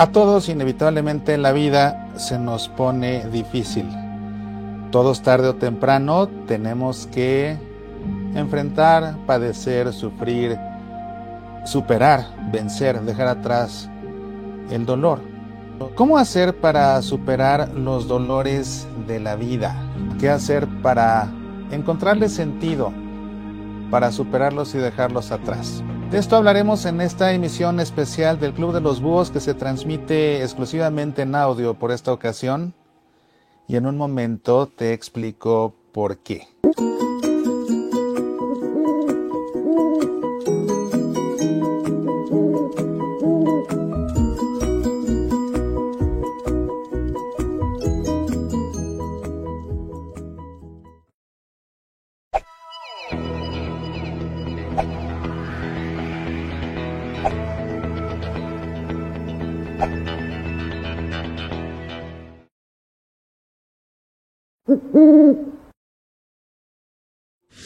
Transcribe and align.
A 0.00 0.06
todos 0.12 0.48
inevitablemente 0.48 1.34
en 1.34 1.42
la 1.42 1.52
vida 1.52 2.08
se 2.16 2.38
nos 2.38 2.70
pone 2.70 3.28
difícil. 3.28 3.86
Todos 4.90 5.20
tarde 5.20 5.48
o 5.48 5.56
temprano 5.56 6.26
tenemos 6.46 7.06
que 7.08 7.58
enfrentar, 8.34 9.18
padecer, 9.26 9.92
sufrir, 9.92 10.56
superar, 11.66 12.24
vencer, 12.50 13.02
dejar 13.02 13.28
atrás 13.28 13.90
el 14.70 14.86
dolor. 14.86 15.20
¿Cómo 15.96 16.16
hacer 16.16 16.58
para 16.58 17.02
superar 17.02 17.68
los 17.74 18.08
dolores 18.08 18.88
de 19.06 19.20
la 19.20 19.36
vida? 19.36 19.76
¿Qué 20.18 20.30
hacer 20.30 20.66
para 20.82 21.28
encontrarle 21.70 22.30
sentido, 22.30 22.90
para 23.90 24.12
superarlos 24.12 24.74
y 24.74 24.78
dejarlos 24.78 25.30
atrás? 25.30 25.84
De 26.10 26.18
esto 26.18 26.34
hablaremos 26.34 26.86
en 26.86 27.00
esta 27.00 27.32
emisión 27.32 27.78
especial 27.78 28.40
del 28.40 28.52
Club 28.52 28.72
de 28.72 28.80
los 28.80 29.00
Búhos 29.00 29.30
que 29.30 29.38
se 29.38 29.54
transmite 29.54 30.42
exclusivamente 30.42 31.22
en 31.22 31.36
audio 31.36 31.74
por 31.74 31.92
esta 31.92 32.12
ocasión 32.12 32.74
y 33.68 33.76
en 33.76 33.86
un 33.86 33.96
momento 33.96 34.66
te 34.66 34.92
explico 34.92 35.72
por 35.92 36.18
qué. 36.18 36.48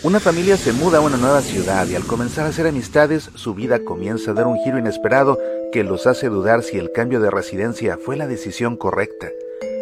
Una 0.02 0.20
familia 0.20 0.56
se 0.56 0.72
muda 0.72 0.98
a 0.98 1.00
una 1.00 1.16
nueva 1.16 1.40
ciudad 1.40 1.86
y 1.86 1.94
al 1.94 2.04
comenzar 2.04 2.46
a 2.46 2.48
hacer 2.48 2.66
amistades, 2.66 3.30
su 3.34 3.54
vida 3.54 3.84
comienza 3.84 4.30
a 4.30 4.34
dar 4.34 4.46
un 4.46 4.58
giro 4.58 4.78
inesperado 4.78 5.38
que 5.72 5.84
los 5.84 6.06
hace 6.06 6.28
dudar 6.28 6.62
si 6.62 6.78
el 6.78 6.92
cambio 6.92 7.20
de 7.20 7.30
residencia 7.30 7.98
fue 7.98 8.16
la 8.16 8.26
decisión 8.26 8.76
correcta. 8.76 9.28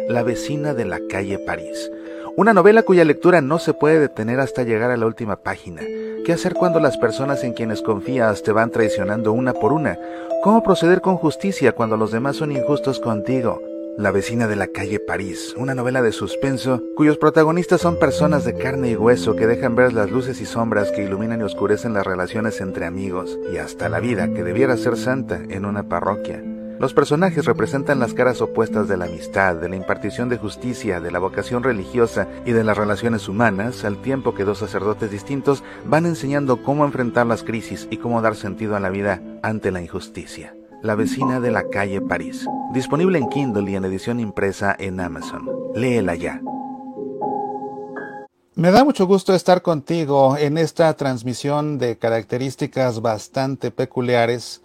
La 0.09 0.23
vecina 0.23 0.73
de 0.73 0.85
la 0.85 0.99
calle 1.09 1.39
París. 1.39 1.89
Una 2.35 2.53
novela 2.53 2.83
cuya 2.83 3.05
lectura 3.05 3.41
no 3.41 3.59
se 3.59 3.73
puede 3.73 3.99
detener 3.99 4.39
hasta 4.39 4.63
llegar 4.63 4.91
a 4.91 4.97
la 4.97 5.05
última 5.05 5.37
página. 5.37 5.81
¿Qué 6.25 6.33
hacer 6.33 6.53
cuando 6.53 6.79
las 6.79 6.97
personas 6.97 7.43
en 7.43 7.53
quienes 7.53 7.81
confías 7.81 8.43
te 8.43 8.51
van 8.51 8.71
traicionando 8.71 9.31
una 9.31 9.53
por 9.53 9.71
una? 9.71 9.97
¿Cómo 10.41 10.63
proceder 10.63 10.99
con 11.01 11.17
justicia 11.17 11.73
cuando 11.73 11.95
los 11.95 12.11
demás 12.11 12.37
son 12.37 12.51
injustos 12.51 12.99
contigo? 12.99 13.61
La 13.95 14.09
vecina 14.09 14.47
de 14.47 14.55
la 14.55 14.67
calle 14.67 14.99
París, 14.99 15.53
una 15.55 15.75
novela 15.75 16.01
de 16.01 16.11
suspenso 16.11 16.81
cuyos 16.95 17.19
protagonistas 17.19 17.81
son 17.81 17.99
personas 17.99 18.43
de 18.43 18.55
carne 18.57 18.89
y 18.89 18.95
hueso 18.95 19.35
que 19.35 19.45
dejan 19.45 19.75
ver 19.75 19.93
las 19.93 20.09
luces 20.09 20.41
y 20.41 20.47
sombras 20.47 20.91
que 20.91 21.03
iluminan 21.03 21.41
y 21.41 21.43
oscurecen 21.43 21.93
las 21.93 22.05
relaciones 22.05 22.59
entre 22.59 22.87
amigos 22.87 23.37
y 23.53 23.57
hasta 23.57 23.89
la 23.89 23.99
vida 23.99 24.33
que 24.33 24.43
debiera 24.43 24.77
ser 24.77 24.97
santa 24.97 25.43
en 25.47 25.65
una 25.65 25.89
parroquia. 25.89 26.43
Los 26.79 26.95
personajes 26.95 27.45
representan 27.45 27.99
las 27.99 28.15
caras 28.15 28.41
opuestas 28.41 28.87
de 28.87 28.97
la 28.97 29.05
amistad, 29.05 29.57
de 29.57 29.69
la 29.69 29.75
impartición 29.75 30.27
de 30.27 30.37
justicia, 30.37 30.99
de 30.99 31.11
la 31.11 31.19
vocación 31.19 31.61
religiosa 31.61 32.27
y 32.47 32.51
de 32.51 32.63
las 32.63 32.75
relaciones 32.75 33.29
humanas, 33.29 33.85
al 33.85 34.01
tiempo 34.01 34.33
que 34.33 34.43
dos 34.43 34.57
sacerdotes 34.57 35.11
distintos 35.11 35.63
van 35.85 36.07
enseñando 36.07 36.63
cómo 36.63 36.83
enfrentar 36.83 37.27
las 37.27 37.43
crisis 37.43 37.87
y 37.91 37.97
cómo 37.97 38.23
dar 38.23 38.35
sentido 38.35 38.75
a 38.75 38.79
la 38.79 38.89
vida 38.89 39.21
ante 39.43 39.69
la 39.69 39.81
injusticia. 39.81 40.55
La 40.83 40.95
vecina 40.95 41.39
de 41.39 41.49
la 41.49 41.69
calle 41.69 42.01
París. 42.01 42.45
Disponible 42.73 43.17
en 43.17 43.29
Kindle 43.29 43.71
y 43.71 43.75
en 43.77 43.85
edición 43.85 44.19
impresa 44.19 44.75
en 44.77 44.99
Amazon. 44.99 45.49
Léela 45.73 46.15
ya. 46.15 46.41
Me 48.55 48.69
da 48.69 48.83
mucho 48.83 49.07
gusto 49.07 49.33
estar 49.33 49.61
contigo 49.61 50.35
en 50.35 50.57
esta 50.57 50.93
transmisión 50.97 51.77
de 51.77 51.97
características 51.97 53.01
bastante 53.01 53.71
peculiares, 53.71 54.61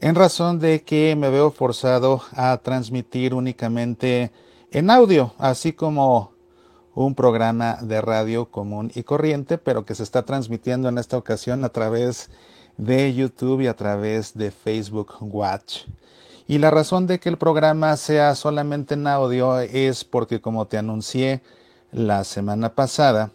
en 0.00 0.14
razón 0.14 0.60
de 0.60 0.84
que 0.84 1.16
me 1.16 1.28
veo 1.28 1.50
forzado 1.50 2.22
a 2.36 2.56
transmitir 2.58 3.34
únicamente 3.34 4.30
en 4.70 4.90
audio, 4.90 5.34
así 5.38 5.72
como 5.72 6.34
un 6.94 7.16
programa 7.16 7.78
de 7.82 8.00
radio 8.00 8.46
común 8.46 8.92
y 8.94 9.02
corriente, 9.02 9.58
pero 9.58 9.84
que 9.84 9.96
se 9.96 10.04
está 10.04 10.24
transmitiendo 10.24 10.88
en 10.88 10.98
esta 10.98 11.16
ocasión 11.18 11.64
a 11.64 11.70
través 11.70 12.28
de 12.28 12.57
de 12.78 13.12
YouTube 13.12 13.60
y 13.60 13.66
a 13.66 13.76
través 13.76 14.36
de 14.38 14.50
Facebook 14.50 15.16
Watch. 15.20 15.82
Y 16.46 16.56
la 16.56 16.70
razón 16.70 17.06
de 17.06 17.20
que 17.20 17.28
el 17.28 17.36
programa 17.36 17.94
sea 17.98 18.34
solamente 18.34 18.94
en 18.94 19.06
audio 19.06 19.60
es 19.60 20.04
porque 20.04 20.40
como 20.40 20.66
te 20.66 20.78
anuncié 20.78 21.42
la 21.92 22.24
semana 22.24 22.74
pasada, 22.74 23.32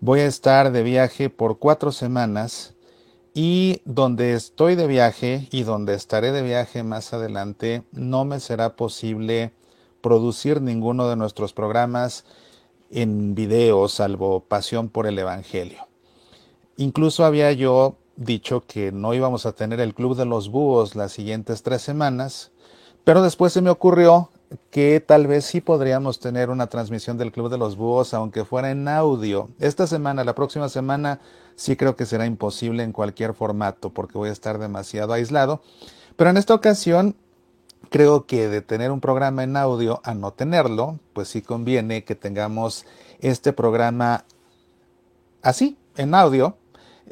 voy 0.00 0.20
a 0.20 0.26
estar 0.26 0.72
de 0.72 0.82
viaje 0.82 1.28
por 1.28 1.58
cuatro 1.58 1.92
semanas 1.92 2.74
y 3.34 3.82
donde 3.84 4.32
estoy 4.32 4.76
de 4.76 4.86
viaje 4.86 5.48
y 5.50 5.64
donde 5.64 5.92
estaré 5.92 6.32
de 6.32 6.40
viaje 6.40 6.82
más 6.82 7.12
adelante 7.12 7.82
no 7.92 8.24
me 8.24 8.40
será 8.40 8.76
posible 8.76 9.52
producir 10.00 10.62
ninguno 10.62 11.08
de 11.08 11.16
nuestros 11.16 11.52
programas 11.52 12.24
en 12.90 13.34
video 13.34 13.88
salvo 13.88 14.40
Pasión 14.40 14.88
por 14.88 15.06
el 15.06 15.18
Evangelio. 15.18 15.86
Incluso 16.78 17.24
había 17.26 17.52
yo 17.52 17.96
dicho 18.16 18.64
que 18.66 18.92
no 18.92 19.14
íbamos 19.14 19.46
a 19.46 19.52
tener 19.52 19.80
el 19.80 19.94
Club 19.94 20.16
de 20.16 20.24
los 20.24 20.50
Búhos 20.50 20.96
las 20.96 21.12
siguientes 21.12 21.62
tres 21.62 21.82
semanas, 21.82 22.50
pero 23.04 23.22
después 23.22 23.52
se 23.52 23.62
me 23.62 23.70
ocurrió 23.70 24.30
que 24.70 25.00
tal 25.00 25.26
vez 25.26 25.44
sí 25.44 25.60
podríamos 25.60 26.20
tener 26.20 26.50
una 26.50 26.68
transmisión 26.68 27.18
del 27.18 27.32
Club 27.32 27.50
de 27.50 27.58
los 27.58 27.76
Búhos, 27.76 28.14
aunque 28.14 28.44
fuera 28.44 28.70
en 28.70 28.88
audio. 28.88 29.48
Esta 29.58 29.86
semana, 29.86 30.24
la 30.24 30.34
próxima 30.34 30.68
semana, 30.68 31.20
sí 31.56 31.76
creo 31.76 31.96
que 31.96 32.06
será 32.06 32.26
imposible 32.26 32.82
en 32.82 32.92
cualquier 32.92 33.34
formato, 33.34 33.90
porque 33.90 34.18
voy 34.18 34.28
a 34.28 34.32
estar 34.32 34.58
demasiado 34.58 35.12
aislado. 35.12 35.62
Pero 36.16 36.30
en 36.30 36.36
esta 36.36 36.54
ocasión, 36.54 37.16
creo 37.90 38.26
que 38.26 38.48
de 38.48 38.62
tener 38.62 38.90
un 38.90 39.00
programa 39.00 39.44
en 39.44 39.56
audio 39.56 40.00
a 40.04 40.14
no 40.14 40.32
tenerlo, 40.32 40.98
pues 41.12 41.28
sí 41.28 41.42
conviene 41.42 42.04
que 42.04 42.14
tengamos 42.14 42.86
este 43.20 43.52
programa 43.52 44.24
así, 45.42 45.76
en 45.96 46.14
audio, 46.14 46.56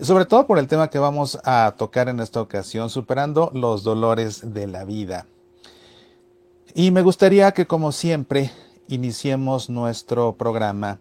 sobre 0.01 0.27
todo 0.27 0.47
por 0.47 0.59
el 0.59 0.67
tema 0.67 0.91
que 0.91 0.99
vamos 0.99 1.39
a 1.45 1.75
tocar 1.77 2.09
en 2.09 2.21
esta 2.21 2.41
ocasión, 2.41 2.91
superando 2.91 3.51
los 3.55 3.85
dolores 3.85 4.55
de 4.55 4.67
la 4.67 4.85
vida. 4.85 5.27
Y 6.75 6.91
me 6.91 7.03
gustaría 7.03 7.53
que, 7.53 7.67
como 7.67 7.93
siempre, 7.93 8.51
iniciemos 8.89 9.71
nuestro 9.71 10.35
programa 10.37 10.99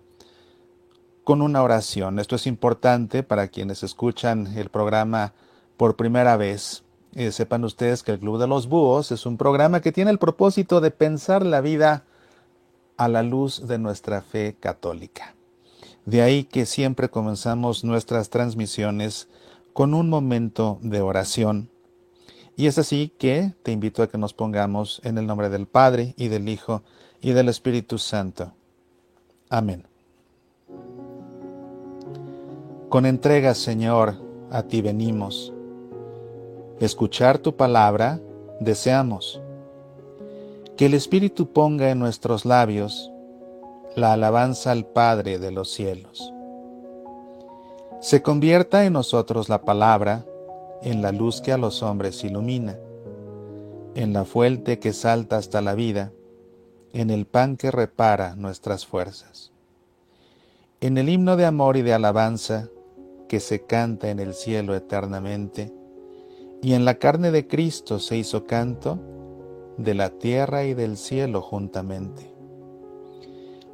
con 1.23 1.41
una 1.41 1.63
oración. 1.63 2.19
Esto 2.19 2.35
es 2.35 2.45
importante 2.47 3.23
para 3.23 3.47
quienes 3.47 3.81
escuchan 3.83 4.47
el 4.57 4.69
programa 4.69 5.33
por 5.77 5.95
primera 5.95 6.37
vez. 6.37 6.83
Eh, 7.15 7.31
sepan 7.31 7.63
ustedes 7.63 8.03
que 8.03 8.11
el 8.11 8.19
Club 8.19 8.39
de 8.39 8.47
los 8.47 8.67
Búhos 8.67 9.11
es 9.11 9.25
un 9.25 9.37
programa 9.37 9.81
que 9.81 9.91
tiene 9.91 10.11
el 10.11 10.19
propósito 10.19 10.81
de 10.81 10.91
pensar 10.91 11.45
la 11.45 11.61
vida 11.61 12.03
a 12.97 13.07
la 13.07 13.23
luz 13.23 13.67
de 13.67 13.79
nuestra 13.79 14.21
fe 14.21 14.55
católica. 14.59 15.35
De 16.05 16.21
ahí 16.21 16.43
que 16.43 16.65
siempre 16.65 17.09
comenzamos 17.09 17.83
nuestras 17.83 18.29
transmisiones 18.29 19.29
con 19.71 19.93
un 19.93 20.09
momento 20.09 20.77
de 20.81 21.01
oración 21.01 21.69
Y 22.55 22.67
es 22.67 22.77
así 22.77 23.11
que 23.17 23.53
te 23.63 23.71
invito 23.71 24.03
a 24.03 24.07
que 24.07 24.17
nos 24.17 24.33
pongamos 24.33 25.01
en 25.03 25.17
el 25.17 25.25
nombre 25.25 25.49
del 25.49 25.65
Padre 25.65 26.13
y 26.17 26.27
del 26.27 26.49
Hijo 26.49 26.83
y 27.21 27.31
del 27.31 27.49
Espíritu 27.49 27.97
Santo. 27.97 28.51
Amén. 29.49 29.87
Con 32.89 33.05
entrega, 33.07 33.55
Señor, 33.55 34.15
a 34.51 34.63
ti 34.63 34.81
venimos. 34.81 35.51
Escuchar 36.79 37.39
tu 37.39 37.55
palabra 37.55 38.19
deseamos. 38.59 39.41
Que 40.77 40.87
el 40.87 40.93
Espíritu 40.93 41.47
ponga 41.51 41.89
en 41.89 41.99
nuestros 41.99 42.45
labios 42.45 43.12
la 43.95 44.13
alabanza 44.13 44.71
al 44.71 44.85
Padre 44.85 45.37
de 45.37 45.51
los 45.51 45.71
cielos. 45.71 46.33
Se 48.01 48.21
convierta 48.21 48.85
en 48.85 48.93
nosotros 48.93 49.49
la 49.49 49.61
palabra 49.61 50.25
en 50.81 51.01
la 51.01 51.11
luz 51.11 51.41
que 51.41 51.53
a 51.53 51.57
los 51.57 51.83
hombres 51.83 52.23
ilumina, 52.23 52.77
en 53.95 54.11
la 54.11 54.25
fuente 54.25 54.79
que 54.79 54.93
salta 54.93 55.37
hasta 55.37 55.61
la 55.61 55.75
vida, 55.75 56.11
en 56.91 57.11
el 57.11 57.25
pan 57.25 57.55
que 57.55 57.71
repara 57.71 58.35
nuestras 58.35 58.85
fuerzas. 58.85 59.51
En 60.81 60.97
el 60.97 61.07
himno 61.07 61.37
de 61.37 61.45
amor 61.45 61.77
y 61.77 61.83
de 61.83 61.93
alabanza 61.93 62.69
que 63.29 63.39
se 63.39 63.65
canta 63.65 64.09
en 64.09 64.19
el 64.19 64.33
cielo 64.33 64.75
eternamente, 64.75 65.71
y 66.61 66.73
en 66.73 66.83
la 66.83 66.95
carne 66.95 67.31
de 67.31 67.47
Cristo 67.47 67.99
se 67.99 68.17
hizo 68.17 68.45
canto 68.45 68.99
de 69.77 69.93
la 69.93 70.09
tierra 70.09 70.65
y 70.65 70.73
del 70.73 70.97
cielo 70.97 71.41
juntamente. 71.41 72.32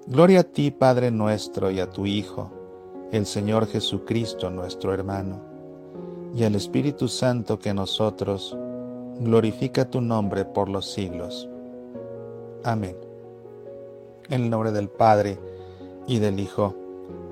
Gloria 0.09 0.39
a 0.39 0.43
ti, 0.43 0.71
Padre 0.71 1.11
nuestro, 1.11 1.69
y 1.69 1.79
a 1.79 1.87
tu 1.91 2.07
Hijo, 2.07 2.49
el 3.11 3.27
Señor 3.27 3.67
Jesucristo, 3.67 4.49
nuestro 4.49 4.91
hermano 4.91 5.39
y 6.35 6.45
al 6.45 6.55
Espíritu 6.55 7.07
Santo 7.07 7.59
que 7.59 7.75
nosotros 7.75 8.57
glorifica 9.19 9.87
tu 9.87 10.01
nombre 10.01 10.45
por 10.45 10.67
los 10.67 10.91
siglos. 10.91 11.47
Amén. 12.63 12.97
En 14.29 14.45
el 14.45 14.49
nombre 14.49 14.71
del 14.71 14.89
Padre 14.89 15.37
y 16.07 16.17
del 16.17 16.39
Hijo 16.39 16.75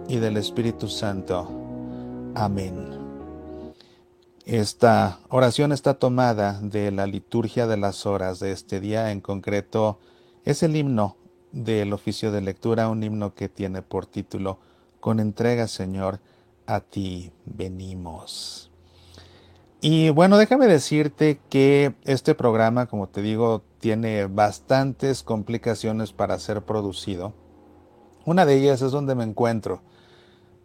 y 0.07 0.17
del 0.17 0.37
Espíritu 0.37 0.87
Santo. 0.87 1.49
Amén. 2.35 2.89
Esta 4.45 5.17
oración 5.29 5.71
está 5.71 5.95
tomada 5.95 6.59
de 6.61 6.91
la 6.91 7.07
liturgia 7.07 7.65
de 7.65 7.77
las 7.77 8.05
horas 8.05 8.39
de 8.39 8.51
este 8.51 8.79
día, 8.79 9.11
en 9.11 9.19
concreto 9.19 9.97
es 10.45 10.61
el 10.61 10.75
himno 10.75 11.17
del 11.63 11.91
oficio 11.93 12.31
de 12.31 12.41
lectura, 12.41 12.89
un 12.89 13.01
himno 13.03 13.33
que 13.33 13.49
tiene 13.49 13.81
por 13.81 14.05
título 14.05 14.59
Con 14.99 15.19
entrega, 15.19 15.67
Señor, 15.67 16.19
a 16.67 16.81
ti 16.81 17.31
venimos. 17.45 18.69
Y 19.81 20.09
bueno, 20.09 20.37
déjame 20.37 20.67
decirte 20.67 21.39
que 21.49 21.95
este 22.03 22.35
programa, 22.35 22.87
como 22.87 23.07
te 23.07 23.21
digo, 23.21 23.63
tiene 23.79 24.25
bastantes 24.25 25.23
complicaciones 25.23 26.13
para 26.13 26.37
ser 26.39 26.63
producido. 26.63 27.33
Una 28.25 28.45
de 28.45 28.55
ellas 28.55 28.81
es 28.81 28.91
donde 28.91 29.15
me 29.15 29.23
encuentro. 29.23 29.81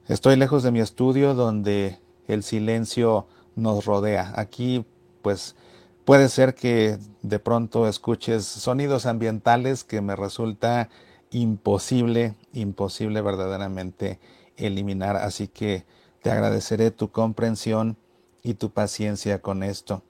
Estoy 0.09 0.37
lejos 0.37 0.63
de 0.63 0.73
mi 0.73 0.81
estudio 0.81 1.35
donde 1.35 2.01
el 2.27 2.43
silencio 2.43 3.27
nos 3.55 3.85
rodea. 3.85 4.33
Aquí, 4.37 4.85
pues, 5.23 5.57
puede 6.05 6.29
ser 6.29 6.55
que 6.55 6.99
de 7.23 7.39
pronto 7.39 7.89
escuches 7.89 8.45
sonidos 8.45 9.07
ambientales 9.07 9.85
que 9.85 10.01
me 10.01 10.17
resulta 10.17 10.89
imposible, 11.31 12.35
imposible 12.53 13.21
verdaderamente 13.21 14.19
eliminar. 14.57 15.17
Así 15.17 15.49
que 15.49 15.85
te 16.23 16.31
agradeceré 16.31 16.91
tu 16.91 17.11
comprensión 17.11 17.97
y 18.43 18.55
tu 18.55 18.71
paciencia 18.71 19.41
con 19.41 19.63
esto. 19.63 20.03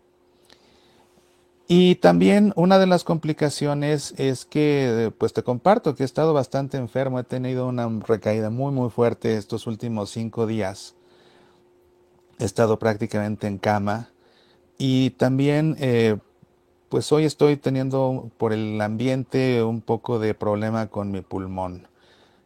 Y 1.68 1.94
también 1.96 2.52
una 2.56 2.78
de 2.78 2.86
las 2.86 3.04
complicaciones 3.04 4.14
es 4.18 4.44
que, 4.44 5.12
pues 5.16 5.32
te 5.32 5.42
comparto 5.42 5.94
que 5.94 6.02
he 6.02 6.06
estado 6.06 6.34
bastante 6.34 6.76
enfermo, 6.76 7.18
he 7.18 7.24
tenido 7.24 7.66
una 7.66 7.88
recaída 8.06 8.50
muy 8.50 8.72
muy 8.72 8.90
fuerte 8.90 9.36
estos 9.36 9.66
últimos 9.66 10.10
cinco 10.10 10.46
días. 10.46 10.94
He 12.38 12.44
estado 12.44 12.78
prácticamente 12.78 13.46
en 13.46 13.58
cama 13.58 14.10
y 14.84 15.10
también, 15.10 15.76
eh, 15.78 16.18
pues 16.88 17.12
hoy 17.12 17.24
estoy 17.24 17.56
teniendo 17.56 18.32
por 18.36 18.52
el 18.52 18.80
ambiente 18.80 19.62
un 19.62 19.80
poco 19.80 20.18
de 20.18 20.34
problema 20.34 20.88
con 20.88 21.12
mi 21.12 21.20
pulmón. 21.20 21.86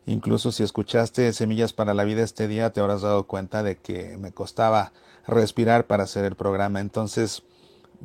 Incluso 0.04 0.52
si 0.52 0.62
escuchaste 0.62 1.32
Semillas 1.32 1.72
para 1.72 1.94
la 1.94 2.04
Vida 2.04 2.22
este 2.22 2.46
día, 2.46 2.74
te 2.74 2.80
habrás 2.80 3.00
dado 3.00 3.26
cuenta 3.26 3.62
de 3.62 3.78
que 3.78 4.18
me 4.18 4.32
costaba 4.32 4.92
respirar 5.26 5.86
para 5.86 6.02
hacer 6.02 6.26
el 6.26 6.34
programa. 6.34 6.80
Entonces, 6.80 7.42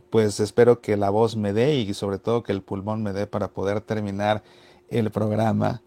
pues 0.09 0.39
espero 0.39 0.79
que 0.79 0.95
la 0.95 1.09
voz 1.09 1.35
me 1.35 1.51
dé 1.51 1.75
y 1.75 1.93
sobre 1.93 2.17
todo 2.17 2.41
que 2.41 2.53
el 2.53 2.61
pulmón 2.61 3.03
me 3.03 3.11
dé 3.11 3.27
para 3.27 3.49
poder 3.49 3.81
terminar 3.81 4.43
el 4.87 5.11
programa 5.11 5.81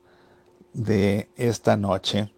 de 0.74 1.30
esta 1.36 1.78
noche. 1.78 2.33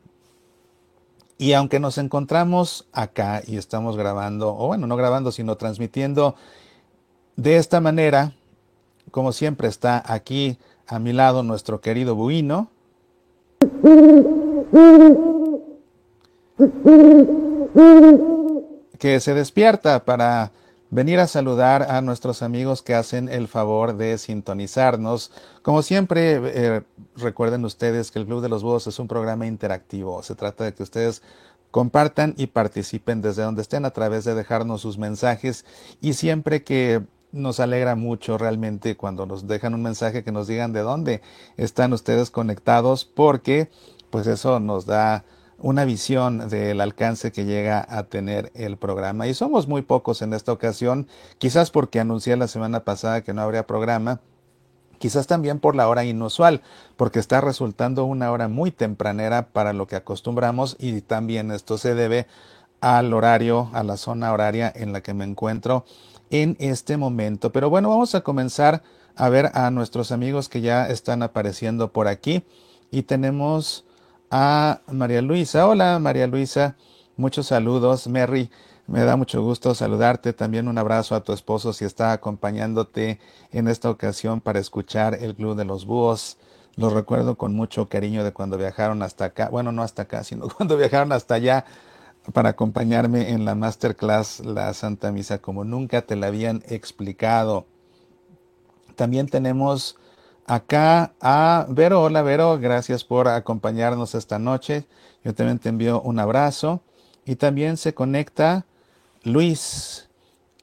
Y 1.39 1.53
aunque 1.53 1.81
nos 1.81 1.99
encontramos 1.99 2.87
acá 2.93 3.43
y 3.47 3.57
estamos 3.57 3.97
grabando, 3.97 4.57
o 4.57 4.69
bueno, 4.69 4.87
no 4.87 4.97
grabando, 4.97 5.33
sino 5.33 5.57
transmitiendo 5.57 6.35
de 7.37 7.57
esta 7.57 7.81
manera, 7.81 8.33
como 9.11 9.33
siempre 9.33 9.69
está 9.69 10.03
aquí 10.07 10.59
a 10.87 10.99
mi 10.99 11.13
lado 11.13 11.43
nuestro 11.43 11.81
querido 11.81 12.15
Buino. 12.15 12.71
Que 18.99 19.21
se 19.21 19.35
despierta 19.35 20.05
para 20.05 20.53
venir 20.91 21.19
a 21.19 21.27
saludar 21.27 21.91
a 21.91 22.01
nuestros 22.01 22.43
amigos 22.43 22.83
que 22.83 22.95
hacen 22.95 23.29
el 23.29 23.49
favor 23.49 23.97
de 23.97 24.19
sintonizarnos. 24.19 25.33
Como 25.63 25.83
siempre, 25.83 26.41
eh, 26.45 26.83
recuerden 27.17 27.65
ustedes 27.65 28.11
que 28.11 28.19
el 28.19 28.27
Club 28.27 28.43
de 28.43 28.49
los 28.49 28.63
Búhos 28.63 28.87
es 28.87 28.99
un 28.99 29.09
programa 29.09 29.47
interactivo. 29.47 30.23
Se 30.23 30.35
trata 30.35 30.65
de 30.65 30.75
que 30.75 30.83
ustedes 30.83 31.23
compartan 31.71 32.35
y 32.37 32.47
participen 32.47 33.21
desde 33.21 33.43
donde 33.43 33.63
estén 33.63 33.85
a 33.85 33.91
través 33.91 34.25
de 34.25 34.35
dejarnos 34.35 34.81
sus 34.81 34.99
mensajes 34.99 35.65
y 36.01 36.15
siempre 36.15 36.63
que 36.65 37.03
nos 37.33 37.61
alegra 37.61 37.97
mucho 37.97 38.39
realmente 38.39 38.97
cuando 38.97 39.27
nos 39.27 39.47
dejan 39.47 39.75
un 39.75 39.83
mensaje 39.83 40.25
que 40.25 40.33
nos 40.33 40.47
digan 40.47 40.73
de 40.73 40.81
dónde 40.81 41.23
están 41.57 41.93
ustedes 41.93 42.31
conectados 42.31 43.05
porque 43.05 43.69
pues 44.11 44.27
eso 44.27 44.59
nos 44.61 44.87
da 44.87 45.25
una 45.59 45.85
visión 45.85 46.49
del 46.49 46.81
alcance 46.81 47.33
que 47.33 47.45
llega 47.45 47.85
a 47.89 48.05
tener 48.05 48.53
el 48.55 48.77
programa. 48.77 49.27
Y 49.27 49.35
somos 49.35 49.69
muy 49.69 49.83
pocos 49.83 50.23
en 50.23 50.33
esta 50.35 50.53
ocasión, 50.53 51.09
quizás 51.39 51.71
porque 51.71 52.01
anuncié 52.01 52.37
la 52.37 52.49
semana 52.49 52.85
pasada 52.85 53.23
que 53.23 53.33
no 53.33 53.43
habría 53.43 53.67
programa, 53.67 54.21
quizás 54.99 55.27
también 55.27 55.59
por 55.59 55.75
la 55.75 55.89
hora 55.89 56.05
inusual, 56.05 56.63
porque 56.97 57.19
está 57.19 57.41
resultando 57.41 58.05
una 58.05 58.31
hora 58.31 58.49
muy 58.49 58.71
tempranera 58.71 59.49
para 59.49 59.73
lo 59.73 59.87
que 59.87 59.97
acostumbramos 59.97 60.77
y 60.79 61.01
también 61.01 61.51
esto 61.51 61.79
se 61.79 61.95
debe 61.95 62.27
al 62.81 63.13
horario, 63.15 63.71
a 63.73 63.83
la 63.83 63.97
zona 63.97 64.33
horaria 64.33 64.73
en 64.75 64.93
la 64.93 65.01
que 65.03 65.15
me 65.15 65.25
encuentro 65.25 65.85
en 66.31 66.57
este 66.61 66.97
momento. 66.97 67.53
Pero 67.53 67.71
bueno, 67.71 67.89
vamos 67.89 68.15
a 68.15 68.21
comenzar 68.21 68.83
a 69.17 69.29
ver 69.31 69.51
a 69.55 69.71
nuestros 69.71 70.13
amigos 70.13 70.49
que 70.49 70.61
ya 70.61 70.89
están 70.89 71.23
apareciendo 71.23 71.93
por 71.93 72.09
aquí 72.09 72.45
y 72.91 73.03
tenemos 73.03 73.87
a 74.31 74.81
María 74.89 75.23
Luisa. 75.23 75.67
Hola 75.67 75.99
María 75.99 76.27
Luisa, 76.27 76.77
muchos 77.17 77.47
saludos. 77.47 78.09
Mary, 78.09 78.51
me 78.87 79.01
da 79.01 79.17
mucho 79.17 79.43
gusto 79.43 79.75
saludarte. 79.75 80.33
También 80.33 80.69
un 80.69 80.79
abrazo 80.79 81.15
a 81.15 81.23
tu 81.23 81.33
esposo 81.33 81.73
si 81.73 81.85
está 81.85 82.13
acompañándote 82.13 83.21
en 83.53 83.69
esta 83.69 83.91
ocasión 83.91 84.41
para 84.41 84.59
escuchar 84.59 85.15
el 85.21 85.35
Club 85.35 85.57
de 85.57 85.65
los 85.65 85.87
Búhos. 85.87 86.39
Los 86.77 86.93
recuerdo 86.93 87.37
con 87.37 87.55
mucho 87.55 87.89
cariño 87.89 88.23
de 88.23 88.33
cuando 88.33 88.59
viajaron 88.59 89.03
hasta 89.03 89.27
acá. 89.27 89.49
Bueno, 89.49 89.73
no 89.73 89.83
hasta 89.83 90.03
acá, 90.03 90.25
sino 90.25 90.49
cuando 90.57 90.77
viajaron 90.77 91.13
hasta 91.13 91.35
allá 91.35 91.65
para 92.33 92.51
acompañarme 92.51 93.31
en 93.31 93.45
la 93.45 93.55
masterclass 93.55 94.41
La 94.41 94.75
Santa 94.75 95.13
Misa 95.13 95.39
como 95.39 95.65
nunca 95.65 96.03
te 96.03 96.17
la 96.17 96.27
habían 96.27 96.63
explicado. 96.69 97.67
También 98.97 99.29
tenemos 99.29 99.99
acá 100.47 101.13
a 101.21 101.67
Vero. 101.69 102.03
Hola 102.03 102.23
Vero, 102.23 102.59
gracias 102.59 103.05
por 103.05 103.29
acompañarnos 103.29 104.15
esta 104.15 104.39
noche. 104.39 104.87
Yo 105.25 105.35
también 105.35 105.59
te 105.59 105.69
envío 105.69 106.01
un 106.03 106.19
abrazo. 106.19 106.81
Y 107.25 107.35
también 107.35 107.77
se 107.77 107.93
conecta 107.93 108.67
Luis, 109.25 110.09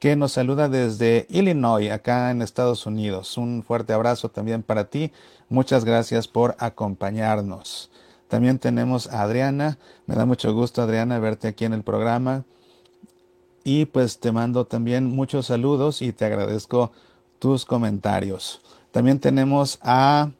que 0.00 0.16
nos 0.16 0.32
saluda 0.32 0.70
desde 0.70 1.26
Illinois, 1.28 1.90
acá 1.90 2.30
en 2.30 2.40
Estados 2.40 2.86
Unidos. 2.86 3.36
Un 3.36 3.62
fuerte 3.62 3.92
abrazo 3.92 4.30
también 4.30 4.62
para 4.62 4.84
ti. 4.84 5.12
Muchas 5.50 5.84
gracias 5.84 6.26
por 6.26 6.56
acompañarnos. 6.58 7.90
También 8.28 8.58
tenemos 8.58 9.08
a 9.08 9.22
Adriana. 9.22 9.78
Me 10.06 10.14
da 10.14 10.24
mucho 10.24 10.54
gusto, 10.54 10.80
Adriana, 10.80 11.18
verte 11.18 11.48
aquí 11.48 11.66
en 11.66 11.74
el 11.74 11.82
programa. 11.82 12.44
Y 13.62 13.84
pues 13.84 14.18
te 14.18 14.32
mando 14.32 14.64
también 14.66 15.04
muchos 15.04 15.46
saludos 15.46 16.00
y 16.00 16.12
te 16.12 16.24
agradezco 16.24 16.92
tus 17.38 17.66
comentarios. 17.66 18.62
También 18.94 19.18
tenemos 19.18 19.80
a 19.82 20.30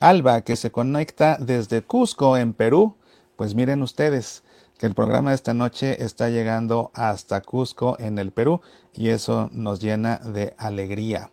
Alba 0.00 0.40
que 0.40 0.56
se 0.56 0.72
conecta 0.72 1.36
desde 1.38 1.82
Cusco, 1.82 2.36
en 2.36 2.52
Perú. 2.52 2.96
Pues 3.36 3.54
miren 3.54 3.80
ustedes, 3.80 4.42
que 4.76 4.86
el 4.86 4.94
programa 4.96 5.30
de 5.30 5.36
esta 5.36 5.54
noche 5.54 6.02
está 6.02 6.28
llegando 6.28 6.90
hasta 6.94 7.42
Cusco 7.42 7.96
en 8.00 8.18
el 8.18 8.32
Perú 8.32 8.60
y 8.92 9.10
eso 9.10 9.50
nos 9.52 9.78
llena 9.80 10.16
de 10.16 10.52
alegría. 10.58 11.30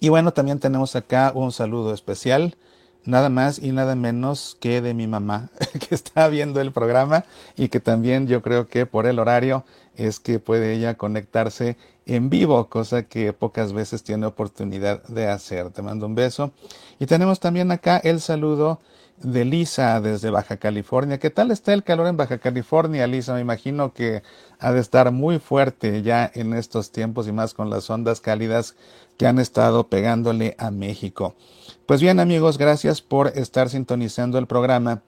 Y 0.00 0.08
bueno, 0.08 0.32
también 0.32 0.58
tenemos 0.58 0.96
acá 0.96 1.32
un 1.34 1.52
saludo 1.52 1.92
especial, 1.92 2.56
nada 3.04 3.28
más 3.28 3.58
y 3.58 3.72
nada 3.72 3.94
menos 3.94 4.56
que 4.58 4.80
de 4.80 4.94
mi 4.94 5.06
mamá, 5.06 5.50
que 5.86 5.94
está 5.94 6.28
viendo 6.28 6.62
el 6.62 6.72
programa 6.72 7.26
y 7.58 7.68
que 7.68 7.78
también 7.78 8.26
yo 8.26 8.40
creo 8.40 8.68
que 8.68 8.86
por 8.86 9.04
el 9.04 9.18
horario 9.18 9.66
es 9.96 10.18
que 10.18 10.38
puede 10.38 10.72
ella 10.72 10.94
conectarse 10.94 11.76
en 12.06 12.30
vivo, 12.30 12.68
cosa 12.68 13.04
que 13.04 13.32
pocas 13.32 13.72
veces 13.72 14.02
tiene 14.02 14.26
oportunidad 14.26 15.02
de 15.04 15.28
hacer. 15.28 15.70
Te 15.70 15.82
mando 15.82 16.06
un 16.06 16.14
beso. 16.14 16.52
Y 16.98 17.06
tenemos 17.06 17.40
también 17.40 17.70
acá 17.70 17.98
el 17.98 18.20
saludo 18.20 18.80
de 19.18 19.44
Lisa 19.44 20.00
desde 20.00 20.30
Baja 20.30 20.56
California. 20.56 21.18
¿Qué 21.18 21.30
tal 21.30 21.50
está 21.50 21.72
el 21.72 21.84
calor 21.84 22.08
en 22.08 22.16
Baja 22.16 22.38
California, 22.38 23.06
Lisa? 23.06 23.34
Me 23.34 23.40
imagino 23.40 23.92
que 23.92 24.22
ha 24.58 24.72
de 24.72 24.80
estar 24.80 25.10
muy 25.12 25.38
fuerte 25.38 26.02
ya 26.02 26.30
en 26.34 26.54
estos 26.54 26.90
tiempos 26.90 27.28
y 27.28 27.32
más 27.32 27.54
con 27.54 27.70
las 27.70 27.88
ondas 27.88 28.20
cálidas 28.20 28.74
que 29.16 29.26
han 29.26 29.38
estado 29.38 29.88
pegándole 29.88 30.56
a 30.58 30.70
México. 30.70 31.34
Pues 31.86 32.00
bien 32.00 32.20
amigos, 32.20 32.58
gracias 32.58 33.00
por 33.00 33.28
estar 33.28 33.68
sintonizando 33.68 34.38
el 34.38 34.46
programa 34.46 35.02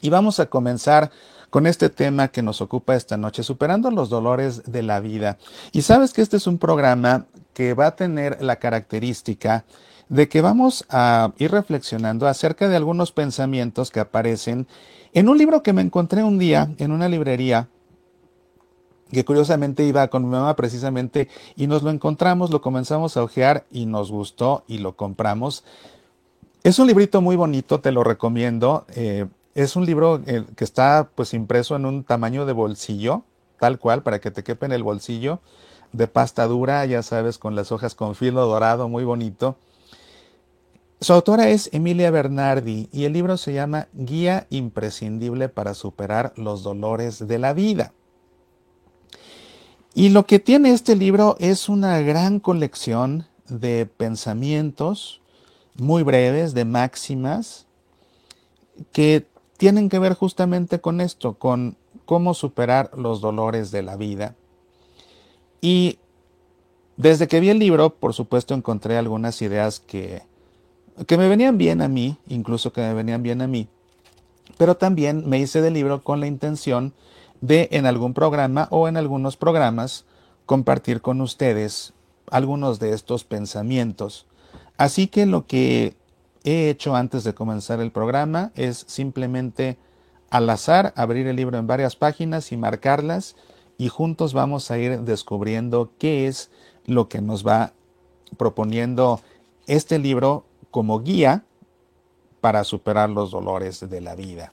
y 0.00 0.10
vamos 0.10 0.38
a 0.38 0.46
comenzar 0.46 1.10
con 1.54 1.68
este 1.68 1.88
tema 1.88 2.26
que 2.26 2.42
nos 2.42 2.60
ocupa 2.60 2.96
esta 2.96 3.16
noche, 3.16 3.44
superando 3.44 3.88
los 3.92 4.10
dolores 4.10 4.64
de 4.66 4.82
la 4.82 4.98
vida. 4.98 5.38
Y 5.70 5.82
sabes 5.82 6.12
que 6.12 6.20
este 6.20 6.36
es 6.36 6.48
un 6.48 6.58
programa 6.58 7.26
que 7.52 7.74
va 7.74 7.86
a 7.86 7.94
tener 7.94 8.42
la 8.42 8.56
característica 8.56 9.64
de 10.08 10.28
que 10.28 10.40
vamos 10.40 10.84
a 10.90 11.32
ir 11.38 11.52
reflexionando 11.52 12.26
acerca 12.26 12.68
de 12.68 12.74
algunos 12.74 13.12
pensamientos 13.12 13.92
que 13.92 14.00
aparecen 14.00 14.66
en 15.12 15.28
un 15.28 15.38
libro 15.38 15.62
que 15.62 15.72
me 15.72 15.82
encontré 15.82 16.24
un 16.24 16.40
día 16.40 16.72
en 16.78 16.90
una 16.90 17.08
librería 17.08 17.68
que 19.12 19.24
curiosamente 19.24 19.84
iba 19.84 20.08
con 20.08 20.24
mi 20.24 20.30
mamá 20.30 20.56
precisamente 20.56 21.28
y 21.54 21.68
nos 21.68 21.84
lo 21.84 21.90
encontramos, 21.90 22.50
lo 22.50 22.62
comenzamos 22.62 23.16
a 23.16 23.22
ojear 23.22 23.64
y 23.70 23.86
nos 23.86 24.10
gustó 24.10 24.64
y 24.66 24.78
lo 24.78 24.96
compramos. 24.96 25.62
Es 26.64 26.80
un 26.80 26.88
librito 26.88 27.20
muy 27.20 27.36
bonito, 27.36 27.78
te 27.78 27.92
lo 27.92 28.02
recomiendo. 28.02 28.86
Eh, 28.96 29.26
es 29.54 29.76
un 29.76 29.86
libro 29.86 30.20
eh, 30.26 30.44
que 30.56 30.64
está 30.64 31.10
pues 31.14 31.32
impreso 31.34 31.76
en 31.76 31.86
un 31.86 32.04
tamaño 32.04 32.44
de 32.46 32.52
bolsillo, 32.52 33.24
tal 33.58 33.78
cual, 33.78 34.02
para 34.02 34.20
que 34.20 34.30
te 34.30 34.42
quepe 34.42 34.66
en 34.66 34.72
el 34.72 34.82
bolsillo, 34.82 35.40
de 35.92 36.08
pasta 36.08 36.46
dura, 36.46 36.84
ya 36.86 37.02
sabes, 37.02 37.38
con 37.38 37.54
las 37.54 37.70
hojas 37.70 37.94
con 37.94 38.14
filo 38.16 38.44
dorado, 38.46 38.88
muy 38.88 39.04
bonito. 39.04 39.56
Su 41.00 41.12
autora 41.12 41.50
es 41.50 41.68
Emilia 41.72 42.10
Bernardi 42.10 42.88
y 42.90 43.04
el 43.04 43.12
libro 43.12 43.36
se 43.36 43.52
llama 43.52 43.88
Guía 43.92 44.46
imprescindible 44.50 45.48
para 45.48 45.74
superar 45.74 46.32
los 46.36 46.62
dolores 46.62 47.26
de 47.28 47.38
la 47.38 47.52
vida. 47.52 47.92
Y 49.94 50.08
lo 50.08 50.26
que 50.26 50.40
tiene 50.40 50.70
este 50.70 50.96
libro 50.96 51.36
es 51.38 51.68
una 51.68 52.00
gran 52.00 52.40
colección 52.40 53.26
de 53.48 53.86
pensamientos 53.86 55.20
muy 55.76 56.02
breves, 56.02 56.54
de 56.54 56.64
máximas, 56.64 57.66
que 58.92 59.26
tienen 59.64 59.88
que 59.88 59.98
ver 59.98 60.12
justamente 60.12 60.82
con 60.82 61.00
esto, 61.00 61.38
con 61.38 61.78
cómo 62.04 62.34
superar 62.34 62.90
los 62.98 63.22
dolores 63.22 63.70
de 63.70 63.82
la 63.82 63.96
vida. 63.96 64.34
Y 65.62 65.98
desde 66.98 67.28
que 67.28 67.40
vi 67.40 67.48
el 67.48 67.60
libro, 67.60 67.88
por 67.88 68.12
supuesto, 68.12 68.52
encontré 68.52 68.98
algunas 68.98 69.40
ideas 69.40 69.80
que 69.80 70.20
que 71.06 71.16
me 71.16 71.28
venían 71.28 71.56
bien 71.56 71.80
a 71.80 71.88
mí, 71.88 72.18
incluso 72.28 72.74
que 72.74 72.82
me 72.82 72.92
venían 72.92 73.22
bien 73.22 73.40
a 73.40 73.46
mí, 73.46 73.66
pero 74.58 74.76
también 74.76 75.26
me 75.26 75.38
hice 75.38 75.62
del 75.62 75.72
libro 75.72 76.02
con 76.02 76.20
la 76.20 76.26
intención 76.26 76.92
de 77.40 77.70
en 77.72 77.86
algún 77.86 78.12
programa 78.12 78.68
o 78.70 78.86
en 78.86 78.98
algunos 78.98 79.38
programas 79.38 80.04
compartir 80.44 81.00
con 81.00 81.22
ustedes 81.22 81.94
algunos 82.30 82.80
de 82.80 82.92
estos 82.92 83.24
pensamientos. 83.24 84.26
Así 84.76 85.06
que 85.06 85.24
lo 85.24 85.46
que 85.46 85.96
he 86.44 86.68
hecho 86.68 86.94
antes 86.94 87.24
de 87.24 87.34
comenzar 87.34 87.80
el 87.80 87.90
programa 87.90 88.52
es 88.54 88.84
simplemente 88.86 89.78
al 90.30 90.48
azar 90.50 90.92
abrir 90.96 91.26
el 91.26 91.36
libro 91.36 91.58
en 91.58 91.66
varias 91.66 91.96
páginas 91.96 92.52
y 92.52 92.56
marcarlas 92.56 93.34
y 93.78 93.88
juntos 93.88 94.34
vamos 94.34 94.70
a 94.70 94.78
ir 94.78 95.00
descubriendo 95.00 95.90
qué 95.98 96.28
es 96.28 96.50
lo 96.86 97.08
que 97.08 97.20
nos 97.20 97.46
va 97.46 97.72
proponiendo 98.36 99.20
este 99.66 99.98
libro 99.98 100.44
como 100.70 101.00
guía 101.00 101.44
para 102.40 102.62
superar 102.64 103.08
los 103.08 103.30
dolores 103.30 103.88
de 103.88 104.00
la 104.00 104.14
vida. 104.14 104.52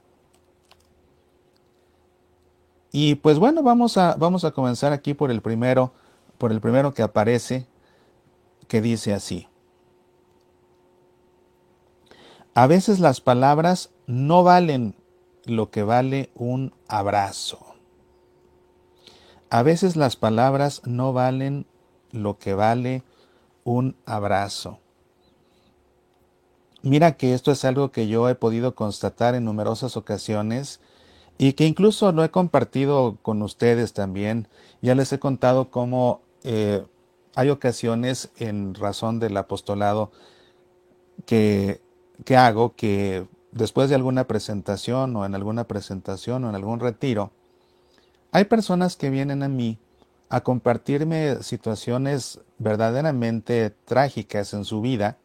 Y 2.91 3.15
pues 3.15 3.39
bueno, 3.39 3.63
vamos 3.63 3.97
a, 3.97 4.15
vamos 4.15 4.45
a 4.45 4.51
comenzar 4.51 4.93
aquí 4.93 5.13
por 5.13 5.31
el 5.31 5.41
primero, 5.41 5.93
por 6.37 6.51
el 6.51 6.61
primero 6.61 6.93
que 6.93 7.01
aparece, 7.01 7.67
que 8.67 8.81
dice 8.81 9.13
así. 9.13 9.47
A 12.53 12.67
veces 12.67 12.99
las 12.99 13.21
palabras 13.21 13.91
no 14.07 14.43
valen 14.43 14.95
lo 15.45 15.71
que 15.71 15.83
vale 15.83 16.31
un 16.35 16.73
abrazo. 16.87 17.59
A 19.49 19.63
veces 19.63 19.95
las 19.95 20.17
palabras 20.17 20.81
no 20.85 21.13
valen 21.13 21.65
lo 22.11 22.39
que 22.39 22.53
vale 22.53 23.03
un 23.63 23.95
abrazo. 24.05 24.79
Mira 26.83 27.15
que 27.15 27.33
esto 27.33 27.51
es 27.51 27.63
algo 27.63 27.91
que 27.91 28.07
yo 28.07 28.27
he 28.27 28.35
podido 28.35 28.75
constatar 28.75 29.33
en 29.35 29.45
numerosas 29.45 29.95
ocasiones 29.95 30.81
y 31.37 31.53
que 31.53 31.65
incluso 31.65 32.11
lo 32.11 32.23
he 32.23 32.31
compartido 32.31 33.17
con 33.21 33.41
ustedes 33.43 33.93
también. 33.93 34.49
Ya 34.81 34.93
les 34.93 35.13
he 35.13 35.19
contado 35.19 35.69
cómo 35.69 36.21
eh, 36.43 36.83
hay 37.35 37.49
ocasiones 37.49 38.29
en 38.37 38.73
razón 38.73 39.19
del 39.19 39.37
apostolado 39.37 40.11
que, 41.25 41.81
que 42.25 42.37
hago 42.37 42.75
que 42.75 43.27
después 43.51 43.89
de 43.89 43.95
alguna 43.95 44.27
presentación 44.27 45.15
o 45.15 45.25
en 45.25 45.35
alguna 45.35 45.65
presentación 45.65 46.43
o 46.43 46.49
en 46.49 46.55
algún 46.55 46.79
retiro, 46.79 47.31
hay 48.31 48.45
personas 48.45 48.95
que 48.95 49.09
vienen 49.09 49.43
a 49.43 49.49
mí 49.49 49.77
a 50.29 50.41
compartirme 50.41 51.43
situaciones 51.43 52.39
verdaderamente 52.57 53.71
trágicas 53.85 54.53
en 54.53 54.63
su 54.63 54.79
vida 54.81 55.17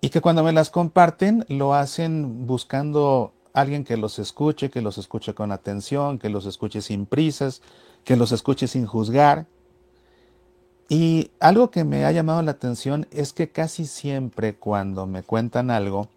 y 0.00 0.10
que 0.10 0.20
cuando 0.20 0.42
me 0.42 0.52
las 0.52 0.70
comparten 0.70 1.46
lo 1.48 1.74
hacen 1.74 2.46
buscando 2.46 3.32
alguien 3.54 3.84
que 3.84 3.96
los 3.96 4.18
escuche, 4.18 4.68
que 4.68 4.82
los 4.82 4.98
escuche 4.98 5.32
con 5.32 5.52
atención, 5.52 6.18
que 6.18 6.28
los 6.28 6.44
escuche 6.44 6.82
sin 6.82 7.06
prisas, 7.06 7.62
que 8.04 8.16
los 8.16 8.32
escuche 8.32 8.66
sin 8.66 8.84
juzgar. 8.84 9.46
Y 10.88 11.30
algo 11.40 11.70
que 11.70 11.84
me 11.84 12.04
ha 12.04 12.12
llamado 12.12 12.42
la 12.42 12.52
atención 12.52 13.06
es 13.10 13.32
que 13.32 13.50
casi 13.50 13.86
siempre 13.86 14.54
cuando 14.54 15.06
me 15.06 15.22
cuentan 15.22 15.70
algo, 15.70 16.08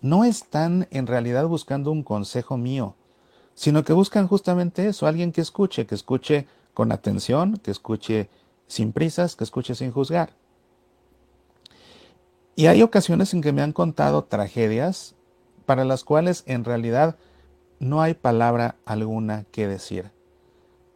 no 0.00 0.24
están 0.24 0.88
en 0.90 1.06
realidad 1.06 1.46
buscando 1.46 1.90
un 1.90 2.02
consejo 2.02 2.56
mío, 2.56 2.94
sino 3.54 3.84
que 3.84 3.92
buscan 3.92 4.26
justamente 4.26 4.86
eso, 4.88 5.06
alguien 5.06 5.32
que 5.32 5.40
escuche, 5.40 5.86
que 5.86 5.94
escuche 5.94 6.46
con 6.72 6.92
atención, 6.92 7.58
que 7.58 7.70
escuche 7.70 8.28
sin 8.66 8.92
prisas, 8.92 9.36
que 9.36 9.44
escuche 9.44 9.74
sin 9.74 9.92
juzgar. 9.92 10.30
Y 12.54 12.66
hay 12.66 12.82
ocasiones 12.82 13.34
en 13.34 13.42
que 13.42 13.52
me 13.52 13.62
han 13.62 13.72
contado 13.72 14.24
tragedias 14.24 15.14
para 15.66 15.84
las 15.84 16.04
cuales 16.04 16.42
en 16.46 16.64
realidad 16.64 17.16
no 17.80 18.00
hay 18.00 18.14
palabra 18.14 18.76
alguna 18.86 19.44
que 19.50 19.68
decir. 19.68 20.15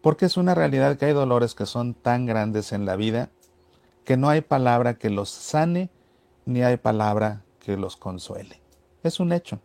Porque 0.00 0.26
es 0.26 0.37
una 0.37 0.54
realidad 0.54 0.97
que 0.97 1.07
hay 1.07 1.12
dolores 1.12 1.54
que 1.54 1.66
son 1.66 1.95
tan 1.95 2.26
grandes 2.26 2.73
en 2.73 2.87
la 2.87 2.97
vida 2.97 3.30
que 4.04 4.16
no 4.16 4.28
hay 4.28 4.40
palabra 4.40 4.95
que 4.95 5.11
los 5.11 5.30
sane 5.30 5.90
ni 6.45 6.62
hay 6.62 6.76
palabra 6.76 7.42
que 7.61 7.76
los 7.76 7.97
consuele. 7.97 8.61
Es 9.02 9.21
un 9.21 9.33
hecho. 9.33 9.61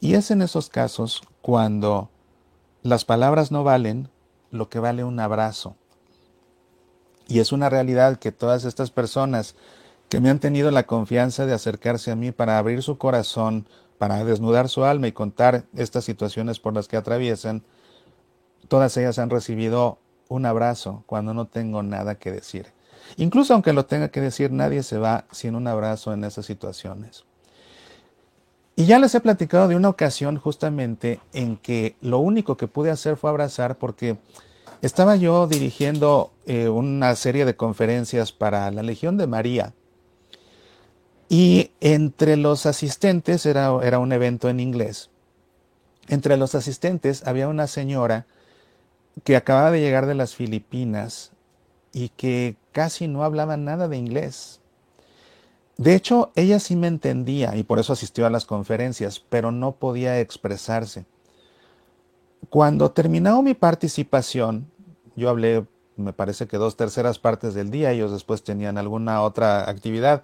Y 0.00 0.14
es 0.14 0.30
en 0.30 0.42
esos 0.42 0.70
casos 0.70 1.22
cuando 1.40 2.10
las 2.82 3.04
palabras 3.04 3.52
no 3.52 3.64
valen 3.64 4.08
lo 4.50 4.68
que 4.68 4.78
vale 4.78 5.04
un 5.04 5.20
abrazo. 5.20 5.76
Y 7.28 7.38
es 7.38 7.52
una 7.52 7.70
realidad 7.70 8.18
que 8.18 8.32
todas 8.32 8.64
estas 8.64 8.90
personas 8.90 9.54
que 10.08 10.20
me 10.20 10.30
han 10.30 10.40
tenido 10.40 10.70
la 10.70 10.82
confianza 10.84 11.46
de 11.46 11.54
acercarse 11.54 12.10
a 12.10 12.16
mí 12.16 12.32
para 12.32 12.58
abrir 12.58 12.82
su 12.82 12.98
corazón, 12.98 13.66
para 13.98 14.24
desnudar 14.24 14.68
su 14.68 14.84
alma 14.84 15.08
y 15.08 15.12
contar 15.12 15.64
estas 15.74 16.04
situaciones 16.04 16.60
por 16.60 16.74
las 16.74 16.88
que 16.88 16.96
atraviesan, 16.96 17.62
todas 18.68 18.96
ellas 18.96 19.18
han 19.18 19.30
recibido 19.30 19.98
un 20.28 20.46
abrazo 20.46 21.04
cuando 21.06 21.34
no 21.34 21.46
tengo 21.46 21.82
nada 21.82 22.16
que 22.16 22.32
decir. 22.32 22.72
Incluso 23.16 23.54
aunque 23.54 23.72
lo 23.72 23.86
tenga 23.86 24.08
que 24.08 24.20
decir, 24.20 24.50
nadie 24.50 24.82
se 24.82 24.98
va 24.98 25.26
sin 25.30 25.54
un 25.54 25.66
abrazo 25.66 26.12
en 26.12 26.24
esas 26.24 26.46
situaciones. 26.46 27.24
Y 28.76 28.86
ya 28.86 28.98
les 28.98 29.14
he 29.14 29.20
platicado 29.20 29.68
de 29.68 29.76
una 29.76 29.88
ocasión 29.88 30.36
justamente 30.36 31.20
en 31.32 31.56
que 31.56 31.96
lo 32.00 32.18
único 32.18 32.56
que 32.56 32.66
pude 32.66 32.90
hacer 32.90 33.16
fue 33.16 33.30
abrazar 33.30 33.78
porque 33.78 34.16
estaba 34.82 35.14
yo 35.16 35.46
dirigiendo 35.46 36.32
eh, 36.46 36.68
una 36.68 37.14
serie 37.14 37.44
de 37.44 37.56
conferencias 37.56 38.32
para 38.32 38.70
la 38.72 38.82
Legión 38.82 39.16
de 39.16 39.28
María 39.28 39.74
y 41.28 41.70
entre 41.80 42.36
los 42.36 42.66
asistentes 42.66 43.46
era, 43.46 43.78
era 43.82 43.98
un 43.98 44.12
evento 44.12 44.48
en 44.48 44.60
inglés. 44.60 45.10
Entre 46.08 46.36
los 46.36 46.54
asistentes 46.54 47.26
había 47.26 47.48
una 47.48 47.66
señora 47.66 48.26
que 49.22 49.36
acababa 49.36 49.70
de 49.70 49.80
llegar 49.80 50.06
de 50.06 50.14
las 50.14 50.34
Filipinas 50.34 51.32
y 51.92 52.08
que 52.10 52.56
casi 52.72 53.06
no 53.06 53.22
hablaba 53.22 53.56
nada 53.56 53.86
de 53.86 53.96
inglés. 53.96 54.60
De 55.76 55.94
hecho, 55.94 56.32
ella 56.34 56.58
sí 56.58 56.76
me 56.76 56.88
entendía 56.88 57.56
y 57.56 57.62
por 57.62 57.78
eso 57.78 57.92
asistió 57.92 58.26
a 58.26 58.30
las 58.30 58.46
conferencias, 58.46 59.20
pero 59.20 59.52
no 59.52 59.72
podía 59.72 60.20
expresarse. 60.20 61.04
Cuando 62.48 62.90
terminó 62.90 63.42
mi 63.42 63.54
participación, 63.54 64.70
yo 65.16 65.30
hablé, 65.30 65.66
me 65.96 66.12
parece 66.12 66.46
que 66.46 66.58
dos 66.58 66.76
terceras 66.76 67.18
partes 67.18 67.54
del 67.54 67.70
día, 67.70 67.92
ellos 67.92 68.12
después 68.12 68.42
tenían 68.42 68.78
alguna 68.78 69.22
otra 69.22 69.68
actividad. 69.68 70.22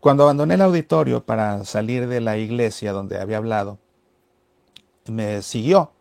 Cuando 0.00 0.22
abandoné 0.24 0.54
el 0.54 0.62
auditorio 0.62 1.24
para 1.24 1.64
salir 1.64 2.08
de 2.08 2.20
la 2.20 2.38
iglesia 2.38 2.92
donde 2.92 3.20
había 3.20 3.36
hablado, 3.36 3.78
me 5.06 5.42
siguió 5.42 5.92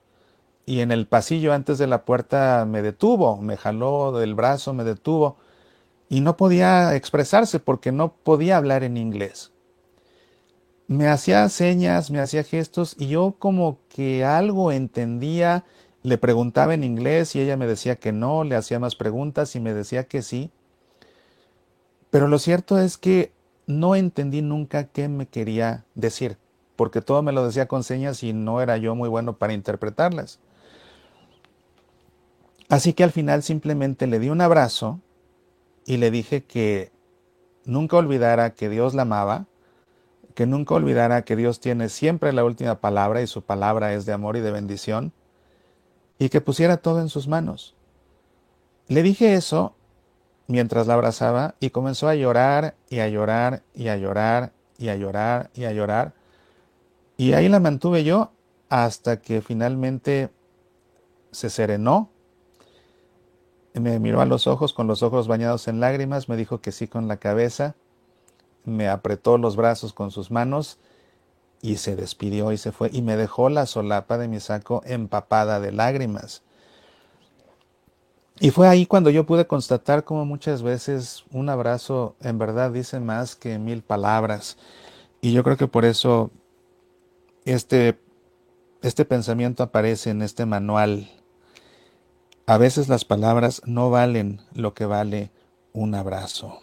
y 0.70 0.82
en 0.82 0.92
el 0.92 1.08
pasillo 1.08 1.52
antes 1.52 1.80
de 1.80 1.88
la 1.88 2.06
puerta 2.06 2.64
me 2.70 2.84
detuvo, 2.84 3.38
me 3.38 3.58
jaló 3.58 4.12
del 4.12 4.36
brazo, 4.36 4.72
me 4.72 4.84
detuvo 4.84 5.38
y 6.10 6.22
no 6.22 6.38
podía 6.38 6.96
expresarse 6.96 7.60
porque 7.60 7.92
no 7.92 8.14
podía 8.14 8.58
hablar 8.58 8.84
en 8.84 8.96
inglés. 8.96 9.52
Me 10.86 11.08
hacía 11.08 11.50
señas, 11.50 12.12
me 12.12 12.20
hacía 12.20 12.44
gestos 12.44 12.96
y 13.00 13.08
yo 13.08 13.36
como 13.40 13.80
que 13.90 14.24
algo 14.24 14.72
entendía, 14.72 15.66
le 16.04 16.20
preguntaba 16.20 16.76
en 16.76 16.84
inglés 16.84 17.36
y 17.36 17.42
ella 17.42 17.58
me 17.58 17.66
decía 17.66 17.96
que 17.96 18.12
no, 18.12 18.44
le 18.44 18.56
hacía 18.56 18.78
más 18.78 18.96
preguntas 18.96 19.56
y 19.56 19.60
me 19.60 19.74
decía 19.74 20.04
que 20.04 20.22
sí. 20.22 20.52
Pero 22.12 22.28
lo 22.28 22.38
cierto 22.38 22.78
es 22.78 23.00
que 23.00 23.32
no 23.66 23.96
entendí 23.96 24.44
nunca 24.44 24.84
qué 24.84 25.10
me 25.10 25.28
quería 25.28 25.86
decir 25.96 26.38
porque 26.80 27.02
todo 27.02 27.22
me 27.22 27.34
lo 27.34 27.46
decía 27.46 27.68
con 27.68 27.84
señas 27.84 28.24
y 28.24 28.32
no 28.32 28.62
era 28.62 28.78
yo 28.78 28.96
muy 28.96 29.10
bueno 29.10 29.38
para 29.38 29.52
interpretarlas. 29.52 30.40
Así 32.70 32.94
que 32.94 33.04
al 33.04 33.12
final 33.12 33.44
simplemente 33.44 34.08
le 34.08 34.20
di 34.20 34.30
un 34.30 34.42
abrazo 34.42 35.00
y 35.86 35.98
le 35.98 36.12
dije 36.12 36.44
que 36.44 36.92
nunca 37.66 37.98
olvidara 37.98 38.54
que 38.54 38.70
Dios 38.70 38.94
la 38.94 39.02
amaba, 39.02 39.48
que 40.36 40.46
nunca 40.46 40.76
olvidara 40.76 41.24
que 41.24 41.36
Dios 41.36 41.60
tiene 41.60 41.90
siempre 41.90 42.32
la 42.32 42.46
última 42.46 42.80
palabra 42.80 43.22
y 43.22 43.28
su 43.28 43.42
palabra 43.42 43.94
es 43.94 44.06
de 44.06 44.14
amor 44.14 44.38
y 44.38 44.42
de 44.42 44.52
bendición, 44.52 45.12
y 46.18 46.30
que 46.30 46.42
pusiera 46.42 46.78
todo 46.78 47.02
en 47.02 47.10
sus 47.10 47.28
manos. 47.28 47.76
Le 48.88 49.04
dije 49.04 49.34
eso 49.34 49.76
mientras 50.48 50.88
la 50.88 50.94
abrazaba 50.94 51.56
y 51.60 51.72
comenzó 51.72 52.08
a 52.08 52.16
llorar 52.16 52.76
y 52.90 53.00
a 53.00 53.08
llorar 53.08 53.64
y 53.74 53.88
a 53.88 53.98
llorar 53.98 54.54
y 54.78 54.90
a 54.90 54.96
llorar 54.96 55.50
y 55.54 55.66
a 55.66 55.72
llorar 55.74 56.14
y 57.20 57.34
ahí 57.34 57.50
la 57.50 57.60
mantuve 57.60 58.06
yo 58.06 58.32
hasta 58.70 59.20
que 59.20 59.42
finalmente 59.42 60.30
se 61.32 61.50
serenó, 61.50 62.10
me 63.74 64.00
miró 64.00 64.22
a 64.22 64.26
los 64.26 64.48
ojos 64.48 64.74
con 64.74 64.88
los 64.88 65.04
ojos 65.04 65.28
bañados 65.28 65.68
en 65.68 65.80
lágrimas, 65.80 66.30
me 66.30 66.38
dijo 66.38 66.62
que 66.62 66.72
sí 66.72 66.88
con 66.88 67.08
la 67.08 67.18
cabeza, 67.18 67.76
me 68.66 68.88
apretó 68.88 69.38
los 69.38 69.56
brazos 69.56 69.94
con 69.94 70.12
sus 70.12 70.32
manos 70.32 70.80
y 71.62 71.78
se 71.78 71.96
despidió 71.96 72.52
y 72.52 72.58
se 72.58 72.72
fue 72.72 72.90
y 72.92 73.02
me 73.02 73.18
dejó 73.18 73.50
la 73.50 73.66
solapa 73.66 74.18
de 74.18 74.28
mi 74.28 74.40
saco 74.40 74.82
empapada 74.86 75.60
de 75.60 75.72
lágrimas. 75.72 76.42
Y 78.42 78.52
fue 78.52 78.70
ahí 78.70 78.86
cuando 78.86 79.10
yo 79.10 79.26
pude 79.26 79.48
constatar 79.48 80.06
cómo 80.06 80.26
muchas 80.26 80.64
veces 80.64 81.26
un 81.32 81.50
abrazo 81.50 82.16
en 82.22 82.38
verdad 82.38 82.72
dice 82.72 83.02
más 83.02 83.36
que 83.36 83.60
mil 83.60 83.82
palabras. 83.82 84.58
Y 85.20 85.34
yo 85.34 85.44
creo 85.44 85.58
que 85.58 85.68
por 85.68 85.84
eso 85.84 86.32
este, 87.44 88.00
este 88.82 89.04
pensamiento 89.04 89.64
aparece 89.64 90.12
en 90.12 90.22
este 90.22 90.46
manual. 90.46 91.10
A 92.50 92.58
veces 92.58 92.90
las 92.90 93.06
palabras 93.06 93.62
no 93.68 93.92
valen 93.92 94.42
lo 94.56 94.74
que 94.74 94.88
vale 94.88 95.30
un 95.72 95.94
abrazo. 95.94 96.62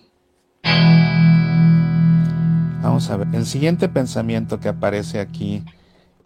Vamos 2.83 3.09
a 3.09 3.17
ver, 3.19 3.29
el 3.33 3.47
siguiente 3.47 3.89
pensamiento 3.89 4.59
que 4.59 4.67
aparece 4.67 5.21
aquí. 5.21 5.63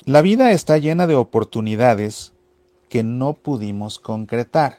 La 0.06 0.22
vida 0.22 0.52
está 0.52 0.78
llena 0.78 1.06
de 1.06 1.14
oportunidades 1.14 2.32
que 2.88 3.02
no 3.02 3.34
pudimos 3.34 3.98
concretar. 3.98 4.78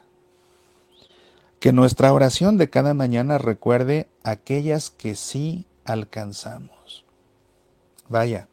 Que 1.60 1.72
nuestra 1.72 2.12
oración 2.12 2.58
de 2.58 2.68
cada 2.68 2.92
mañana 2.92 3.38
recuerde 3.38 4.08
aquellas 4.24 4.90
que 4.90 5.14
sí 5.14 5.64
alcanzamos. 5.84 7.04
Vaya, 8.08 8.48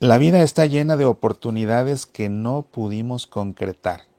la 0.00 0.18
vida 0.18 0.42
está 0.42 0.66
llena 0.66 0.96
de 0.96 1.04
oportunidades 1.04 2.04
que 2.04 2.28
no 2.28 2.62
pudimos 2.62 3.28
concretar. 3.28 4.12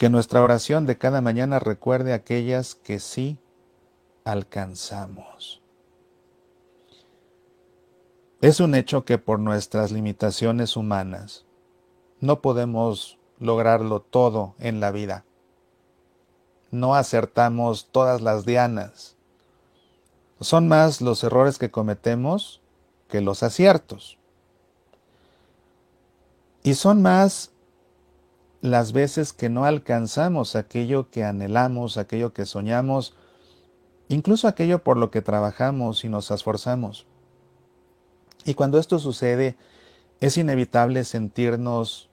Que 0.00 0.08
nuestra 0.08 0.42
oración 0.42 0.86
de 0.86 0.96
cada 0.96 1.20
mañana 1.20 1.58
recuerde 1.58 2.14
aquellas 2.14 2.74
que 2.74 3.00
sí 3.00 3.38
alcanzamos. 4.24 5.60
Es 8.40 8.60
un 8.60 8.74
hecho 8.74 9.04
que 9.04 9.18
por 9.18 9.38
nuestras 9.38 9.92
limitaciones 9.92 10.74
humanas 10.78 11.44
no 12.18 12.40
podemos 12.40 13.18
lograrlo 13.38 14.00
todo 14.00 14.54
en 14.58 14.80
la 14.80 14.90
vida. 14.90 15.26
No 16.70 16.94
acertamos 16.94 17.90
todas 17.92 18.22
las 18.22 18.46
dianas. 18.46 19.18
Son 20.40 20.66
más 20.66 21.02
los 21.02 21.22
errores 21.24 21.58
que 21.58 21.70
cometemos 21.70 22.62
que 23.06 23.20
los 23.20 23.42
aciertos. 23.42 24.16
Y 26.62 26.72
son 26.72 27.02
más 27.02 27.50
las 28.60 28.92
veces 28.92 29.32
que 29.32 29.48
no 29.48 29.64
alcanzamos 29.64 30.56
aquello 30.56 31.10
que 31.10 31.24
anhelamos, 31.24 31.96
aquello 31.96 32.32
que 32.32 32.46
soñamos, 32.46 33.14
incluso 34.08 34.48
aquello 34.48 34.82
por 34.82 34.96
lo 34.96 35.10
que 35.10 35.22
trabajamos 35.22 36.04
y 36.04 36.08
nos 36.08 36.30
esforzamos. 36.30 37.06
Y 38.44 38.54
cuando 38.54 38.78
esto 38.78 38.98
sucede, 38.98 39.56
es 40.20 40.36
inevitable 40.36 41.04
sentirnos 41.04 42.10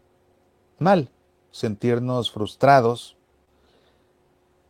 mal, 0.79 1.09
sentirnos 1.51 2.31
frustrados, 2.31 3.17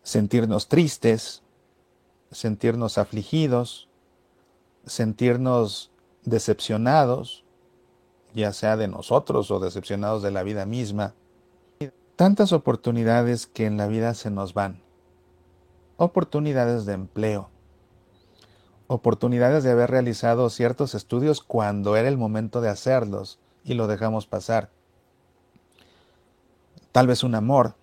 sentirnos 0.02 0.68
tristes, 0.68 1.44
sentirnos 2.32 2.98
afligidos, 2.98 3.88
sentirnos 4.86 5.92
decepcionados, 6.24 7.44
ya 8.34 8.54
sea 8.54 8.78
de 8.78 8.88
nosotros 8.88 9.52
o 9.52 9.60
decepcionados 9.60 10.24
de 10.24 10.32
la 10.32 10.44
vida 10.44 10.66
misma. 10.66 11.13
Tantas 12.18 12.52
oportunidades 12.52 13.46
que 13.46 13.68
en 13.68 13.78
la 13.78 13.86
vida 13.86 14.16
se 14.16 14.32
nos 14.32 14.56
van. 14.56 14.82
Oportunidades 15.98 16.88
de 16.88 16.94
empleo. 16.94 17.52
Oportunidades 18.88 19.64
de 19.64 19.70
haber 19.70 19.92
realizado 19.92 20.50
ciertos 20.50 20.96
estudios 20.96 21.42
cuando 21.42 21.96
era 21.96 22.08
el 22.08 22.18
momento 22.18 22.60
de 22.60 22.70
hacerlos 22.70 23.38
y 23.64 23.76
lo 23.76 23.86
dejamos 23.86 24.26
pasar. 24.26 24.72
Tal 26.92 27.06
vez 27.06 27.24
un 27.24 27.36
amor. 27.36 27.76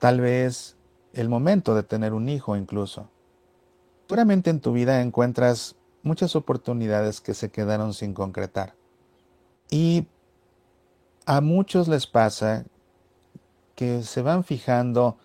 Tal 0.00 0.20
vez 0.20 0.76
el 1.12 1.28
momento 1.28 1.76
de 1.76 1.84
tener 1.84 2.12
un 2.12 2.28
hijo 2.28 2.56
incluso. 2.56 3.08
Seguramente 4.08 4.50
en 4.50 4.58
tu 4.58 4.72
vida 4.72 5.02
encuentras 5.02 5.76
muchas 6.02 6.34
oportunidades 6.34 7.20
que 7.20 7.34
se 7.34 7.48
quedaron 7.48 7.94
sin 7.94 8.12
concretar. 8.12 8.74
Y 9.70 10.08
a 11.26 11.40
muchos 11.40 11.86
les 11.86 12.08
pasa 12.08 12.64
que 13.74 14.02
se 14.02 14.22
van 14.22 14.44
fijando 14.44 15.16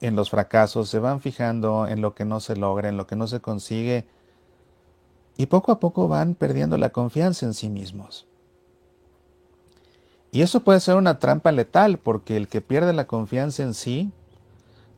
en 0.00 0.16
los 0.16 0.30
fracasos, 0.30 0.88
se 0.88 0.98
van 0.98 1.20
fijando 1.20 1.86
en 1.86 2.00
lo 2.00 2.14
que 2.14 2.24
no 2.24 2.40
se 2.40 2.56
logra, 2.56 2.88
en 2.88 2.96
lo 2.96 3.06
que 3.06 3.16
no 3.16 3.26
se 3.26 3.40
consigue, 3.40 4.06
y 5.36 5.46
poco 5.46 5.72
a 5.72 5.80
poco 5.80 6.08
van 6.08 6.34
perdiendo 6.34 6.78
la 6.78 6.90
confianza 6.90 7.46
en 7.46 7.54
sí 7.54 7.68
mismos. 7.68 8.26
Y 10.30 10.42
eso 10.42 10.60
puede 10.60 10.80
ser 10.80 10.96
una 10.96 11.18
trampa 11.18 11.52
letal, 11.52 11.98
porque 11.98 12.36
el 12.36 12.48
que 12.48 12.60
pierde 12.60 12.92
la 12.92 13.06
confianza 13.06 13.62
en 13.62 13.74
sí 13.74 14.12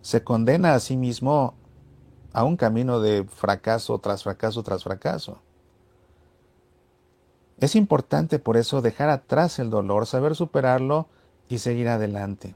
se 0.00 0.24
condena 0.24 0.74
a 0.74 0.80
sí 0.80 0.96
mismo 0.96 1.54
a 2.32 2.44
un 2.44 2.56
camino 2.56 3.00
de 3.00 3.24
fracaso 3.24 3.98
tras 3.98 4.22
fracaso 4.22 4.62
tras 4.62 4.84
fracaso. 4.84 5.40
Es 7.58 7.76
importante 7.76 8.38
por 8.38 8.56
eso 8.56 8.80
dejar 8.80 9.10
atrás 9.10 9.58
el 9.58 9.68
dolor, 9.68 10.06
saber 10.06 10.34
superarlo 10.34 11.08
y 11.50 11.58
seguir 11.58 11.88
adelante. 11.88 12.54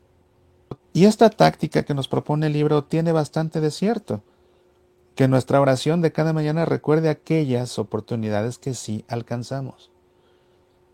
Y 0.95 1.05
esta 1.05 1.29
táctica 1.29 1.83
que 1.83 1.93
nos 1.93 2.09
propone 2.09 2.47
el 2.47 2.53
libro 2.53 2.85
tiene 2.85 3.13
bastante 3.13 3.61
de 3.61 3.71
cierto. 3.71 4.23
Que 5.17 5.29
nuestra 5.29 5.61
oración 5.61 6.01
de 6.01 6.13
cada 6.13 6.33
mañana 6.33 6.65
recuerde 6.65 7.09
aquellas 7.09 7.79
oportunidades 7.79 8.59
que 8.59 8.75
sí 8.75 9.05
alcanzamos. 9.09 9.91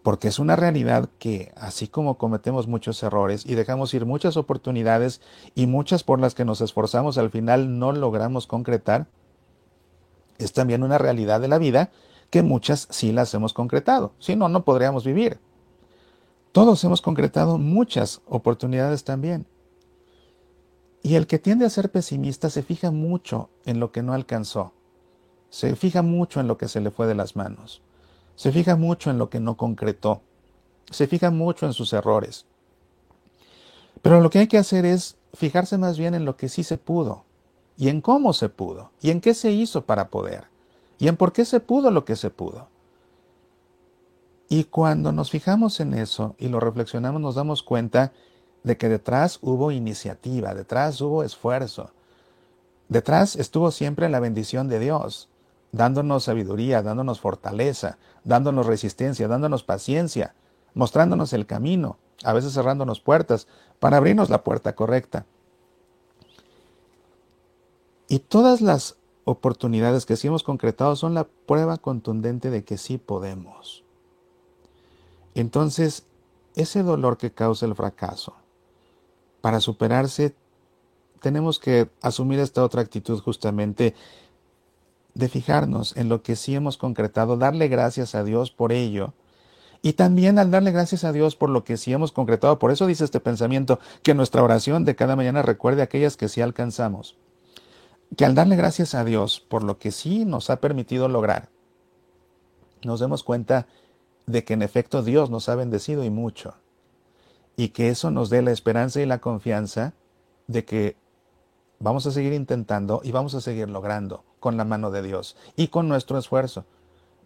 Porque 0.03 0.29
es 0.29 0.39
una 0.39 0.57
realidad 0.57 1.11
que, 1.19 1.53
así 1.57 1.87
como 1.87 2.17
cometemos 2.17 2.67
muchos 2.67 3.03
errores 3.03 3.45
y 3.45 3.55
dejamos 3.55 3.93
ir 3.93 4.07
muchas 4.07 4.39
oportunidades 4.39 5.21
y 5.55 5.67
muchas 5.67 6.03
por 6.03 6.19
las 6.19 6.35
que 6.35 6.47
nos 6.47 6.63
esforzamos 6.63 7.19
al 7.19 7.31
final 7.31 7.79
no 7.79 7.93
logramos 7.93 8.47
concretar, 8.47 9.07
es 10.39 10.55
también 10.55 10.83
una 10.83 10.97
realidad 10.97 11.41
de 11.41 11.49
la 11.49 11.59
vida 11.59 11.91
que 12.31 12.43
muchas 12.43 12.89
sí 12.91 13.13
las 13.13 13.35
hemos 13.35 13.53
concretado. 13.53 14.13
Si 14.19 14.37
no, 14.37 14.49
no 14.49 14.65
podríamos 14.65 15.05
vivir. 15.05 15.39
Todos 16.53 16.83
hemos 16.83 17.01
concretado 17.01 17.59
muchas 17.59 18.23
oportunidades 18.27 19.05
también. 19.05 19.47
Y 21.03 21.15
el 21.15 21.27
que 21.27 21.39
tiende 21.39 21.65
a 21.65 21.71
ser 21.71 21.91
pesimista 21.91 22.51
se 22.51 22.63
fija 22.63 22.91
mucho 22.91 23.51
en 23.65 23.79
lo 23.79 23.93
que 23.93 24.03
no 24.03 24.13
alcanzó. 24.13 24.73
Se 25.49 25.77
fija 25.77 26.03
mucho 26.03 26.41
en 26.41 26.49
lo 26.49 26.59
que 26.59 26.69
se 26.69 26.81
le 26.81 26.91
fue 26.91 27.07
de 27.07 27.15
las 27.15 27.37
manos. 27.37 27.83
Se 28.35 28.51
fija 28.51 28.75
mucho 28.75 29.11
en 29.11 29.19
lo 29.19 29.31
que 29.31 29.39
no 29.39 29.57
concretó. 29.57 30.23
Se 30.91 31.07
fija 31.07 31.31
mucho 31.31 31.67
en 31.67 31.73
sus 31.73 31.93
errores. 31.93 32.47
Pero 34.03 34.21
lo 34.21 34.31
que 34.31 34.41
hay 34.41 34.47
que 34.49 34.59
hacer 34.59 34.85
es 34.85 35.17
fijarse 35.35 35.79
más 35.79 35.99
bien 35.99 36.15
en 36.15 36.25
lo 36.25 36.37
que 36.37 36.49
sí 36.49 36.65
se 36.65 36.79
pudo, 36.79 37.25
y 37.77 37.89
en 37.89 38.01
cómo 38.01 38.33
se 38.33 38.49
pudo, 38.49 38.91
y 39.01 39.11
en 39.11 39.21
qué 39.21 39.35
se 39.35 39.53
hizo 39.53 39.85
para 39.85 40.09
poder, 40.09 40.49
y 40.99 41.09
en 41.09 41.17
por 41.17 41.33
qué 41.33 41.45
se 41.45 41.61
pudo 41.61 41.91
lo 41.91 42.05
que 42.05 42.17
se 42.17 42.31
pudo. 42.31 42.69
Y 44.53 44.65
cuando 44.65 45.13
nos 45.13 45.31
fijamos 45.31 45.79
en 45.79 45.95
eso 45.95 46.35
y 46.37 46.49
lo 46.49 46.59
reflexionamos, 46.59 47.23
nos 47.23 47.37
damos 47.37 47.63
cuenta 47.63 48.13
de 48.65 48.77
que 48.77 48.89
detrás 48.89 49.39
hubo 49.43 49.71
iniciativa, 49.71 50.55
detrás 50.55 51.01
hubo 51.01 51.23
esfuerzo, 51.23 51.93
detrás 52.89 53.37
estuvo 53.37 53.71
siempre 53.71 54.09
la 54.09 54.19
bendición 54.19 54.69
de 54.69 54.81
Dios, 54.81 55.29
dándonos 55.71 56.25
sabiduría, 56.25 56.83
dándonos 56.83 57.21
fortaleza, 57.21 57.99
dándonos 58.25 58.67
resistencia, 58.67 59.29
dándonos 59.29 59.63
paciencia, 59.63 60.35
mostrándonos 60.75 61.33
el 61.33 61.47
camino, 61.47 61.99
a 62.25 62.33
veces 62.33 62.53
cerrándonos 62.53 62.99
puertas 62.99 63.47
para 63.79 63.99
abrirnos 63.99 64.31
la 64.31 64.43
puerta 64.43 64.75
correcta. 64.75 65.27
Y 68.09 68.19
todas 68.19 68.63
las 68.63 68.97
oportunidades 69.23 70.07
que 70.07 70.17
sí 70.17 70.27
hemos 70.27 70.43
concretado 70.43 70.97
son 70.97 71.15
la 71.15 71.29
prueba 71.47 71.77
contundente 71.77 72.51
de 72.51 72.65
que 72.65 72.79
sí 72.79 72.99
podemos. 72.99 73.85
Entonces, 75.35 76.05
ese 76.55 76.83
dolor 76.83 77.19
que 77.19 77.33
causa 77.33 77.67
el 77.67 77.75
fracaso, 77.75 78.35
para 79.41 79.61
superarse, 79.61 80.35
tenemos 81.21 81.59
que 81.59 81.91
asumir 82.03 82.41
esta 82.41 82.65
otra 82.65 82.83
actitud 82.83 83.21
justamente 83.21 83.95
de 85.15 85.29
fijarnos 85.29 85.97
en 85.97 86.09
lo 86.09 86.23
que 86.23 86.37
sí 86.37 86.55
hemos 86.55 86.77
concretado, 86.77 87.37
darle 87.37 87.69
gracias 87.69 88.15
a 88.15 88.25
Dios 88.25 88.51
por 88.51 88.73
ello 88.73 89.13
y 89.83 89.95
también 89.95 90.39
al 90.39 90.51
darle 90.51 90.73
gracias 90.73 91.05
a 91.05 91.13
Dios 91.13 91.37
por 91.37 91.49
lo 91.49 91.65
que 91.65 91.77
sí 91.77 91.93
hemos 91.93 92.13
concretado. 92.13 92.59
Por 92.59 92.71
eso 92.71 92.87
dice 92.87 93.05
este 93.05 93.21
pensamiento, 93.21 93.81
que 94.03 94.15
nuestra 94.15 94.43
oración 94.43 94.85
de 94.85 94.95
cada 94.95 95.17
mañana 95.17 95.43
recuerde 95.43 95.83
aquellas 95.83 96.17
que 96.17 96.29
sí 96.29 96.41
alcanzamos. 96.41 97.17
Que 98.17 98.25
al 98.25 98.35
darle 98.35 98.57
gracias 98.57 98.95
a 98.95 99.05
Dios 99.05 99.41
por 99.41 99.63
lo 99.63 99.79
que 99.79 99.91
sí 99.91 100.25
nos 100.25 100.51
ha 100.51 100.61
permitido 100.61 101.09
lograr, 101.09 101.49
nos 102.83 103.01
demos 103.01 103.23
cuenta 103.23 103.67
de 104.31 104.45
que 104.45 104.55
en 104.55 104.63
efecto 104.63 105.03
Dios 105.03 105.31
nos 105.31 105.49
ha 105.49 105.55
bendecido 105.55 106.05
y 106.05 106.11
mucho. 106.11 106.55
Y 107.57 107.69
que 107.71 107.89
eso 107.89 108.11
nos 108.11 108.31
dé 108.31 108.43
la 108.43 108.53
esperanza 108.53 109.01
y 109.01 109.07
la 109.07 109.19
confianza 109.19 109.93
de 110.47 110.65
que 110.65 110.97
vamos 111.79 112.07
a 112.07 112.11
seguir 112.11 112.33
intentando 112.33 113.01
y 113.05 113.13
vamos 113.13 113.35
a 113.35 113.41
seguir 113.41 113.69
logrando 113.69 114.25
con 114.39 114.57
la 114.57 114.65
mano 114.65 114.91
de 114.91 115.03
Dios 115.03 115.37
y 115.57 115.69
con 115.69 115.89
nuestro 115.89 116.19
esfuerzo 116.19 116.65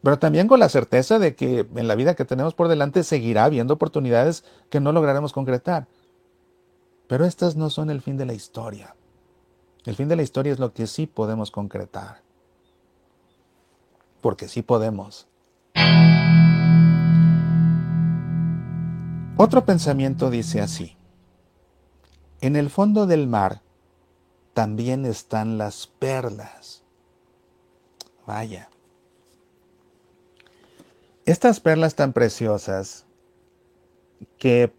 pero 0.05 0.19
también 0.19 0.47
con 0.49 0.61
la 0.61 0.69
certeza 0.69 1.19
de 1.19 1.35
que 1.35 1.67
en 1.75 1.89
la 1.89 1.95
vida 1.95 2.15
que 2.15 2.27
tenemos 2.27 2.53
por 2.53 2.69
delante 2.69 3.03
seguirá 3.03 3.47
habiendo 3.47 3.73
oportunidades 3.73 4.45
que 4.69 4.79
no 4.79 4.93
lograremos 4.93 5.33
concretar. 5.33 5.89
Pero 7.09 7.25
estas 7.25 7.57
no 7.57 7.71
son 7.71 7.89
el 7.89 8.03
fin 8.03 8.19
de 8.19 8.27
la 8.27 8.35
historia. 8.35 8.97
El 9.87 9.97
fin 9.97 10.09
de 10.09 10.17
la 10.17 10.23
historia 10.23 10.53
es 10.53 10.59
lo 10.59 10.75
que 10.75 10.87
sí 10.87 11.07
podemos 11.07 11.51
concretar. 11.51 12.21
Porque 14.21 14.47
sí 14.47 14.61
podemos. 14.61 15.27
Otro 19.37 19.65
pensamiento 19.65 20.31
dice 20.31 20.61
así. 20.61 20.97
En 22.41 22.55
el 22.55 22.71
fondo 22.71 23.09
del 23.09 23.27
mar 23.27 23.63
también 24.53 25.05
están 25.07 25.59
las 25.59 25.89
perlas. 25.89 26.85
Vaya. 28.29 28.69
Estas 31.25 31.59
perlas 31.59 31.97
tan 31.97 32.13
preciosas 32.13 33.07
que 34.39 34.73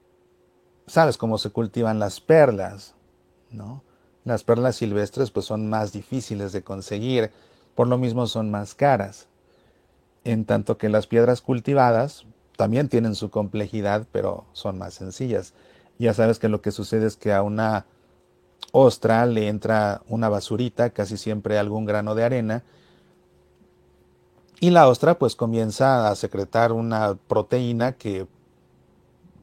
sabes 0.88 1.18
cómo 1.18 1.38
se 1.38 1.50
cultivan 1.50 2.00
las 2.00 2.22
perlas, 2.22 2.94
¿no? 3.52 3.84
Las 4.24 4.46
perlas 4.46 4.78
silvestres 4.78 5.32
pues 5.32 5.46
son 5.46 5.70
más 5.70 5.92
difíciles 5.92 6.54
de 6.54 6.64
conseguir, 6.64 7.32
por 7.76 7.88
lo 7.88 7.98
mismo 7.98 8.26
son 8.26 8.52
más 8.52 8.74
caras. 8.74 9.28
En 10.24 10.46
tanto 10.46 10.78
que 10.78 10.88
las 10.88 11.08
piedras 11.08 11.42
cultivadas 11.42 12.26
también 12.56 12.90
tienen 12.90 13.16
su 13.16 13.30
complejidad, 13.30 14.08
pero 14.12 14.46
son 14.54 14.78
más 14.78 14.94
sencillas. 14.94 15.54
Ya 15.98 16.14
sabes 16.14 16.40
que 16.40 16.50
lo 16.50 16.62
que 16.62 16.72
sucede 16.72 17.06
es 17.06 17.18
que 17.18 17.34
a 17.34 17.42
una 17.42 17.86
ostra 18.72 19.26
le 19.26 19.48
entra 19.48 20.02
una 20.08 20.30
basurita, 20.30 20.90
casi 20.90 21.18
siempre 21.18 21.58
algún 21.58 21.86
grano 21.86 22.16
de 22.16 22.24
arena, 22.24 22.64
y 24.60 24.70
la 24.70 24.88
ostra 24.88 25.18
pues 25.18 25.36
comienza 25.36 26.10
a 26.10 26.16
secretar 26.16 26.72
una 26.72 27.16
proteína 27.16 27.94
que 27.94 28.28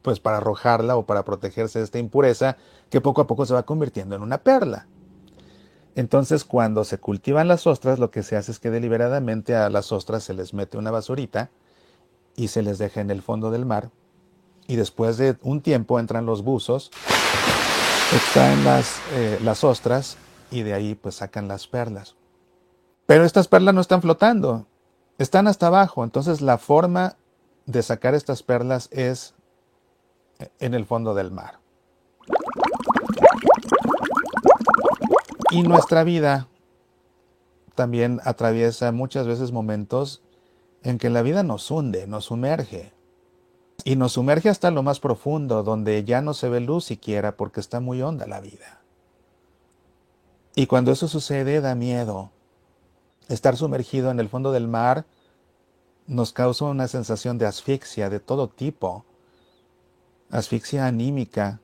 pues 0.01 0.19
para 0.19 0.37
arrojarla 0.37 0.97
o 0.97 1.05
para 1.05 1.23
protegerse 1.23 1.79
de 1.79 1.85
esta 1.85 1.99
impureza 1.99 2.57
que 2.89 2.99
poco 2.99 3.21
a 3.21 3.27
poco 3.27 3.45
se 3.45 3.53
va 3.53 3.63
convirtiendo 3.63 4.15
en 4.15 4.21
una 4.21 4.39
perla. 4.39 4.87
Entonces 5.95 6.43
cuando 6.43 6.83
se 6.83 6.97
cultivan 6.97 7.47
las 7.47 7.67
ostras 7.67 7.99
lo 7.99 8.11
que 8.11 8.23
se 8.23 8.35
hace 8.35 8.51
es 8.51 8.59
que 8.59 8.71
deliberadamente 8.71 9.55
a 9.55 9.69
las 9.69 9.91
ostras 9.91 10.23
se 10.23 10.33
les 10.33 10.53
mete 10.53 10.77
una 10.77 10.91
basurita 10.91 11.51
y 12.35 12.47
se 12.47 12.61
les 12.61 12.77
deja 12.77 13.01
en 13.01 13.11
el 13.11 13.21
fondo 13.21 13.51
del 13.51 13.65
mar 13.65 13.89
y 14.67 14.75
después 14.75 15.17
de 15.17 15.37
un 15.41 15.61
tiempo 15.61 15.99
entran 15.99 16.25
los 16.25 16.43
buzos, 16.43 16.91
extraen 18.13 18.63
las, 18.63 18.99
eh, 19.13 19.39
las 19.43 19.63
ostras 19.63 20.17
y 20.51 20.63
de 20.63 20.73
ahí 20.73 20.95
pues 20.95 21.15
sacan 21.15 21.47
las 21.47 21.67
perlas. 21.67 22.15
Pero 23.05 23.25
estas 23.25 23.47
perlas 23.47 23.75
no 23.75 23.81
están 23.81 24.01
flotando, 24.01 24.65
están 25.17 25.47
hasta 25.47 25.67
abajo, 25.67 26.03
entonces 26.03 26.41
la 26.41 26.57
forma 26.57 27.17
de 27.65 27.83
sacar 27.83 28.15
estas 28.15 28.43
perlas 28.43 28.89
es 28.91 29.35
en 30.59 30.73
el 30.73 30.85
fondo 30.85 31.13
del 31.13 31.31
mar. 31.31 31.59
Y 35.51 35.63
nuestra 35.63 36.03
vida 36.03 36.47
también 37.75 38.21
atraviesa 38.23 38.91
muchas 38.91 39.27
veces 39.27 39.51
momentos 39.51 40.22
en 40.83 40.97
que 40.97 41.09
la 41.09 41.21
vida 41.21 41.43
nos 41.43 41.69
hunde, 41.71 42.07
nos 42.07 42.25
sumerge. 42.25 42.93
Y 43.85 43.95
nos 43.95 44.13
sumerge 44.13 44.49
hasta 44.49 44.71
lo 44.71 44.83
más 44.83 44.99
profundo, 44.99 45.63
donde 45.63 46.03
ya 46.03 46.21
no 46.21 46.33
se 46.33 46.49
ve 46.49 46.59
luz 46.59 46.85
siquiera 46.85 47.35
porque 47.35 47.59
está 47.59 47.79
muy 47.79 48.01
honda 48.01 48.27
la 48.27 48.39
vida. 48.39 48.81
Y 50.55 50.67
cuando 50.67 50.91
eso 50.91 51.07
sucede 51.07 51.59
da 51.59 51.73
miedo, 51.75 52.31
Estar 53.29 53.55
sumergido 53.55 54.11
en 54.11 54.19
el 54.19 54.27
fondo 54.27 54.51
del 54.51 54.67
mar 54.67 55.05
nos 56.07 56.33
causa 56.33 56.65
una 56.65 56.87
sensación 56.87 57.37
de 57.37 57.45
asfixia 57.45 58.09
de 58.09 58.19
todo 58.19 58.49
tipo, 58.49 59.05
asfixia 60.29 60.85
anímica, 60.85 61.61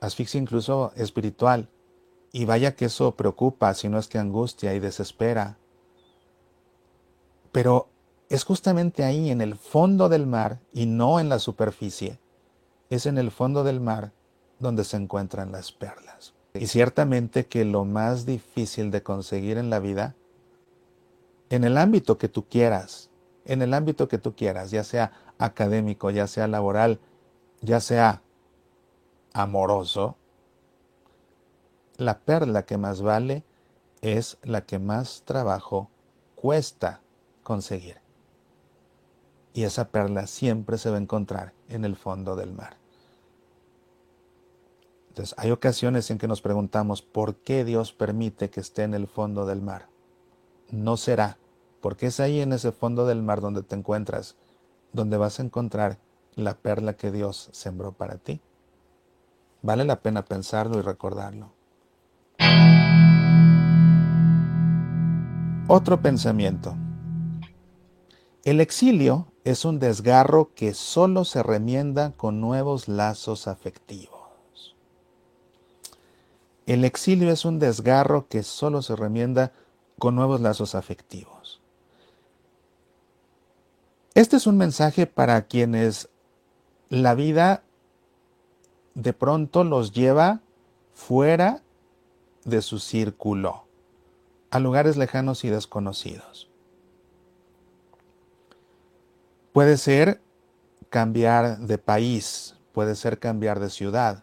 asfixia 0.00 0.40
incluso 0.40 0.92
espiritual. 0.96 1.68
Y 2.32 2.44
vaya 2.44 2.74
que 2.74 2.86
eso 2.86 3.14
preocupa, 3.14 3.72
si 3.74 3.88
no 3.88 3.98
es 3.98 4.08
que 4.08 4.18
angustia 4.18 4.74
y 4.74 4.80
desespera. 4.80 5.56
Pero 7.52 7.88
es 8.28 8.44
justamente 8.44 9.04
ahí, 9.04 9.30
en 9.30 9.40
el 9.40 9.54
fondo 9.54 10.08
del 10.08 10.26
mar, 10.26 10.60
y 10.72 10.86
no 10.86 11.20
en 11.20 11.28
la 11.28 11.38
superficie, 11.38 12.18
es 12.90 13.06
en 13.06 13.18
el 13.18 13.30
fondo 13.30 13.64
del 13.64 13.80
mar 13.80 14.12
donde 14.58 14.84
se 14.84 14.96
encuentran 14.96 15.52
las 15.52 15.72
perlas. 15.72 16.34
Y 16.54 16.66
ciertamente 16.66 17.46
que 17.46 17.64
lo 17.64 17.84
más 17.84 18.26
difícil 18.26 18.90
de 18.90 19.02
conseguir 19.02 19.58
en 19.58 19.70
la 19.70 19.78
vida 19.78 20.14
en 21.50 21.64
el 21.64 21.78
ámbito 21.78 22.18
que 22.18 22.28
tú 22.28 22.46
quieras, 22.46 23.10
en 23.44 23.62
el 23.62 23.72
ámbito 23.72 24.08
que 24.08 24.18
tú 24.18 24.34
quieras, 24.34 24.70
ya 24.70 24.84
sea 24.84 25.12
académico, 25.38 26.10
ya 26.10 26.26
sea 26.26 26.46
laboral, 26.46 27.00
ya 27.62 27.80
sea 27.80 28.22
amoroso, 29.32 30.16
la 31.96 32.18
perla 32.18 32.64
que 32.64 32.76
más 32.76 33.02
vale 33.02 33.44
es 34.02 34.38
la 34.42 34.64
que 34.64 34.78
más 34.78 35.22
trabajo 35.24 35.90
cuesta 36.34 37.00
conseguir. 37.42 37.96
Y 39.54 39.64
esa 39.64 39.88
perla 39.88 40.26
siempre 40.26 40.78
se 40.78 40.90
va 40.90 40.96
a 40.96 41.00
encontrar 41.00 41.52
en 41.68 41.84
el 41.84 41.96
fondo 41.96 42.36
del 42.36 42.52
mar. 42.52 42.76
Entonces, 45.08 45.34
hay 45.38 45.50
ocasiones 45.50 46.10
en 46.10 46.18
que 46.18 46.28
nos 46.28 46.42
preguntamos 46.42 47.02
por 47.02 47.36
qué 47.36 47.64
Dios 47.64 47.92
permite 47.92 48.50
que 48.50 48.60
esté 48.60 48.84
en 48.84 48.94
el 48.94 49.08
fondo 49.08 49.46
del 49.46 49.62
mar 49.62 49.88
no 50.70 50.96
será, 50.96 51.38
porque 51.80 52.06
es 52.06 52.20
ahí 52.20 52.40
en 52.40 52.52
ese 52.52 52.72
fondo 52.72 53.06
del 53.06 53.22
mar 53.22 53.40
donde 53.40 53.62
te 53.62 53.74
encuentras, 53.74 54.36
donde 54.92 55.16
vas 55.16 55.38
a 55.38 55.42
encontrar 55.42 55.98
la 56.34 56.54
perla 56.54 56.94
que 56.94 57.10
Dios 57.10 57.48
sembró 57.52 57.92
para 57.92 58.16
ti. 58.16 58.40
Vale 59.62 59.84
la 59.84 60.00
pena 60.00 60.24
pensarlo 60.24 60.78
y 60.78 60.82
recordarlo. 60.82 61.52
Otro 65.68 66.00
pensamiento. 66.00 66.76
El 68.44 68.60
exilio 68.60 69.26
es 69.50 69.64
un 69.64 69.78
desgarro 69.78 70.50
que 70.54 70.74
solo 70.74 71.24
se 71.24 71.42
remienda 71.42 72.12
con 72.12 72.38
nuevos 72.38 72.86
lazos 72.86 73.48
afectivos. 73.48 74.76
El 76.66 76.84
exilio 76.84 77.32
es 77.32 77.46
un 77.46 77.58
desgarro 77.58 78.28
que 78.28 78.42
solo 78.42 78.82
se 78.82 78.94
remienda 78.94 79.52
con 79.98 80.14
nuevos 80.14 80.42
lazos 80.42 80.74
afectivos. 80.74 81.62
Este 84.14 84.36
es 84.36 84.46
un 84.46 84.58
mensaje 84.58 85.06
para 85.06 85.46
quienes 85.46 86.10
la 86.90 87.14
vida 87.14 87.62
de 88.94 89.14
pronto 89.14 89.64
los 89.64 89.92
lleva 89.92 90.42
fuera 90.92 91.62
de 92.44 92.60
su 92.60 92.80
círculo, 92.80 93.64
a 94.50 94.58
lugares 94.58 94.98
lejanos 94.98 95.42
y 95.44 95.48
desconocidos. 95.48 96.47
Puede 99.52 99.76
ser 99.76 100.20
cambiar 100.90 101.58
de 101.58 101.78
país, 101.78 102.56
puede 102.72 102.94
ser 102.94 103.18
cambiar 103.18 103.60
de 103.60 103.70
ciudad, 103.70 104.22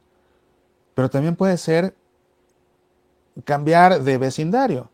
pero 0.93 1.09
también 1.09 1.35
puede 1.35 1.57
ser 1.57 1.95
cambiar 3.43 4.03
de 4.03 4.17
vecindario, 4.17 4.89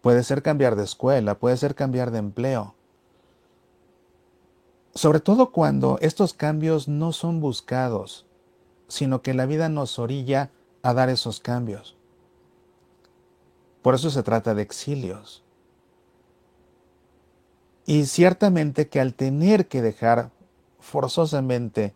puede 0.00 0.22
ser 0.22 0.42
cambiar 0.42 0.76
de 0.76 0.84
escuela, 0.84 1.38
puede 1.38 1.56
ser 1.56 1.74
cambiar 1.74 2.10
de 2.10 2.18
empleo. 2.18 2.74
Sobre 4.94 5.18
todo 5.18 5.50
cuando 5.50 5.98
estos 6.00 6.34
cambios 6.34 6.86
no 6.86 7.12
son 7.12 7.40
buscados, 7.40 8.26
sino 8.86 9.22
que 9.22 9.34
la 9.34 9.46
vida 9.46 9.68
nos 9.68 9.98
orilla 9.98 10.50
a 10.82 10.94
dar 10.94 11.08
esos 11.08 11.40
cambios. 11.40 11.96
Por 13.82 13.94
eso 13.94 14.10
se 14.10 14.22
trata 14.22 14.54
de 14.54 14.62
exilios. 14.62 15.43
Y 17.86 18.06
ciertamente 18.06 18.88
que 18.88 19.00
al 19.00 19.14
tener 19.14 19.68
que 19.68 19.82
dejar 19.82 20.30
forzosamente 20.80 21.94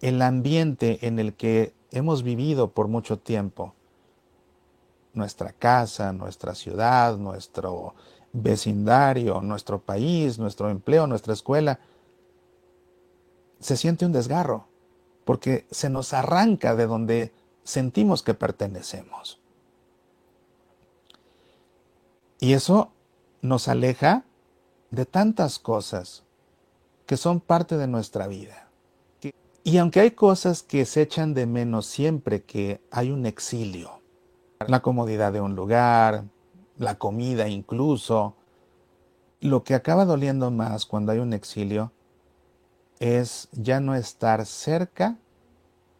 el 0.00 0.22
ambiente 0.22 1.06
en 1.06 1.18
el 1.18 1.34
que 1.34 1.72
hemos 1.90 2.22
vivido 2.22 2.70
por 2.70 2.88
mucho 2.88 3.18
tiempo, 3.18 3.74
nuestra 5.12 5.52
casa, 5.52 6.12
nuestra 6.12 6.54
ciudad, 6.54 7.16
nuestro 7.16 7.94
vecindario, 8.32 9.40
nuestro 9.40 9.80
país, 9.80 10.38
nuestro 10.38 10.70
empleo, 10.70 11.06
nuestra 11.06 11.32
escuela, 11.32 11.80
se 13.58 13.76
siente 13.76 14.06
un 14.06 14.12
desgarro, 14.12 14.66
porque 15.24 15.66
se 15.70 15.90
nos 15.90 16.12
arranca 16.12 16.76
de 16.76 16.86
donde 16.86 17.32
sentimos 17.64 18.22
que 18.22 18.34
pertenecemos. 18.34 19.40
Y 22.38 22.52
eso 22.52 22.92
nos 23.42 23.66
aleja 23.66 24.24
de 24.90 25.06
tantas 25.06 25.58
cosas 25.58 26.24
que 27.06 27.16
son 27.16 27.40
parte 27.40 27.76
de 27.76 27.86
nuestra 27.86 28.26
vida. 28.26 28.68
Y 29.64 29.78
aunque 29.78 30.00
hay 30.00 30.12
cosas 30.12 30.62
que 30.62 30.86
se 30.86 31.02
echan 31.02 31.34
de 31.34 31.46
menos 31.46 31.86
siempre 31.86 32.42
que 32.42 32.80
hay 32.90 33.10
un 33.10 33.26
exilio, 33.26 34.00
la 34.66 34.80
comodidad 34.80 35.32
de 35.32 35.40
un 35.40 35.54
lugar, 35.54 36.24
la 36.78 36.96
comida 36.96 37.48
incluso. 37.48 38.34
Lo 39.40 39.62
que 39.64 39.74
acaba 39.74 40.04
doliendo 40.04 40.50
más 40.50 40.86
cuando 40.86 41.12
hay 41.12 41.18
un 41.18 41.32
exilio 41.32 41.92
es 42.98 43.48
ya 43.52 43.80
no 43.80 43.94
estar 43.94 44.44
cerca 44.46 45.16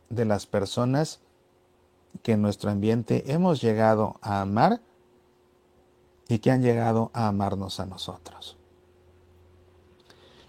de 0.08 0.24
las 0.24 0.46
personas 0.46 1.20
que 2.22 2.32
en 2.32 2.42
nuestro 2.42 2.70
ambiente 2.70 3.32
hemos 3.32 3.60
llegado 3.60 4.16
a 4.22 4.40
amar 4.40 4.80
y 6.26 6.40
que 6.40 6.50
han 6.50 6.62
llegado 6.62 7.10
a 7.14 7.28
amarnos 7.28 7.80
a 7.80 7.86
nosotros. 7.86 8.57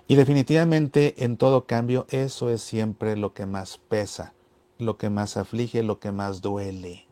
Y 0.10 0.16
definitivamente 0.16 1.24
en 1.24 1.38
todo 1.38 1.68
cambio 1.68 2.08
eso 2.10 2.50
es 2.50 2.64
siempre 2.64 3.16
lo 3.16 3.36
que 3.36 3.46
más 3.46 3.78
pesa, 3.78 4.34
lo 4.80 4.98
que 4.98 5.12
más 5.12 5.38
aflige, 5.38 5.84
lo 5.84 6.00
que 6.00 6.12
más 6.12 6.42
duele. 6.42 7.06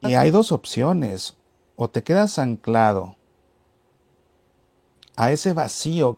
Y 0.00 0.14
hay 0.14 0.30
dos 0.30 0.50
opciones 0.50 1.36
o 1.76 1.90
te 1.90 2.02
quedas 2.02 2.38
anclado 2.38 3.16
a 5.16 5.32
ese 5.32 5.52
vacío 5.52 6.16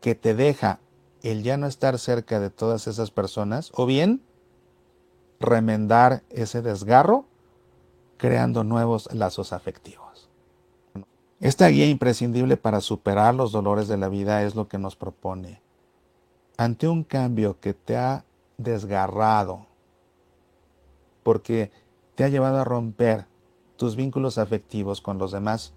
que 0.00 0.14
te 0.14 0.36
deja 0.36 0.78
el 1.22 1.42
ya 1.42 1.56
no 1.56 1.66
estar 1.66 1.98
cerca 1.98 2.38
de 2.38 2.50
todas 2.50 2.86
esas 2.86 3.10
personas, 3.10 3.72
o 3.74 3.84
bien 3.84 4.22
remendar 5.40 6.22
ese 6.30 6.62
desgarro 6.62 7.26
creando 8.16 8.62
nuevos 8.62 9.12
lazos 9.12 9.52
afectivos. 9.52 10.07
Esta 11.40 11.68
guía 11.68 11.86
imprescindible 11.86 12.56
para 12.56 12.80
superar 12.80 13.34
los 13.34 13.52
dolores 13.52 13.86
de 13.86 13.96
la 13.96 14.08
vida 14.08 14.42
es 14.42 14.56
lo 14.56 14.68
que 14.68 14.78
nos 14.78 14.96
propone. 14.96 15.60
Ante 16.56 16.88
un 16.88 17.04
cambio 17.04 17.60
que 17.60 17.74
te 17.74 17.96
ha 17.96 18.24
desgarrado, 18.56 19.66
porque 21.22 21.70
te 22.16 22.24
ha 22.24 22.28
llevado 22.28 22.58
a 22.58 22.64
romper 22.64 23.26
tus 23.76 23.94
vínculos 23.94 24.38
afectivos 24.38 25.00
con 25.00 25.18
los 25.18 25.30
demás, 25.30 25.72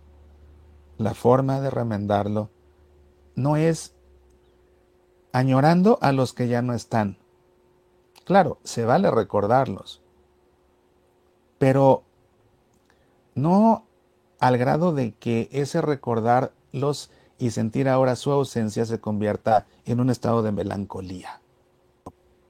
la 0.98 1.14
forma 1.14 1.62
de 1.62 1.70
remendarlo 1.70 2.50
no 3.36 3.56
es 3.56 3.94
añorando 5.32 6.00
a 6.02 6.12
los 6.12 6.34
que 6.34 6.48
ya 6.48 6.64
no 6.64 6.74
están. 6.74 7.18
Claro, 8.26 8.58
se 8.64 8.86
vale 8.86 9.12
recordarlos, 9.12 10.02
pero 11.60 12.04
no 13.36 13.86
al 14.42 14.58
grado 14.58 14.92
de 14.92 15.14
que 15.14 15.48
ese 15.52 15.82
recordarlos 15.82 17.12
y 17.38 17.52
sentir 17.52 17.88
ahora 17.88 18.16
su 18.16 18.32
ausencia 18.32 18.86
se 18.86 19.00
convierta 19.00 19.68
en 19.86 20.00
un 20.00 20.10
estado 20.10 20.42
de 20.42 20.52
melancolía. 20.52 21.42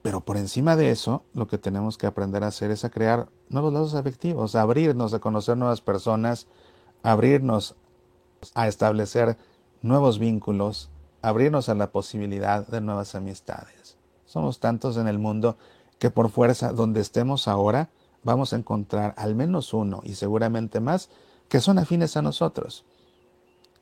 Pero 0.00 0.22
por 0.22 0.38
encima 0.38 0.74
de 0.74 0.90
eso, 0.90 1.22
lo 1.34 1.46
que 1.46 1.58
tenemos 1.58 1.98
que 1.98 2.06
aprender 2.06 2.44
a 2.44 2.48
hacer 2.48 2.70
es 2.70 2.86
a 2.86 2.90
crear 2.90 3.28
nuevos 3.50 3.74
lazos 3.74 3.94
afectivos, 3.94 4.54
abrirnos 4.54 5.12
a 5.12 5.18
conocer 5.18 5.58
nuevas 5.58 5.82
personas, 5.82 6.46
abrirnos 7.02 7.76
a 8.54 8.68
establecer 8.68 9.36
nuevos 9.82 10.18
vínculos, 10.18 10.88
abrirnos 11.20 11.68
a 11.68 11.74
la 11.74 11.92
posibilidad 11.92 12.66
de 12.66 12.80
nuevas 12.80 13.14
amistades. 13.14 13.98
Somos 14.24 14.60
tantos 14.60 14.96
en 14.96 15.08
el 15.08 15.18
mundo 15.18 15.58
que 15.98 16.10
por 16.10 16.30
fuerza, 16.30 16.72
donde 16.72 17.02
estemos 17.02 17.48
ahora, 17.48 17.90
vamos 18.24 18.54
a 18.54 18.56
encontrar 18.56 19.14
al 19.18 19.34
menos 19.34 19.74
uno 19.74 20.00
y 20.04 20.14
seguramente 20.14 20.80
más 20.80 21.10
que 21.52 21.60
son 21.60 21.78
afines 21.78 22.16
a 22.16 22.22
nosotros, 22.22 22.86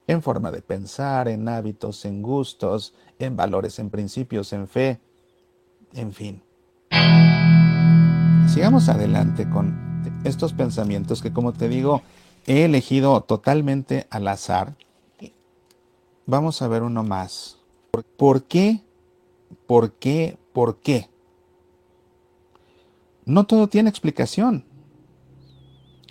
en 0.08 0.22
forma 0.22 0.50
de 0.50 0.60
pensar, 0.60 1.28
en 1.28 1.48
hábitos, 1.48 2.04
en 2.04 2.20
gustos, 2.20 2.94
en 3.20 3.36
valores, 3.36 3.78
en 3.78 3.90
principios, 3.90 4.52
en 4.52 4.66
fe, 4.66 4.98
en 5.92 6.12
fin. 6.12 6.42
Sigamos 8.48 8.88
adelante 8.88 9.48
con 9.48 10.02
estos 10.24 10.52
pensamientos 10.52 11.22
que, 11.22 11.32
como 11.32 11.52
te 11.52 11.68
digo, 11.68 12.02
he 12.44 12.64
elegido 12.64 13.20
totalmente 13.20 14.08
al 14.10 14.26
azar. 14.26 14.74
Vamos 16.26 16.62
a 16.62 16.66
ver 16.66 16.82
uno 16.82 17.04
más. 17.04 17.58
¿Por 18.16 18.42
qué? 18.48 18.82
¿Por 19.68 19.92
qué? 19.92 20.36
¿Por 20.52 20.78
qué? 20.78 21.08
No 23.24 23.46
todo 23.46 23.68
tiene 23.68 23.90
explicación. 23.90 24.64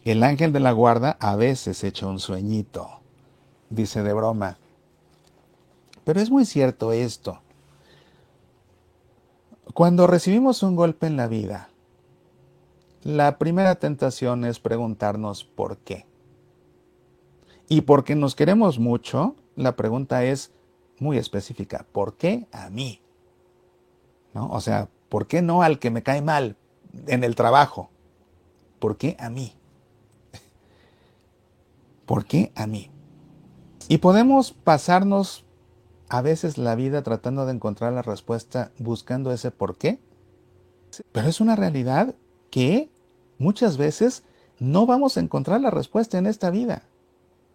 El 0.05 0.23
ángel 0.23 0.53
de 0.53 0.61
la 0.61 0.71
guarda 0.71 1.17
a 1.19 1.35
veces 1.35 1.83
echa 1.83 2.07
un 2.07 2.19
sueñito, 2.19 3.01
dice 3.69 4.01
de 4.01 4.13
broma. 4.13 4.57
Pero 6.05 6.21
es 6.21 6.29
muy 6.29 6.45
cierto 6.45 6.93
esto. 6.93 7.41
Cuando 9.73 10.07
recibimos 10.07 10.63
un 10.63 10.75
golpe 10.75 11.07
en 11.07 11.17
la 11.17 11.27
vida, 11.27 11.69
la 13.03 13.37
primera 13.37 13.75
tentación 13.75 14.45
es 14.45 14.59
preguntarnos 14.59 15.43
por 15.43 15.77
qué. 15.77 16.05
Y 17.67 17.81
porque 17.81 18.15
nos 18.15 18.35
queremos 18.35 18.79
mucho, 18.79 19.35
la 19.55 19.75
pregunta 19.75 20.23
es 20.23 20.51
muy 20.97 21.17
específica. 21.17 21.85
¿Por 21.91 22.15
qué 22.15 22.47
a 22.51 22.69
mí? 22.69 23.01
¿No? 24.33 24.49
O 24.49 24.61
sea, 24.61 24.89
¿por 25.09 25.27
qué 25.27 25.41
no 25.41 25.61
al 25.61 25.77
que 25.77 25.91
me 25.91 26.03
cae 26.03 26.21
mal 26.21 26.55
en 27.07 27.23
el 27.23 27.35
trabajo? 27.35 27.89
¿Por 28.79 28.97
qué 28.97 29.15
a 29.19 29.29
mí? 29.29 29.58
¿Por 32.09 32.25
qué 32.25 32.51
a 32.55 32.65
mí? 32.65 32.89
Y 33.87 33.99
podemos 33.99 34.51
pasarnos 34.51 35.45
a 36.07 36.23
veces 36.23 36.57
la 36.57 36.73
vida 36.73 37.03
tratando 37.03 37.45
de 37.45 37.51
encontrar 37.51 37.93
la 37.93 38.01
respuesta 38.01 38.71
buscando 38.79 39.31
ese 39.31 39.51
por 39.51 39.77
qué. 39.77 39.99
Pero 41.11 41.27
es 41.27 41.39
una 41.39 41.55
realidad 41.55 42.15
que 42.49 42.89
muchas 43.37 43.77
veces 43.77 44.23
no 44.57 44.87
vamos 44.87 45.17
a 45.17 45.19
encontrar 45.19 45.61
la 45.61 45.69
respuesta 45.69 46.17
en 46.17 46.25
esta 46.25 46.49
vida 46.49 46.81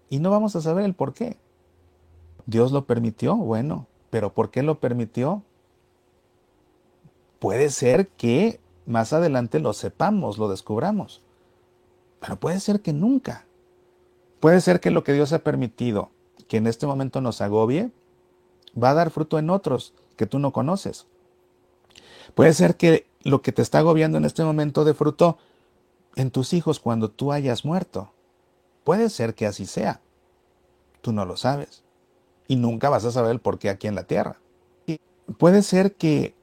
y 0.09 0.21
no 0.21 0.31
vamos 0.31 0.55
a 0.55 0.61
saber 0.61 0.85
el 0.85 0.95
por 0.95 1.15
qué. 1.15 1.37
Dios 2.47 2.71
lo 2.71 2.87
permitió, 2.87 3.35
bueno, 3.35 3.89
pero 4.11 4.35
¿por 4.35 4.53
qué 4.53 4.63
lo 4.63 4.79
permitió? 4.79 5.43
Puede 7.41 7.71
ser 7.71 8.07
que 8.07 8.61
más 8.87 9.13
adelante 9.13 9.59
lo 9.59 9.73
sepamos, 9.73 10.39
lo 10.39 10.49
descubramos, 10.49 11.23
pero 12.21 12.39
puede 12.39 12.61
ser 12.61 12.83
que 12.83 12.93
nunca. 12.93 13.49
Puede 14.45 14.61
ser 14.61 14.81
que 14.81 14.91
lo 14.91 15.05
que 15.05 15.15
Dios 15.15 15.33
ha 15.33 15.39
permitido 15.39 16.11
que 16.49 16.59
en 16.59 16.67
este 16.67 16.87
momento 16.87 17.23
nos 17.23 17.41
agobie, 17.41 17.91
va 18.77 18.91
a 18.91 18.95
dar 18.95 19.11
fruto 19.11 19.39
en 19.39 19.49
otros 19.49 19.95
que 20.19 20.27
tú 20.27 20.39
no 20.39 20.53
conoces. 20.53 21.07
Puede 22.35 22.53
ser 22.53 22.77
que 22.77 23.07
lo 23.23 23.41
que 23.41 23.53
te 23.53 23.63
está 23.63 23.79
agobiando 23.79 24.19
en 24.19 24.27
este 24.27 24.45
momento 24.45 24.85
de 24.85 24.93
fruto 24.93 25.39
en 26.15 26.31
tus 26.31 26.53
hijos 26.53 26.79
cuando 26.79 27.11
tú 27.11 27.33
hayas 27.33 27.65
muerto. 27.65 28.13
Puede 28.85 29.09
ser 29.09 29.35
que 29.35 29.47
así 29.47 29.65
sea. 29.65 30.03
Tú 31.01 31.13
no 31.13 31.25
lo 31.25 31.39
sabes. 31.39 31.83
Y 32.47 32.57
nunca 32.57 32.91
vas 32.91 33.07
a 33.07 33.13
saber 33.13 33.31
el 33.31 33.41
por 33.41 33.59
qué 33.59 33.71
aquí 33.71 33.87
en 33.87 33.95
la 33.95 34.05
tierra. 34.05 34.37
puede 35.39 35.63
ser 35.63 35.95
que 35.95 36.35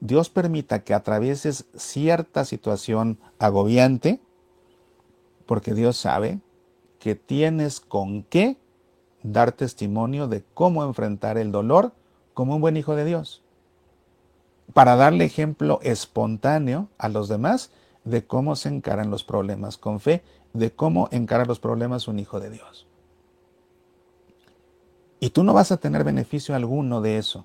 Dios 0.00 0.28
permita 0.28 0.84
que 0.84 0.92
atravieses 0.92 1.64
cierta 1.74 2.44
situación 2.44 3.18
agobiante, 3.38 4.20
porque 5.46 5.72
Dios 5.72 5.96
sabe 5.96 6.42
que 6.98 7.14
tienes 7.14 7.80
con 7.80 8.22
qué 8.24 8.56
dar 9.22 9.52
testimonio 9.52 10.28
de 10.28 10.44
cómo 10.54 10.84
enfrentar 10.84 11.38
el 11.38 11.52
dolor 11.52 11.92
como 12.34 12.54
un 12.54 12.60
buen 12.60 12.76
hijo 12.76 12.94
de 12.94 13.04
Dios, 13.04 13.42
para 14.74 14.96
darle 14.96 15.24
ejemplo 15.24 15.80
espontáneo 15.82 16.88
a 16.98 17.08
los 17.08 17.28
demás 17.28 17.70
de 18.04 18.24
cómo 18.24 18.56
se 18.56 18.68
encaran 18.68 19.10
los 19.10 19.24
problemas 19.24 19.76
con 19.76 20.00
fe, 20.00 20.22
de 20.52 20.70
cómo 20.70 21.08
encara 21.10 21.44
los 21.44 21.58
problemas 21.58 22.08
un 22.08 22.18
hijo 22.18 22.40
de 22.40 22.50
Dios. 22.50 22.86
Y 25.20 25.30
tú 25.30 25.42
no 25.42 25.52
vas 25.52 25.72
a 25.72 25.78
tener 25.78 26.04
beneficio 26.04 26.54
alguno 26.54 27.00
de 27.00 27.18
eso, 27.18 27.44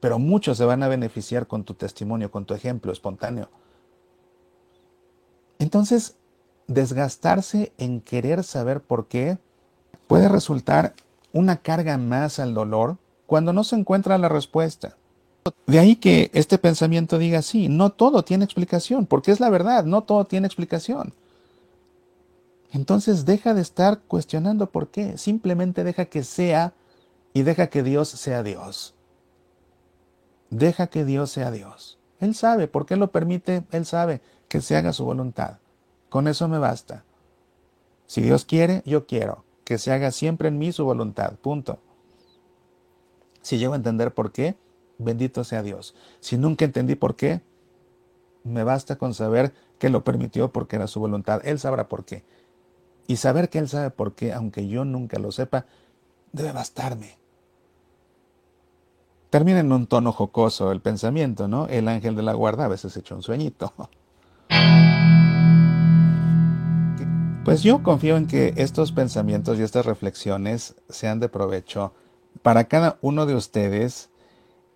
pero 0.00 0.18
muchos 0.18 0.58
se 0.58 0.64
van 0.64 0.82
a 0.82 0.88
beneficiar 0.88 1.46
con 1.46 1.64
tu 1.64 1.74
testimonio, 1.74 2.30
con 2.30 2.44
tu 2.44 2.54
ejemplo 2.54 2.92
espontáneo. 2.92 3.48
Entonces, 5.58 6.16
desgastarse 6.66 7.72
en 7.78 8.00
querer 8.00 8.44
saber 8.44 8.80
por 8.80 9.08
qué 9.08 9.38
puede 10.06 10.28
resultar 10.28 10.94
una 11.32 11.58
carga 11.58 11.98
más 11.98 12.38
al 12.38 12.54
dolor 12.54 12.98
cuando 13.26 13.52
no 13.52 13.64
se 13.64 13.76
encuentra 13.76 14.18
la 14.18 14.28
respuesta. 14.28 14.96
De 15.66 15.78
ahí 15.78 15.96
que 15.96 16.30
este 16.34 16.58
pensamiento 16.58 17.18
diga, 17.18 17.42
sí, 17.42 17.68
no 17.68 17.90
todo 17.90 18.22
tiene 18.24 18.44
explicación, 18.44 19.06
porque 19.06 19.32
es 19.32 19.40
la 19.40 19.50
verdad, 19.50 19.84
no 19.84 20.02
todo 20.02 20.24
tiene 20.24 20.46
explicación. 20.46 21.14
Entonces 22.72 23.24
deja 23.24 23.54
de 23.54 23.60
estar 23.60 24.00
cuestionando 24.00 24.70
por 24.70 24.88
qué, 24.88 25.18
simplemente 25.18 25.84
deja 25.84 26.06
que 26.06 26.22
sea 26.22 26.72
y 27.34 27.42
deja 27.42 27.68
que 27.68 27.82
Dios 27.82 28.08
sea 28.08 28.42
Dios. 28.42 28.94
Deja 30.50 30.86
que 30.86 31.04
Dios 31.04 31.30
sea 31.30 31.50
Dios. 31.50 31.98
Él 32.20 32.34
sabe, 32.34 32.68
¿por 32.68 32.86
qué 32.86 32.96
lo 32.96 33.10
permite? 33.10 33.64
Él 33.72 33.84
sabe 33.84 34.20
que 34.48 34.60
se 34.60 34.76
haga 34.76 34.92
su 34.92 35.04
voluntad. 35.04 35.56
Con 36.12 36.28
eso 36.28 36.46
me 36.46 36.58
basta. 36.58 37.06
Si 38.06 38.20
Dios 38.20 38.44
quiere, 38.44 38.82
yo 38.84 39.06
quiero. 39.06 39.46
Que 39.64 39.78
se 39.78 39.92
haga 39.92 40.10
siempre 40.10 40.48
en 40.48 40.58
mí 40.58 40.70
su 40.70 40.84
voluntad. 40.84 41.36
Punto. 41.36 41.78
Si 43.40 43.56
llego 43.56 43.72
a 43.72 43.76
entender 43.76 44.12
por 44.12 44.30
qué, 44.30 44.54
bendito 44.98 45.42
sea 45.42 45.62
Dios. 45.62 45.94
Si 46.20 46.36
nunca 46.36 46.66
entendí 46.66 46.96
por 46.96 47.16
qué, 47.16 47.40
me 48.44 48.62
basta 48.62 48.96
con 48.96 49.14
saber 49.14 49.54
que 49.78 49.88
lo 49.88 50.04
permitió 50.04 50.52
porque 50.52 50.76
era 50.76 50.86
su 50.86 51.00
voluntad. 51.00 51.40
Él 51.44 51.58
sabrá 51.58 51.88
por 51.88 52.04
qué. 52.04 52.24
Y 53.06 53.16
saber 53.16 53.48
que 53.48 53.60
Él 53.60 53.70
sabe 53.70 53.88
por 53.88 54.14
qué, 54.14 54.34
aunque 54.34 54.68
yo 54.68 54.84
nunca 54.84 55.18
lo 55.18 55.32
sepa, 55.32 55.64
debe 56.30 56.52
bastarme. 56.52 57.16
Termina 59.30 59.60
en 59.60 59.72
un 59.72 59.86
tono 59.86 60.12
jocoso 60.12 60.72
el 60.72 60.82
pensamiento, 60.82 61.48
¿no? 61.48 61.68
El 61.68 61.88
ángel 61.88 62.16
de 62.16 62.22
la 62.22 62.34
guarda 62.34 62.66
a 62.66 62.68
veces 62.68 62.94
echa 62.98 63.14
un 63.14 63.22
sueñito. 63.22 63.72
Pues 67.44 67.64
yo 67.64 67.82
confío 67.82 68.16
en 68.16 68.28
que 68.28 68.54
estos 68.56 68.92
pensamientos 68.92 69.58
y 69.58 69.62
estas 69.62 69.84
reflexiones 69.84 70.76
sean 70.88 71.18
de 71.18 71.28
provecho 71.28 71.92
para 72.42 72.64
cada 72.68 72.98
uno 73.00 73.26
de 73.26 73.34
ustedes 73.34 74.10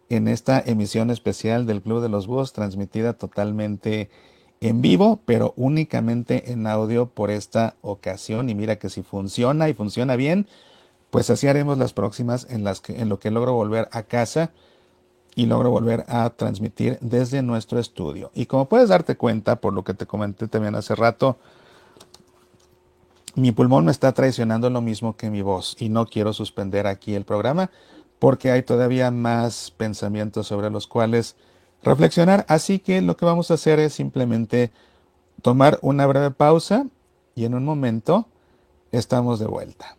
en 0.08 0.26
esta 0.26 0.60
emisión 0.66 1.10
especial 1.12 1.64
del 1.66 1.80
Club 1.80 2.02
de 2.02 2.08
los 2.08 2.26
Búhos, 2.26 2.52
transmitida 2.52 3.12
totalmente 3.12 4.10
en 4.60 4.82
vivo, 4.82 5.20
pero 5.24 5.54
únicamente 5.56 6.50
en 6.50 6.66
audio 6.66 7.06
por 7.06 7.30
esta 7.30 7.76
ocasión. 7.82 8.50
Y 8.50 8.56
mira 8.56 8.80
que 8.80 8.88
si 8.88 9.04
funciona 9.04 9.68
y 9.68 9.74
funciona 9.74 10.16
bien, 10.16 10.48
pues 11.10 11.30
así 11.30 11.46
haremos 11.46 11.78
las 11.78 11.92
próximas 11.92 12.48
en 12.50 12.64
las 12.64 12.80
que 12.80 13.00
en 13.00 13.08
lo 13.08 13.20
que 13.20 13.30
logro 13.30 13.52
volver 13.52 13.88
a 13.92 14.02
casa 14.02 14.50
y 15.36 15.46
logro 15.46 15.70
volver 15.70 16.04
a 16.08 16.30
transmitir 16.30 16.98
desde 17.00 17.42
nuestro 17.42 17.78
estudio. 17.78 18.32
Y 18.34 18.46
como 18.46 18.68
puedes 18.68 18.88
darte 18.88 19.16
cuenta, 19.16 19.60
por 19.60 19.72
lo 19.72 19.84
que 19.84 19.94
te 19.94 20.06
comenté 20.06 20.48
también 20.48 20.74
hace 20.74 20.96
rato, 20.96 21.38
mi 23.36 23.52
pulmón 23.52 23.84
me 23.84 23.92
está 23.92 24.12
traicionando 24.12 24.70
lo 24.70 24.80
mismo 24.80 25.16
que 25.16 25.30
mi 25.30 25.42
voz 25.42 25.76
y 25.78 25.90
no 25.90 26.06
quiero 26.06 26.32
suspender 26.32 26.86
aquí 26.86 27.14
el 27.14 27.24
programa 27.24 27.70
porque 28.18 28.50
hay 28.50 28.62
todavía 28.62 29.10
más 29.10 29.70
pensamientos 29.76 30.46
sobre 30.46 30.70
los 30.70 30.86
cuales 30.86 31.36
reflexionar. 31.82 32.46
Así 32.48 32.78
que 32.78 33.02
lo 33.02 33.16
que 33.16 33.26
vamos 33.26 33.50
a 33.50 33.54
hacer 33.54 33.78
es 33.78 33.92
simplemente 33.92 34.72
tomar 35.42 35.78
una 35.82 36.06
breve 36.06 36.30
pausa 36.30 36.86
y 37.34 37.44
en 37.44 37.54
un 37.54 37.64
momento 37.66 38.26
estamos 38.90 39.38
de 39.38 39.46
vuelta. 39.46 39.96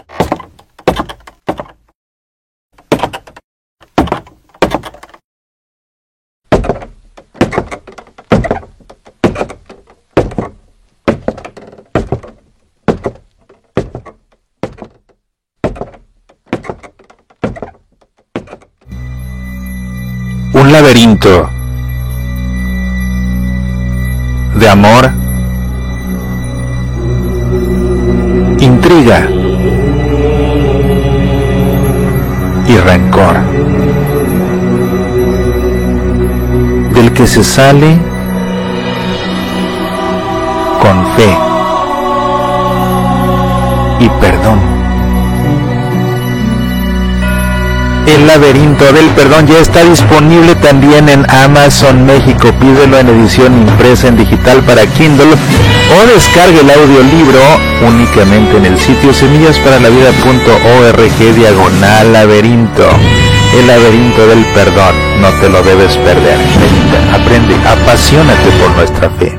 de 24.54 24.68
amor, 24.68 25.10
intriga 28.58 29.28
y 32.66 32.76
rencor, 32.78 33.36
del 36.94 37.12
que 37.12 37.26
se 37.28 37.44
sale 37.44 37.96
con 40.82 41.06
fe 41.14 41.36
y 44.00 44.08
perdón. 44.20 44.73
El 48.06 48.26
laberinto 48.26 48.92
del 48.92 49.08
perdón 49.10 49.46
ya 49.46 49.60
está 49.60 49.82
disponible 49.82 50.54
también 50.56 51.08
en 51.08 51.24
Amazon 51.30 52.04
México. 52.04 52.52
Pídelo 52.60 52.98
en 52.98 53.08
edición 53.08 53.66
impresa 53.66 54.08
en 54.08 54.18
digital 54.18 54.62
para 54.62 54.86
Kindle 54.86 55.24
o 55.24 56.06
descargue 56.12 56.60
el 56.60 56.68
audiolibro 56.70 57.40
únicamente 57.88 58.58
en 58.58 58.66
el 58.66 58.78
sitio 58.78 59.14
semillasparalavida.org 59.14 61.34
diagonal 61.34 62.12
laberinto. 62.12 62.86
El 63.58 63.68
laberinto 63.68 64.26
del 64.26 64.44
perdón, 64.52 64.94
no 65.22 65.30
te 65.40 65.48
lo 65.48 65.62
debes 65.62 65.96
perder. 65.96 66.36
Medita, 66.60 67.14
aprende, 67.14 67.54
apasionate 67.66 68.50
por 68.60 68.70
nuestra 68.72 69.08
fe. 69.10 69.38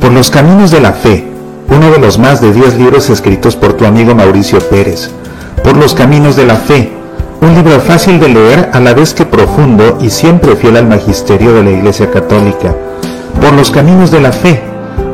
Por 0.00 0.12
los 0.12 0.30
caminos 0.30 0.70
de 0.70 0.80
la 0.80 0.92
fe, 0.92 1.24
uno 1.68 1.90
de 1.90 1.98
los 1.98 2.18
más 2.18 2.40
de 2.40 2.52
10 2.52 2.76
libros 2.76 3.10
escritos 3.10 3.56
por 3.56 3.72
tu 3.72 3.86
amigo 3.86 4.14
Mauricio 4.14 4.60
Pérez 4.60 5.10
por 5.62 5.76
los 5.76 5.94
caminos 5.94 6.36
de 6.36 6.46
la 6.46 6.56
fe, 6.56 6.92
un 7.40 7.54
libro 7.54 7.80
fácil 7.80 8.18
de 8.20 8.28
leer 8.28 8.70
a 8.72 8.80
la 8.80 8.94
vez 8.94 9.14
que 9.14 9.24
profundo 9.24 9.98
y 10.00 10.10
siempre 10.10 10.56
fiel 10.56 10.76
al 10.76 10.86
magisterio 10.86 11.52
de 11.54 11.62
la 11.62 11.70
Iglesia 11.70 12.10
Católica. 12.10 12.74
Por 13.40 13.52
los 13.52 13.70
caminos 13.70 14.10
de 14.10 14.20
la 14.20 14.32
fe, 14.32 14.62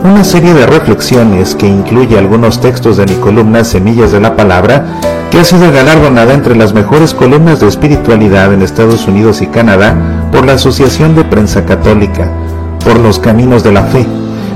una 0.04 0.24
serie 0.24 0.54
de 0.54 0.66
reflexiones 0.66 1.54
que 1.54 1.66
incluye 1.66 2.18
algunos 2.18 2.60
textos 2.60 2.96
de 2.96 3.06
mi 3.06 3.14
columna 3.14 3.64
Semillas 3.64 4.12
de 4.12 4.20
la 4.20 4.36
Palabra, 4.36 4.84
que 5.30 5.38
ha 5.38 5.44
sido 5.44 5.70
galardonada 5.72 6.34
entre 6.34 6.56
las 6.56 6.72
mejores 6.72 7.14
columnas 7.14 7.60
de 7.60 7.68
espiritualidad 7.68 8.52
en 8.52 8.62
Estados 8.62 9.06
Unidos 9.06 9.42
y 9.42 9.46
Canadá 9.46 9.96
por 10.32 10.46
la 10.46 10.54
Asociación 10.54 11.14
de 11.14 11.24
Prensa 11.24 11.64
Católica. 11.64 12.30
Por 12.84 12.98
los 13.00 13.18
caminos 13.18 13.62
de 13.62 13.72
la 13.72 13.82
fe 13.82 14.06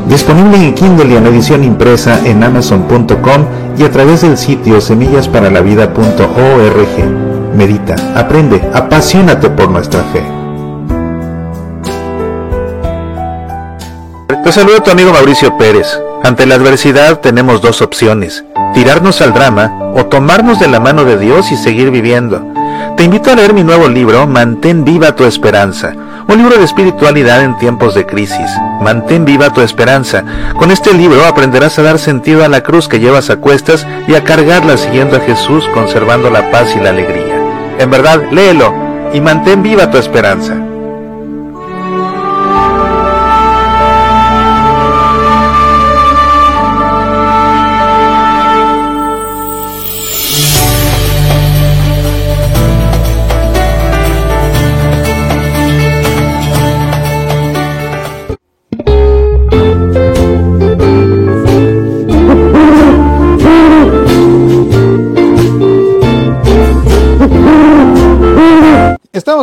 Disponible 0.08 0.56
en 0.56 0.74
Kindle 0.74 1.12
y 1.12 1.16
en 1.16 1.26
edición 1.26 1.64
impresa 1.64 2.20
en 2.24 2.42
amazon.com 2.42 3.44
y 3.78 3.84
a 3.84 3.90
través 3.90 4.22
del 4.22 4.36
sitio 4.36 4.80
semillasparalavida.org. 4.80 7.56
Medita, 7.56 7.94
aprende, 8.14 8.60
apasionate 8.74 9.50
por 9.50 9.70
nuestra 9.70 10.02
fe. 10.12 10.22
Te 14.42 14.50
saludo 14.50 14.78
a 14.78 14.82
tu 14.82 14.90
amigo 14.90 15.12
Mauricio 15.12 15.56
Pérez. 15.56 16.00
Ante 16.24 16.46
la 16.46 16.56
adversidad 16.56 17.20
tenemos 17.20 17.62
dos 17.62 17.82
opciones, 17.82 18.44
tirarnos 18.74 19.20
al 19.20 19.32
drama 19.32 19.92
o 19.94 20.06
tomarnos 20.06 20.58
de 20.60 20.68
la 20.68 20.80
mano 20.80 21.04
de 21.04 21.18
Dios 21.18 21.52
y 21.52 21.56
seguir 21.56 21.90
viviendo. 21.90 22.44
te 22.96 23.04
invito 23.04 23.30
a 23.30 23.34
leer 23.34 23.54
mi 23.54 23.64
nuevo 23.64 23.88
libro, 23.88 24.26
Mantén 24.26 24.84
viva 24.84 25.16
tu 25.16 25.24
esperanza, 25.24 25.94
un 26.28 26.36
libro 26.38 26.56
de 26.56 26.64
espiritualidad 26.64 27.42
en 27.42 27.56
tiempos 27.58 27.94
de 27.94 28.06
crisis. 28.06 28.50
Mantén 28.80 29.24
viva 29.24 29.52
tu 29.52 29.60
esperanza. 29.60 30.24
Con 30.56 30.70
este 30.70 30.94
libro 30.94 31.24
aprenderás 31.26 31.78
a 31.78 31.82
dar 31.82 31.98
sentido 31.98 32.44
a 32.44 32.48
la 32.48 32.62
cruz 32.62 32.88
que 32.88 33.00
llevas 33.00 33.30
a 33.30 33.36
cuestas 33.36 33.86
y 34.06 34.14
a 34.14 34.24
cargarla 34.24 34.76
siguiendo 34.76 35.16
a 35.16 35.20
Jesús, 35.20 35.68
conservando 35.74 36.30
la 36.30 36.50
paz 36.50 36.74
y 36.76 36.80
la 36.80 36.90
alegría. 36.90 37.40
En 37.78 37.90
verdad, 37.90 38.22
léelo 38.30 38.74
y 39.12 39.20
mantén 39.20 39.62
viva 39.62 39.90
tu 39.90 39.98
esperanza. 39.98 40.71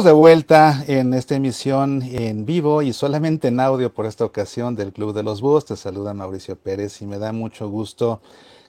De 0.04 0.14
vuelta 0.14 0.86
en 0.88 1.14
esta 1.14 1.36
emisión 1.36 2.02
en 2.02 2.46
vivo 2.46 2.82
y 2.82 2.94
solamente 2.94 3.50
en 3.50 3.60
audio 3.60 3.94
por 3.94 4.06
esta 4.06 4.24
ocasión 4.24 4.74
del 4.74 4.94
Club 4.94 5.14
de 5.14 5.24
los 5.24 5.42
Búhos. 5.42 5.66
Te 5.66 5.76
saluda 5.76 6.14
Mauricio 6.14 6.56
Pérez 6.56 7.02
y 7.02 7.06
me 7.06 7.20
da 7.20 7.34
mucho 7.34 7.68
gusto 7.68 8.22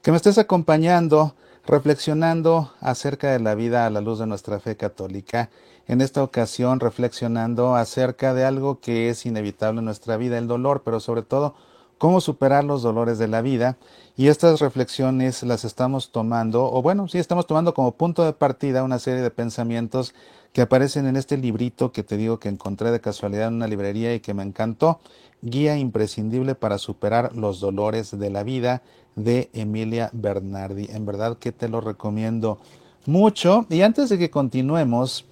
que 0.02 0.10
me 0.10 0.16
estés 0.16 0.38
acompañando, 0.38 1.36
reflexionando 1.64 2.72
acerca 2.80 3.30
de 3.30 3.38
la 3.38 3.54
vida 3.54 3.86
a 3.86 3.90
la 3.90 4.00
luz 4.00 4.18
de 4.18 4.26
nuestra 4.26 4.58
fe 4.58 4.76
católica. 4.76 5.50
En 5.86 6.00
esta 6.00 6.24
ocasión 6.24 6.80
reflexionando 6.80 7.76
acerca 7.76 8.34
de 8.34 8.44
algo 8.44 8.80
que 8.80 9.08
es 9.08 9.24
inevitable 9.24 9.78
en 9.78 9.84
nuestra 9.84 10.16
vida, 10.16 10.36
el 10.36 10.48
dolor, 10.48 10.82
pero 10.84 10.98
sobre 10.98 11.22
todo 11.22 11.54
cómo 11.98 12.20
superar 12.20 12.64
los 12.64 12.82
dolores 12.82 13.18
de 13.18 13.28
la 13.28 13.40
vida. 13.40 13.76
Y 14.16 14.26
estas 14.28 14.58
reflexiones 14.58 15.44
las 15.44 15.64
estamos 15.64 16.10
tomando, 16.10 16.64
o 16.64 16.82
bueno, 16.82 17.06
sí, 17.06 17.18
estamos 17.18 17.46
tomando 17.46 17.72
como 17.72 17.92
punto 17.92 18.24
de 18.24 18.32
partida 18.32 18.82
una 18.82 18.98
serie 18.98 19.22
de 19.22 19.30
pensamientos 19.30 20.12
que 20.52 20.62
aparecen 20.62 21.06
en 21.06 21.16
este 21.16 21.36
librito 21.36 21.92
que 21.92 22.02
te 22.02 22.16
digo 22.16 22.38
que 22.38 22.48
encontré 22.48 22.90
de 22.90 23.00
casualidad 23.00 23.48
en 23.48 23.54
una 23.54 23.68
librería 23.68 24.14
y 24.14 24.20
que 24.20 24.34
me 24.34 24.42
encantó, 24.42 25.00
Guía 25.42 25.78
imprescindible 25.78 26.54
para 26.54 26.76
superar 26.76 27.34
los 27.34 27.60
dolores 27.60 28.18
de 28.18 28.28
la 28.28 28.42
vida 28.42 28.82
de 29.16 29.48
Emilia 29.54 30.10
Bernardi. 30.12 30.88
En 30.90 31.06
verdad 31.06 31.38
que 31.38 31.50
te 31.50 31.68
lo 31.68 31.80
recomiendo 31.80 32.58
mucho. 33.06 33.64
Y 33.70 33.80
antes 33.80 34.10
de 34.10 34.18
que 34.18 34.30
continuemos 34.30 35.24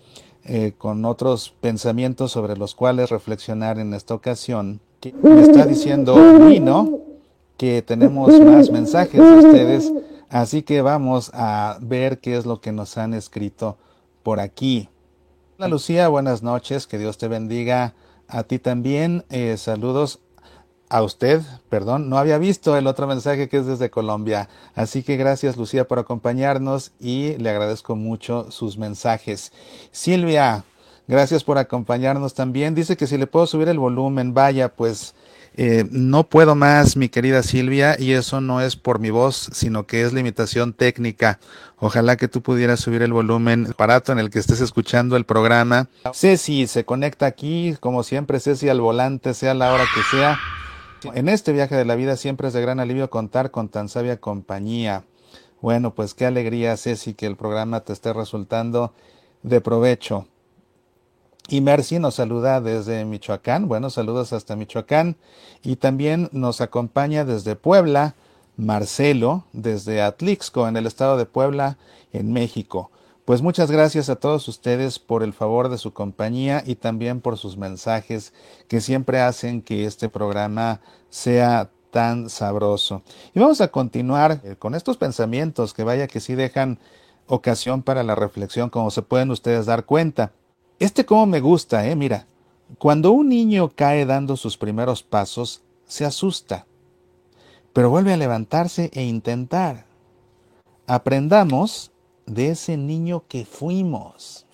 eh, 0.44 0.72
con 0.78 1.04
otros 1.04 1.52
pensamientos 1.60 2.32
sobre 2.32 2.56
los 2.56 2.74
cuales 2.74 3.10
reflexionar 3.10 3.78
en 3.78 3.92
esta 3.92 4.14
ocasión, 4.14 4.80
me 5.22 5.42
está 5.42 5.66
diciendo 5.66 6.16
Nino 6.38 7.00
que 7.58 7.82
tenemos 7.82 8.40
más 8.40 8.70
mensajes 8.70 9.20
de 9.20 9.46
ustedes, 9.46 9.92
así 10.30 10.62
que 10.62 10.80
vamos 10.80 11.30
a 11.34 11.78
ver 11.82 12.18
qué 12.18 12.36
es 12.36 12.46
lo 12.46 12.60
que 12.60 12.72
nos 12.72 12.96
han 12.96 13.14
escrito 13.14 13.76
por 14.22 14.40
aquí. 14.40 14.88
Hola 15.60 15.66
Lucía, 15.66 16.06
buenas 16.06 16.44
noches, 16.44 16.86
que 16.86 16.98
Dios 16.98 17.18
te 17.18 17.26
bendiga 17.26 17.92
a 18.28 18.44
ti 18.44 18.60
también. 18.60 19.24
Eh, 19.28 19.56
saludos 19.56 20.20
a 20.88 21.02
usted, 21.02 21.42
perdón, 21.68 22.08
no 22.08 22.16
había 22.16 22.38
visto 22.38 22.76
el 22.76 22.86
otro 22.86 23.08
mensaje 23.08 23.48
que 23.48 23.56
es 23.56 23.66
desde 23.66 23.90
Colombia. 23.90 24.48
Así 24.76 25.02
que 25.02 25.16
gracias 25.16 25.56
Lucía 25.56 25.88
por 25.88 25.98
acompañarnos 25.98 26.92
y 27.00 27.36
le 27.38 27.50
agradezco 27.50 27.96
mucho 27.96 28.52
sus 28.52 28.78
mensajes. 28.78 29.50
Silvia, 29.90 30.62
gracias 31.08 31.42
por 31.42 31.58
acompañarnos 31.58 32.34
también. 32.34 32.76
Dice 32.76 32.96
que 32.96 33.08
si 33.08 33.18
le 33.18 33.26
puedo 33.26 33.48
subir 33.48 33.68
el 33.68 33.80
volumen, 33.80 34.34
vaya, 34.34 34.68
pues 34.68 35.16
eh, 35.60 35.88
no 35.90 36.22
puedo 36.22 36.54
más, 36.54 36.96
mi 36.96 37.08
querida 37.08 37.42
Silvia, 37.42 37.96
y 37.98 38.12
eso 38.12 38.40
no 38.40 38.60
es 38.60 38.76
por 38.76 39.00
mi 39.00 39.10
voz, 39.10 39.50
sino 39.52 39.88
que 39.88 40.02
es 40.02 40.12
limitación 40.12 40.72
técnica. 40.72 41.40
Ojalá 41.78 42.16
que 42.16 42.28
tú 42.28 42.42
pudieras 42.42 42.78
subir 42.78 43.02
el 43.02 43.12
volumen 43.12 43.66
aparato 43.68 44.12
en 44.12 44.20
el 44.20 44.30
que 44.30 44.38
estés 44.38 44.60
escuchando 44.60 45.16
el 45.16 45.24
programa. 45.24 45.88
Ceci 46.14 46.68
se 46.68 46.84
conecta 46.84 47.26
aquí, 47.26 47.74
como 47.80 48.04
siempre, 48.04 48.38
Ceci 48.38 48.68
al 48.68 48.80
volante, 48.80 49.34
sea 49.34 49.52
la 49.52 49.72
hora 49.72 49.84
que 49.92 50.16
sea. 50.16 50.38
En 51.12 51.28
este 51.28 51.52
viaje 51.52 51.74
de 51.74 51.84
la 51.84 51.96
vida 51.96 52.16
siempre 52.16 52.46
es 52.46 52.54
de 52.54 52.60
gran 52.60 52.78
alivio 52.78 53.10
contar 53.10 53.50
con 53.50 53.68
tan 53.68 53.88
sabia 53.88 54.20
compañía. 54.20 55.02
Bueno, 55.60 55.92
pues 55.92 56.14
qué 56.14 56.24
alegría, 56.24 56.76
Ceci, 56.76 57.14
que 57.14 57.26
el 57.26 57.34
programa 57.34 57.80
te 57.80 57.92
esté 57.92 58.12
resultando 58.12 58.94
de 59.42 59.60
provecho. 59.60 60.28
Y 61.50 61.62
Mercy 61.62 61.98
nos 61.98 62.16
saluda 62.16 62.60
desde 62.60 63.06
Michoacán. 63.06 63.68
Bueno, 63.68 63.88
saludos 63.88 64.34
hasta 64.34 64.54
Michoacán. 64.54 65.16
Y 65.62 65.76
también 65.76 66.28
nos 66.30 66.60
acompaña 66.60 67.24
desde 67.24 67.56
Puebla, 67.56 68.14
Marcelo, 68.58 69.44
desde 69.54 70.02
Atlixco, 70.02 70.68
en 70.68 70.76
el 70.76 70.86
estado 70.86 71.16
de 71.16 71.24
Puebla, 71.24 71.78
en 72.12 72.34
México. 72.34 72.90
Pues 73.24 73.40
muchas 73.40 73.70
gracias 73.70 74.10
a 74.10 74.16
todos 74.16 74.46
ustedes 74.46 74.98
por 74.98 75.22
el 75.22 75.32
favor 75.32 75.70
de 75.70 75.78
su 75.78 75.94
compañía 75.94 76.62
y 76.66 76.74
también 76.74 77.22
por 77.22 77.38
sus 77.38 77.56
mensajes 77.56 78.34
que 78.68 78.82
siempre 78.82 79.20
hacen 79.20 79.62
que 79.62 79.86
este 79.86 80.10
programa 80.10 80.82
sea 81.08 81.70
tan 81.90 82.28
sabroso. 82.28 83.02
Y 83.34 83.40
vamos 83.40 83.62
a 83.62 83.68
continuar 83.68 84.42
eh, 84.44 84.56
con 84.58 84.74
estos 84.74 84.98
pensamientos 84.98 85.72
que 85.72 85.84
vaya 85.84 86.08
que 86.08 86.20
sí 86.20 86.34
dejan 86.34 86.78
ocasión 87.26 87.82
para 87.82 88.02
la 88.02 88.14
reflexión, 88.14 88.68
como 88.68 88.90
se 88.90 89.00
pueden 89.00 89.30
ustedes 89.30 89.64
dar 89.64 89.86
cuenta. 89.86 90.32
Este 90.78 91.04
como 91.04 91.26
me 91.26 91.40
gusta, 91.40 91.86
eh, 91.88 91.96
mira. 91.96 92.26
Cuando 92.78 93.12
un 93.12 93.30
niño 93.30 93.72
cae 93.74 94.04
dando 94.04 94.36
sus 94.36 94.58
primeros 94.58 95.02
pasos, 95.02 95.62
se 95.86 96.04
asusta, 96.04 96.66
pero 97.72 97.88
vuelve 97.88 98.12
a 98.12 98.18
levantarse 98.18 98.90
e 98.92 99.04
intentar. 99.04 99.86
Aprendamos 100.86 101.90
de 102.26 102.50
ese 102.50 102.76
niño 102.76 103.24
que 103.26 103.46
fuimos. 103.46 104.44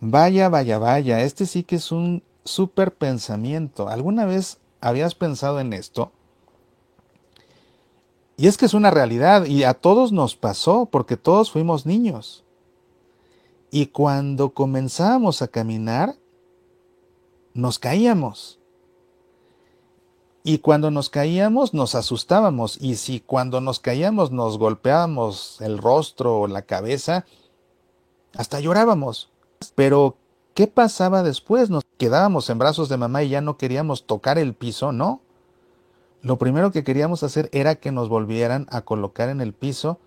Vaya, 0.00 0.48
vaya, 0.48 0.78
vaya, 0.78 1.22
este 1.22 1.46
sí 1.46 1.64
que 1.64 1.76
es 1.76 1.90
un 1.90 2.22
súper 2.44 2.94
pensamiento. 2.94 3.88
¿Alguna 3.88 4.26
vez 4.26 4.58
habías 4.80 5.14
pensado 5.14 5.58
en 5.58 5.72
esto? 5.72 6.12
Y 8.36 8.46
es 8.46 8.56
que 8.56 8.66
es 8.66 8.74
una 8.74 8.90
realidad 8.90 9.46
y 9.46 9.64
a 9.64 9.74
todos 9.74 10.12
nos 10.12 10.36
pasó 10.36 10.86
porque 10.86 11.16
todos 11.16 11.50
fuimos 11.50 11.84
niños. 11.84 12.43
Y 13.74 13.86
cuando 13.86 14.50
comenzábamos 14.50 15.42
a 15.42 15.48
caminar, 15.48 16.14
nos 17.54 17.80
caíamos. 17.80 18.60
Y 20.44 20.58
cuando 20.58 20.92
nos 20.92 21.10
caíamos, 21.10 21.74
nos 21.74 21.96
asustábamos. 21.96 22.80
Y 22.80 22.94
si 22.94 23.18
cuando 23.18 23.60
nos 23.60 23.80
caíamos 23.80 24.30
nos 24.30 24.58
golpeábamos 24.58 25.60
el 25.60 25.78
rostro 25.78 26.38
o 26.38 26.46
la 26.46 26.62
cabeza, 26.62 27.26
hasta 28.36 28.60
llorábamos. 28.60 29.32
Pero, 29.74 30.18
¿qué 30.54 30.68
pasaba 30.68 31.24
después? 31.24 31.68
Nos 31.68 31.82
quedábamos 31.98 32.48
en 32.50 32.58
brazos 32.60 32.88
de 32.88 32.96
mamá 32.96 33.24
y 33.24 33.30
ya 33.30 33.40
no 33.40 33.56
queríamos 33.56 34.06
tocar 34.06 34.38
el 34.38 34.54
piso, 34.54 34.92
¿no? 34.92 35.20
Lo 36.22 36.38
primero 36.38 36.70
que 36.70 36.84
queríamos 36.84 37.24
hacer 37.24 37.48
era 37.50 37.74
que 37.74 37.90
nos 37.90 38.08
volvieran 38.08 38.68
a 38.70 38.82
colocar 38.82 39.30
en 39.30 39.40
el 39.40 39.52
piso 39.52 39.98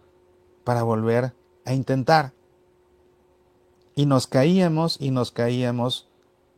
para 0.63 0.83
volver 0.83 1.33
a 1.65 1.73
intentar. 1.73 2.36
Y 3.97 4.05
nos 4.05 4.27
caíamos 4.27 5.01
y 5.01 5.09
nos 5.09 5.31
caíamos 5.31 6.07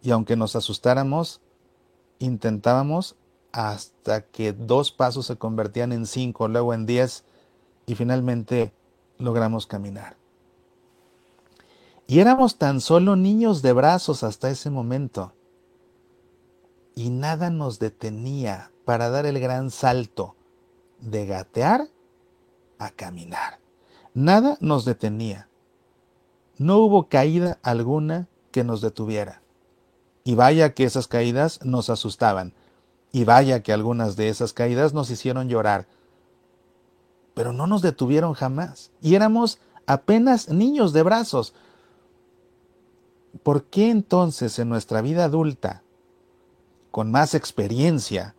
y 0.01 0.11
aunque 0.11 0.35
nos 0.35 0.57
asustáramos, 0.57 1.39
intentábamos 2.19 3.15
hasta 3.53 4.23
que 4.23 4.51
dos 4.51 4.91
pasos 4.91 5.27
se 5.27 5.37
convertían 5.37 5.93
en 5.93 6.05
cinco, 6.05 6.49
luego 6.49 6.73
en 6.73 6.85
diez 6.85 7.23
y 7.85 7.95
finalmente 7.95 8.73
logramos 9.19 9.67
caminar. 9.67 10.17
Y 12.07 12.19
éramos 12.19 12.57
tan 12.57 12.81
solo 12.81 13.15
niños 13.15 13.61
de 13.61 13.71
brazos 13.71 14.23
hasta 14.23 14.49
ese 14.49 14.69
momento. 14.69 15.31
Y 16.93 17.09
nada 17.09 17.49
nos 17.49 17.79
detenía 17.79 18.73
para 18.83 19.09
dar 19.09 19.25
el 19.25 19.39
gran 19.39 19.71
salto 19.71 20.35
de 20.99 21.25
gatear 21.25 21.87
a 22.79 22.89
caminar. 22.89 23.59
Nada 24.13 24.57
nos 24.59 24.83
detenía 24.83 25.48
no 26.59 26.77
hubo 26.77 27.07
caída 27.07 27.57
alguna 27.63 28.27
que 28.51 28.63
nos 28.63 28.81
detuviera. 28.81 29.41
Y 30.23 30.35
vaya 30.35 30.75
que 30.75 30.83
esas 30.83 31.07
caídas 31.07 31.59
nos 31.63 31.89
asustaban, 31.89 32.53
y 33.11 33.23
vaya 33.23 33.63
que 33.63 33.73
algunas 33.73 34.15
de 34.15 34.29
esas 34.29 34.53
caídas 34.53 34.93
nos 34.93 35.09
hicieron 35.09 35.49
llorar, 35.49 35.87
pero 37.33 37.53
no 37.53 37.65
nos 37.65 37.81
detuvieron 37.81 38.33
jamás, 38.33 38.91
y 39.01 39.15
éramos 39.15 39.59
apenas 39.87 40.49
niños 40.49 40.93
de 40.93 41.01
brazos. 41.01 41.53
¿Por 43.41 43.63
qué 43.63 43.89
entonces 43.89 44.59
en 44.59 44.69
nuestra 44.69 45.01
vida 45.01 45.23
adulta, 45.23 45.81
con 46.91 47.09
más 47.09 47.33
experiencia, 47.33 48.35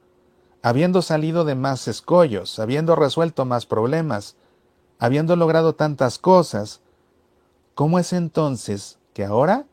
habiendo 0.63 1.01
salido 1.01 1.45
de 1.45 1.55
más 1.55 1.89
escollos, 1.89 2.59
habiendo 2.59 2.95
resuelto 2.97 3.47
más 3.47 3.65
problemas, 3.65 4.37
habiendo 4.99 5.35
logrado 5.37 5.75
tantas 5.75 6.19
cosas, 6.19 6.83
¿cómo 7.75 7.99
es 7.99 8.13
entonces 8.13 8.99
que 9.15 9.25
ahora 9.25 9.67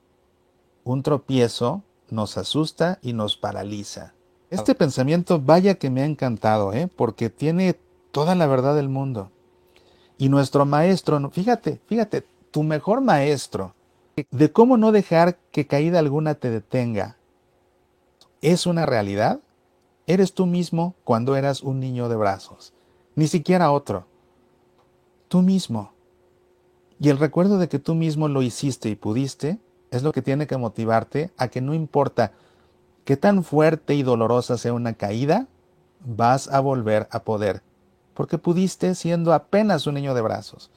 un 0.84 1.04
tropiezo 1.04 1.84
nos 2.10 2.38
asusta 2.38 3.00
y 3.02 3.14
nos 3.14 3.38
paraliza? 3.38 4.14
Este 4.50 4.76
pensamiento, 4.76 5.42
vaya 5.42 5.76
que 5.76 5.90
me 5.90 6.02
ha 6.02 6.06
encantado, 6.06 6.72
¿eh? 6.72 6.88
porque 6.88 7.30
tiene 7.30 7.78
toda 8.12 8.34
la 8.34 8.48
verdad 8.48 8.76
del 8.76 8.88
mundo. 8.88 9.32
Y 10.18 10.30
nuestro 10.30 10.66
maestro, 10.66 11.30
fíjate, 11.30 11.82
fíjate, 11.86 12.26
tu 12.52 12.64
mejor 12.64 13.02
maestro 13.02 13.76
de 14.32 14.52
cómo 14.52 14.78
no 14.78 14.92
dejar 14.92 15.38
que 15.52 15.68
caída 15.68 16.00
alguna 16.00 16.36
te 16.36 16.50
detenga, 16.50 17.18
¿es 18.42 18.66
una 18.66 18.86
realidad? 18.86 19.42
Eres 20.08 20.34
tú 20.34 20.46
mismo 20.46 20.96
cuando 21.04 21.36
eras 21.36 21.62
un 21.62 21.80
niño 21.80 22.10
de 22.10 22.16
brazos, 22.16 22.74
ni 23.16 23.28
siquiera 23.28 23.72
otro. 23.72 24.08
Tú 25.28 25.42
mismo. 25.42 25.92
Y 27.00 27.10
el 27.10 27.20
recuerdo 27.20 27.60
de 27.60 27.68
que 27.70 27.80
tú 27.80 27.96
mismo 27.96 28.28
lo 28.28 28.42
hiciste 28.42 28.90
y 28.90 28.96
pudiste 28.96 29.60
es 29.92 30.04
lo 30.04 30.12
que 30.12 30.22
tiene 30.22 30.48
que 30.48 30.58
motivarte 30.58 31.32
a 31.38 31.48
que 31.48 31.62
no 31.62 31.74
importa 31.74 32.32
qué 33.06 33.18
tan 33.18 33.44
fuerte 33.44 33.96
y 33.96 34.04
dolorosa 34.04 34.58
sea 34.58 34.74
una 34.74 34.94
caída, 34.94 35.48
vas 36.06 36.48
a 36.50 36.60
volver 36.60 37.08
a 37.12 37.24
poder, 37.24 37.62
porque 38.14 38.38
pudiste 38.38 38.96
siendo 38.96 39.34
apenas 39.34 39.88
un 39.88 39.96
niño 39.96 40.14
de 40.14 40.22
brazos. 40.22 40.72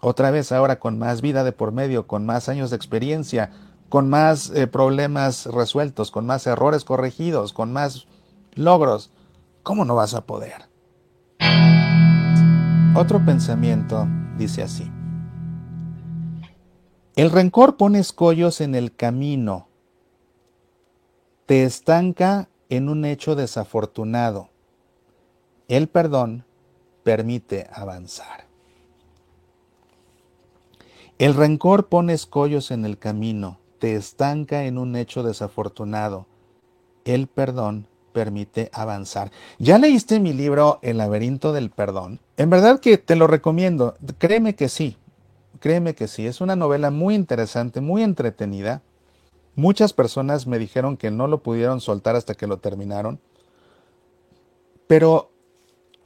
Otra 0.00 0.30
vez 0.30 0.52
ahora 0.52 0.78
con 0.78 0.98
más 0.98 1.20
vida 1.20 1.44
de 1.44 1.52
por 1.52 1.72
medio, 1.72 2.06
con 2.06 2.26
más 2.26 2.48
años 2.48 2.70
de 2.70 2.76
experiencia, 2.76 3.50
con 3.88 4.08
más 4.08 4.50
eh, 4.50 4.66
problemas 4.66 5.46
resueltos, 5.46 6.10
con 6.10 6.26
más 6.26 6.46
errores 6.46 6.84
corregidos, 6.84 7.52
con 7.52 7.72
más 7.72 8.06
logros. 8.54 9.10
¿Cómo 9.62 9.84
no 9.84 9.94
vas 9.94 10.14
a 10.14 10.22
poder? 10.22 10.68
Otro 12.96 13.24
pensamiento 13.24 14.08
dice 14.36 14.62
así. 14.62 14.91
El 17.14 17.30
rencor 17.30 17.76
pone 17.76 17.98
escollos 17.98 18.62
en 18.62 18.74
el 18.74 18.94
camino, 18.94 19.68
te 21.44 21.64
estanca 21.64 22.48
en 22.70 22.88
un 22.88 23.04
hecho 23.04 23.34
desafortunado. 23.34 24.48
El 25.68 25.88
perdón 25.88 26.46
permite 27.02 27.68
avanzar. 27.70 28.46
El 31.18 31.34
rencor 31.34 31.88
pone 31.88 32.14
escollos 32.14 32.70
en 32.70 32.86
el 32.86 32.96
camino, 32.96 33.58
te 33.78 33.94
estanca 33.94 34.64
en 34.64 34.78
un 34.78 34.96
hecho 34.96 35.22
desafortunado. 35.22 36.26
El 37.04 37.26
perdón 37.26 37.88
permite 38.14 38.70
avanzar. 38.72 39.30
¿Ya 39.58 39.76
leíste 39.76 40.18
mi 40.18 40.32
libro 40.32 40.78
El 40.80 40.96
laberinto 40.96 41.52
del 41.52 41.68
perdón? 41.68 42.20
En 42.38 42.48
verdad 42.48 42.80
que 42.80 42.96
te 42.96 43.16
lo 43.16 43.26
recomiendo. 43.26 43.96
Créeme 44.18 44.54
que 44.54 44.70
sí. 44.70 44.96
Créeme 45.60 45.94
que 45.94 46.08
sí. 46.08 46.26
Es 46.26 46.40
una 46.40 46.56
novela 46.56 46.90
muy 46.90 47.14
interesante, 47.14 47.80
muy 47.80 48.02
entretenida. 48.02 48.82
Muchas 49.54 49.92
personas 49.92 50.46
me 50.46 50.58
dijeron 50.58 50.96
que 50.96 51.10
no 51.10 51.26
lo 51.26 51.42
pudieron 51.42 51.80
soltar 51.80 52.16
hasta 52.16 52.34
que 52.34 52.46
lo 52.46 52.58
terminaron. 52.58 53.20
Pero 54.86 55.30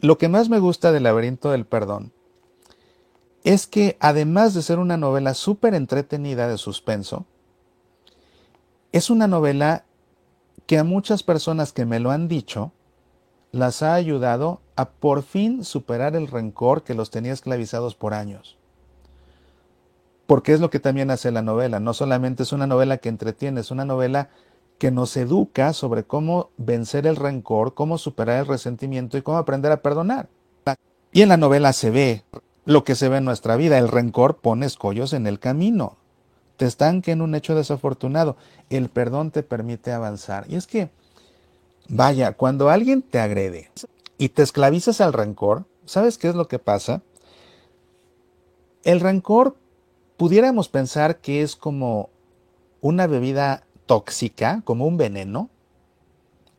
lo 0.01 0.19
que 0.19 0.29
más 0.29 0.49
me 0.49 0.59
gusta 0.59 0.93
del 0.93 1.05
laberinto 1.05 1.51
del 1.51 1.67
perdón 1.67 2.13
es 3.45 3.67
que 3.67 3.97
además 4.01 4.55
de 4.55 4.63
ser 4.63 4.79
una 4.79 4.97
novela 4.97 5.33
súper 5.33 5.75
entretenida 5.75 6.49
de 6.49 6.59
suspenso, 6.59 7.27
es 8.93 9.09
una 9.09 9.29
novela 9.29 9.85
que 10.67 10.79
a 10.79 10.85
muchas 10.85 11.23
personas 11.23 11.73
que 11.73 11.85
me 11.85 12.01
lo 12.01 12.11
han 12.11 12.27
dicho, 12.27 12.73
las 13.53 13.83
ha 13.83 13.95
ayudado 13.95 14.61
a 14.75 14.89
por 14.89 15.23
fin 15.23 15.65
superar 15.65 16.17
el 16.17 16.27
rencor 16.27 16.83
que 16.83 16.95
los 16.95 17.11
tenía 17.11 17.33
esclavizados 17.33 17.95
por 17.95 18.15
años. 18.15 18.59
Porque 20.27 20.53
es 20.53 20.61
lo 20.61 20.71
que 20.71 20.81
también 20.81 21.11
hace 21.11 21.31
la 21.31 21.43
novela. 21.43 21.81
No 21.81 21.95
solamente 21.95 22.43
es 22.43 22.53
una 22.53 22.67
novela 22.67 22.99
que 22.99 23.09
entretiene, 23.09 23.61
es 23.61 23.71
una 23.71 23.85
novela 23.85 24.31
que 24.79 24.91
nos 24.91 25.17
educa 25.17 25.73
sobre 25.73 26.05
cómo 26.05 26.51
vencer 26.57 27.07
el 27.07 27.17
rencor, 27.17 27.75
cómo 27.75 27.99
superar 27.99 28.41
el 28.41 28.47
resentimiento 28.47 29.17
y 29.17 29.23
cómo 29.23 29.39
aprender 29.39 29.73
a 29.73 29.83
perdonar. 29.83 30.29
Y 31.13 31.23
en 31.23 31.29
la 31.31 31.37
novela 31.37 31.73
se 31.73 31.91
ve 31.91 32.25
lo 32.65 32.85
que 32.85 32.95
se 32.95 33.09
ve 33.09 33.19
en 33.19 33.25
nuestra 33.25 33.57
vida. 33.57 33.79
El 33.79 33.89
rencor 33.89 34.37
pone 34.37 34.67
escollos 34.67 35.13
en 35.13 35.27
el 35.27 35.39
camino. 35.39 35.97
Te 36.57 36.67
estanque 36.67 37.13
en 37.13 37.23
un 37.23 37.35
hecho 37.35 37.55
desafortunado. 37.55 38.37
El 38.69 38.89
perdón 38.89 39.31
te 39.31 39.43
permite 39.43 39.93
avanzar. 39.93 40.45
Y 40.49 40.57
es 40.57 40.67
que, 40.67 40.91
vaya, 41.89 42.33
cuando 42.33 42.69
alguien 42.69 43.03
te 43.03 43.19
agrede 43.19 43.71
y 44.19 44.31
te 44.31 44.43
esclavizas 44.43 45.01
al 45.01 45.13
rencor, 45.13 45.65
¿sabes 45.87 46.19
qué 46.19 46.29
es 46.29 46.35
lo 46.35 46.49
que 46.49 46.59
pasa? 46.59 47.03
El 48.85 49.01
rencor 49.01 49.57
pudiéramos 50.17 50.69
pensar 50.69 51.19
que 51.19 51.43
es 51.43 51.57
como 51.57 52.11
una 52.81 53.07
bebida 53.07 53.65
tóxica, 53.87 54.63
como 54.65 54.87
un 54.87 54.97
veneno, 54.97 55.51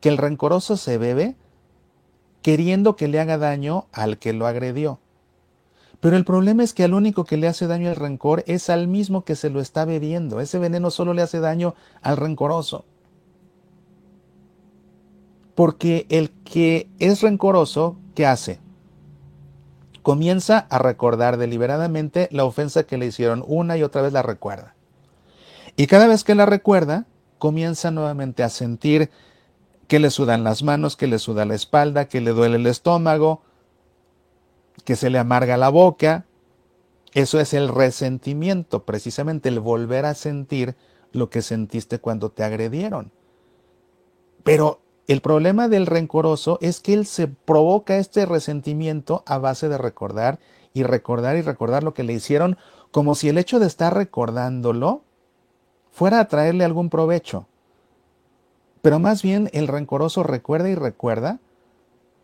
que 0.00 0.08
el 0.08 0.18
rencoroso 0.18 0.76
se 0.76 0.98
bebe 0.98 1.36
queriendo 2.42 2.96
que 2.96 3.08
le 3.08 3.20
haga 3.20 3.38
daño 3.38 3.86
al 3.92 4.18
que 4.18 4.32
lo 4.32 4.46
agredió. 4.46 5.00
Pero 6.00 6.16
el 6.16 6.24
problema 6.24 6.62
es 6.62 6.74
que 6.74 6.84
al 6.84 6.94
único 6.94 7.24
que 7.24 7.36
le 7.36 7.48
hace 7.48 7.66
daño 7.66 7.90
el 7.90 7.96
rencor 7.96 8.44
es 8.46 8.70
al 8.70 8.86
mismo 8.86 9.24
que 9.24 9.34
se 9.34 9.50
lo 9.50 9.60
está 9.60 9.84
bebiendo. 9.84 10.40
Ese 10.40 10.58
veneno 10.58 10.90
solo 10.90 11.12
le 11.12 11.22
hace 11.22 11.40
daño 11.40 11.74
al 12.02 12.16
rencoroso. 12.16 12.84
Porque 15.56 16.06
el 16.08 16.30
que 16.30 16.88
es 17.00 17.20
rencoroso, 17.20 17.96
¿qué 18.14 18.26
hace? 18.26 18.60
Comienza 20.08 20.66
a 20.70 20.78
recordar 20.78 21.36
deliberadamente 21.36 22.30
la 22.32 22.46
ofensa 22.46 22.84
que 22.84 22.96
le 22.96 23.04
hicieron 23.04 23.44
una 23.46 23.76
y 23.76 23.82
otra 23.82 24.00
vez 24.00 24.10
la 24.10 24.22
recuerda. 24.22 24.74
Y 25.76 25.86
cada 25.86 26.06
vez 26.06 26.24
que 26.24 26.34
la 26.34 26.46
recuerda, 26.46 27.04
comienza 27.36 27.90
nuevamente 27.90 28.42
a 28.42 28.48
sentir 28.48 29.10
que 29.86 29.98
le 29.98 30.08
sudan 30.08 30.44
las 30.44 30.62
manos, 30.62 30.96
que 30.96 31.08
le 31.08 31.18
suda 31.18 31.44
la 31.44 31.54
espalda, 31.54 32.08
que 32.08 32.22
le 32.22 32.30
duele 32.30 32.56
el 32.56 32.66
estómago, 32.66 33.42
que 34.86 34.96
se 34.96 35.10
le 35.10 35.18
amarga 35.18 35.58
la 35.58 35.68
boca. 35.68 36.24
Eso 37.12 37.38
es 37.38 37.52
el 37.52 37.68
resentimiento, 37.68 38.86
precisamente 38.86 39.50
el 39.50 39.60
volver 39.60 40.06
a 40.06 40.14
sentir 40.14 40.74
lo 41.12 41.28
que 41.28 41.42
sentiste 41.42 41.98
cuando 41.98 42.30
te 42.30 42.44
agredieron. 42.44 43.12
Pero 44.42 44.80
el 45.08 45.22
problema 45.22 45.68
del 45.68 45.86
rencoroso 45.86 46.58
es 46.60 46.80
que 46.80 46.92
él 46.92 47.06
se 47.06 47.28
provoca 47.28 47.96
este 47.96 48.26
resentimiento 48.26 49.22
a 49.26 49.38
base 49.38 49.70
de 49.70 49.78
recordar 49.78 50.38
y 50.74 50.82
recordar 50.82 51.36
y 51.36 51.42
recordar 51.42 51.82
lo 51.82 51.94
que 51.94 52.02
le 52.02 52.12
hicieron, 52.12 52.58
como 52.90 53.14
si 53.14 53.30
el 53.30 53.38
hecho 53.38 53.58
de 53.58 53.66
estar 53.66 53.94
recordándolo 53.94 55.02
fuera 55.90 56.20
a 56.20 56.28
traerle 56.28 56.64
algún 56.64 56.90
provecho. 56.90 57.46
Pero 58.82 58.98
más 58.98 59.22
bien 59.22 59.48
el 59.54 59.66
rencoroso 59.66 60.22
recuerda 60.22 60.68
y 60.68 60.74
recuerda 60.74 61.40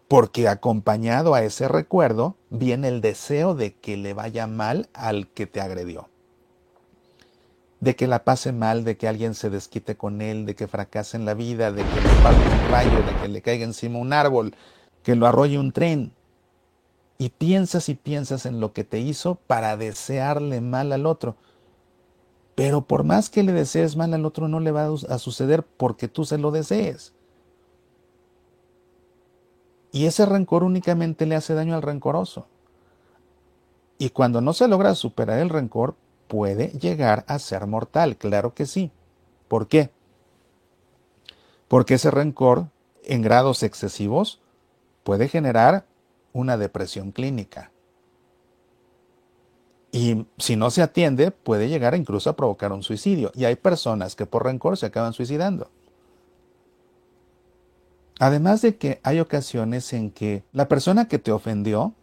porque 0.07 0.47
acompañado 0.47 1.35
a 1.35 1.43
ese 1.43 1.69
recuerdo 1.69 2.37
viene 2.51 2.89
el 2.89 3.01
deseo 3.01 3.55
de 3.55 3.75
que 3.75 3.97
le 3.97 4.13
vaya 4.13 4.47
mal 4.47 4.91
al 4.93 5.29
que 5.29 5.47
te 5.47 5.63
agredió. 5.63 6.11
De 7.85 7.97
que 7.97 8.07
la 8.07 8.25
pase 8.25 8.51
mal, 8.51 8.83
de 8.83 8.97
que 8.97 9.09
alguien 9.09 9.35
se 9.35 9.51
desquite 9.51 9.95
con 9.95 10.23
él, 10.23 10.47
de 10.47 10.55
que 10.55 10.67
fracase 10.67 11.19
en 11.19 11.27
la 11.27 11.35
vida, 11.35 11.71
de 11.71 11.83
que 11.83 12.01
le 12.01 12.23
pase 12.23 12.39
un 12.39 12.71
rayo, 12.71 13.03
de 13.03 13.15
que 13.21 13.29
le 13.29 13.43
caiga 13.43 13.63
encima 13.63 13.99
un 13.99 14.15
árbol, 14.15 14.55
que 15.03 15.15
lo 15.15 15.27
arrolle 15.27 15.59
un 15.59 15.71
tren. 15.71 16.11
Y 17.19 17.29
piensas 17.29 17.91
y 17.91 17.95
piensas 17.95 18.47
en 18.47 18.59
lo 18.59 18.73
que 18.73 18.85
te 18.85 19.01
hizo 19.01 19.35
para 19.35 19.77
desearle 19.77 20.63
mal 20.63 20.93
al 20.93 21.05
otro. 21.05 21.37
Pero 22.55 22.87
por 22.87 23.05
más 23.05 23.29
que 23.29 23.43
le 23.43 23.53
desees 23.53 23.97
mal 23.97 24.15
al 24.15 24.25
otro, 24.25 24.49
no 24.49 24.61
le 24.61 24.71
va 24.71 24.87
a 24.87 25.19
suceder 25.19 25.63
porque 25.63 26.09
tú 26.09 26.25
se 26.25 26.39
lo 26.39 26.53
desees. 26.53 27.13
Y 29.93 30.07
ese 30.07 30.25
rencor 30.25 30.65
únicamente 30.65 31.27
le 31.27 31.37
hace 31.37 31.53
daño 31.53 31.75
al 31.75 31.83
rencoroso. 31.83 32.47
Y 33.99 34.09
cuando 34.09 34.41
no 34.41 34.55
se 34.55 34.69
logra 34.69 34.95
superar 34.95 35.39
el 35.39 35.51
rencor, 35.51 35.97
puede 36.27 36.69
llegar 36.69 37.25
a 37.29 37.39
ser 37.39 37.67
mortal, 37.67 38.17
claro 38.17 38.55
que 38.55 38.67
sí. 38.67 38.91
¿Por 39.49 39.69
qué? 39.69 39.91
Porque 41.69 41.95
ese 41.95 42.11
rencor, 42.11 42.69
en 43.05 43.23
grados 43.23 43.63
excesivos, 43.63 44.41
puede 45.03 45.29
generar 45.29 45.87
una 46.33 46.57
depresión 46.57 47.13
clínica. 47.13 47.71
Y 49.93 50.27
si 50.39 50.57
no 50.57 50.71
se 50.71 50.83
atiende, 50.83 51.31
puede 51.31 51.69
llegar 51.69 51.95
incluso 51.95 52.29
a 52.29 52.37
provocar 52.37 52.73
un 52.73 52.83
suicidio. 52.83 53.31
Y 53.35 53.45
hay 53.45 53.55
personas 53.55 54.17
que 54.17 54.27
por 54.27 54.45
rencor 54.45 54.77
se 54.77 54.87
acaban 54.87 55.13
suicidando. 55.13 55.71
Además 58.19 58.63
de 58.63 58.77
que 58.77 59.01
hay 59.03 59.21
ocasiones 59.21 59.93
en 59.93 60.11
que 60.11 60.45
la 60.53 60.67
persona 60.67 61.07
que 61.07 61.19
te 61.19 61.31
ofendió, 61.31 61.95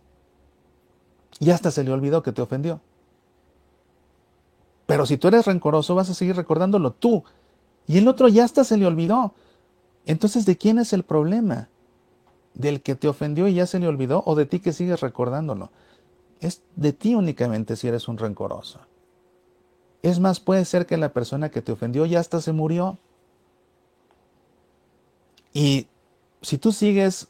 ya 1.39 1.55
hasta 1.55 1.71
se 1.71 1.83
le 1.83 1.91
olvidó 1.91 2.23
que 2.23 2.31
te 2.31 2.41
ofendió. 2.41 2.79
Pero 4.91 5.05
si 5.05 5.15
tú 5.15 5.29
eres 5.29 5.45
rencoroso, 5.45 5.95
vas 5.95 6.09
a 6.09 6.13
seguir 6.13 6.35
recordándolo 6.35 6.91
tú. 6.91 7.23
Y 7.87 7.97
el 7.97 8.09
otro 8.09 8.27
ya 8.27 8.43
hasta 8.43 8.65
se 8.65 8.75
le 8.75 8.85
olvidó. 8.85 9.33
Entonces, 10.05 10.45
¿de 10.45 10.57
quién 10.57 10.79
es 10.79 10.91
el 10.91 11.03
problema? 11.03 11.69
¿Del 12.55 12.81
que 12.81 12.95
te 12.95 13.07
ofendió 13.07 13.47
y 13.47 13.53
ya 13.53 13.65
se 13.67 13.79
le 13.79 13.87
olvidó 13.87 14.21
o 14.25 14.35
de 14.35 14.45
ti 14.45 14.59
que 14.59 14.73
sigues 14.73 14.99
recordándolo? 14.99 15.71
Es 16.41 16.61
de 16.75 16.91
ti 16.91 17.15
únicamente 17.15 17.77
si 17.77 17.87
eres 17.87 18.09
un 18.09 18.17
rencoroso. 18.17 18.81
Es 20.01 20.19
más, 20.19 20.41
puede 20.41 20.65
ser 20.65 20.85
que 20.85 20.97
la 20.97 21.13
persona 21.13 21.47
que 21.51 21.61
te 21.61 21.71
ofendió 21.71 22.05
ya 22.05 22.19
hasta 22.19 22.41
se 22.41 22.51
murió. 22.51 22.97
Y 25.53 25.87
si 26.41 26.57
tú 26.57 26.73
sigues 26.73 27.29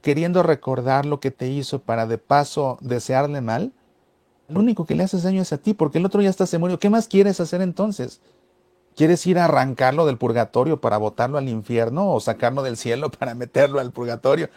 queriendo 0.00 0.42
recordar 0.42 1.04
lo 1.04 1.20
que 1.20 1.32
te 1.32 1.48
hizo 1.48 1.80
para 1.80 2.06
de 2.06 2.16
paso 2.16 2.78
desearle 2.80 3.42
mal, 3.42 3.74
lo 4.48 4.60
único 4.60 4.86
que 4.86 4.94
le 4.94 5.04
haces 5.04 5.22
daño 5.22 5.42
es 5.42 5.52
a 5.52 5.58
ti, 5.58 5.74
porque 5.74 5.98
el 5.98 6.06
otro 6.06 6.22
ya 6.22 6.30
está 6.30 6.46
se 6.46 6.58
murió. 6.58 6.78
¿Qué 6.78 6.88
más 6.88 7.06
quieres 7.06 7.38
hacer 7.40 7.60
entonces? 7.60 8.20
¿Quieres 8.96 9.24
ir 9.26 9.38
a 9.38 9.44
arrancarlo 9.44 10.06
del 10.06 10.16
purgatorio 10.16 10.80
para 10.80 10.96
botarlo 10.96 11.38
al 11.38 11.48
infierno 11.48 12.12
o 12.12 12.18
sacarlo 12.18 12.62
del 12.62 12.76
cielo 12.76 13.10
para 13.18 13.34
meterlo 13.34 13.78
al 13.78 13.92
purgatorio? 13.92 14.48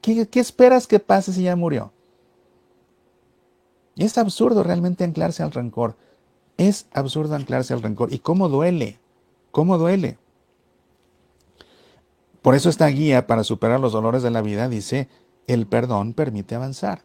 ¿Qué, 0.00 0.28
esperas 0.34 0.86
que 0.86 0.98
pase 0.98 1.32
si 1.32 1.44
ya 1.44 1.54
murió? 1.54 1.92
Y 3.94 4.04
es 4.04 4.16
absurdo 4.16 4.62
realmente 4.62 5.04
anclarse 5.04 5.42
al 5.42 5.52
rencor. 5.52 5.94
Es 6.56 6.86
absurdo 6.92 7.34
anclarse 7.34 7.74
al 7.74 7.82
rencor. 7.82 8.12
¿Y 8.12 8.18
cómo 8.18 8.48
duele? 8.48 8.98
¿Cómo 9.50 9.76
duele? 9.76 10.18
Por 12.40 12.54
eso 12.54 12.70
esta 12.70 12.86
guía 12.88 13.26
para 13.26 13.44
superar 13.44 13.78
los 13.78 13.92
dolores 13.92 14.22
de 14.22 14.30
la 14.30 14.42
vida 14.42 14.68
dice, 14.68 15.08
el 15.46 15.66
perdón 15.66 16.14
permite 16.14 16.54
avanzar. 16.54 17.02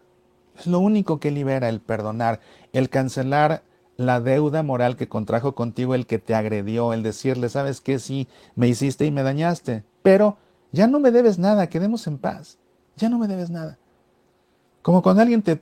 Es 0.58 0.68
lo 0.68 0.80
único 0.80 1.20
que 1.20 1.32
libera 1.32 1.70
el 1.70 1.80
perdonar, 1.80 2.40
el 2.74 2.90
cancelar 2.90 3.64
la 3.96 4.22
deuda 4.22 4.64
moral 4.64 4.96
que 4.96 5.10
contrajo 5.10 5.56
contigo 5.56 5.96
el 5.96 6.06
que 6.06 6.20
te 6.20 6.36
agredió, 6.36 6.94
el 6.94 7.04
decirle, 7.04 7.50
sabes 7.50 7.82
que 7.82 8.00
sí, 8.00 8.28
me 8.56 8.68
hiciste 8.68 9.06
y 9.06 9.12
me 9.12 9.24
dañaste, 9.24 9.84
pero 10.04 10.38
ya 10.72 10.88
no 10.88 11.00
me 11.00 11.12
debes 11.12 11.40
nada, 11.40 11.68
quedemos 11.68 12.06
en 12.08 12.20
paz, 12.20 12.60
ya 12.96 13.10
no 13.10 13.18
me 13.18 13.28
debes 13.28 13.50
nada. 13.50 13.78
Como 14.84 15.02
cuando 15.02 15.24
alguien 15.24 15.42
te 15.42 15.62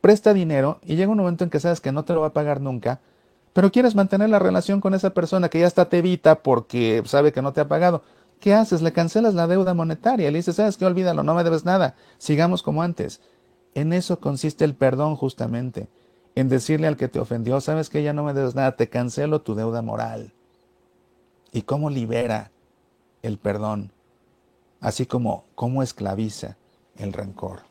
presta 0.00 0.34
dinero 0.34 0.78
y 0.84 0.96
llega 0.96 1.10
un 1.10 1.18
momento 1.18 1.44
en 1.44 1.50
que 1.50 1.60
sabes 1.60 1.80
que 1.80 1.92
no 1.92 2.04
te 2.04 2.12
lo 2.12 2.20
va 2.20 2.28
a 2.28 2.32
pagar 2.34 2.60
nunca, 2.60 3.00
pero 3.54 3.72
quieres 3.72 3.94
mantener 3.94 4.28
la 4.28 4.38
relación 4.38 4.80
con 4.80 4.94
esa 4.94 5.10
persona 5.10 5.48
que 5.48 5.60
ya 5.60 5.66
está 5.66 5.88
te 5.88 5.98
evita 5.98 6.42
porque 6.42 7.02
sabe 7.06 7.32
que 7.32 7.40
no 7.40 7.52
te 7.52 7.60
ha 7.60 7.68
pagado. 7.68 8.02
¿Qué 8.40 8.52
haces? 8.52 8.82
Le 8.82 8.92
cancelas 8.92 9.32
la 9.32 9.46
deuda 9.46 9.74
monetaria. 9.74 10.30
Le 10.30 10.38
dices, 10.38 10.56
¿sabes 10.56 10.76
qué? 10.76 10.84
Olvídalo, 10.84 11.22
no 11.22 11.34
me 11.34 11.44
debes 11.44 11.64
nada. 11.64 11.94
Sigamos 12.18 12.62
como 12.62 12.82
antes. 12.82 13.20
En 13.74 13.92
eso 13.92 14.20
consiste 14.20 14.64
el 14.64 14.74
perdón 14.74 15.16
justamente. 15.16 15.88
En 16.36 16.48
decirle 16.48 16.86
al 16.86 16.96
que 16.96 17.08
te 17.08 17.20
ofendió, 17.20 17.60
¿sabes 17.60 17.90
que 17.90 18.02
ya 18.02 18.12
no 18.12 18.24
me 18.24 18.34
debes 18.34 18.54
nada? 18.54 18.76
Te 18.76 18.88
cancelo 18.88 19.42
tu 19.42 19.54
deuda 19.54 19.82
moral. 19.82 20.32
¿Y 21.52 21.62
cómo 21.62 21.90
libera 21.90 22.50
el 23.22 23.38
perdón? 23.38 23.92
Así 24.80 25.06
como 25.06 25.44
cómo 25.54 25.82
esclaviza 25.82 26.56
el 26.96 27.12
rencor. 27.12 27.62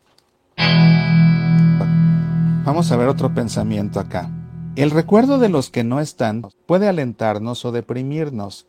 Vamos 2.66 2.91
a 2.91 2.95
ver 2.95 3.10
otro 3.10 3.34
pensamiento 3.34 3.99
acá. 3.99 4.32
El 4.76 4.91
recuerdo 4.91 5.38
de 5.38 5.49
los 5.49 5.70
que 5.70 5.84
no 5.84 5.99
están 5.99 6.43
puede 6.66 6.88
alentarnos 6.88 7.66
o 7.66 7.72
deprimirnos 7.72 8.66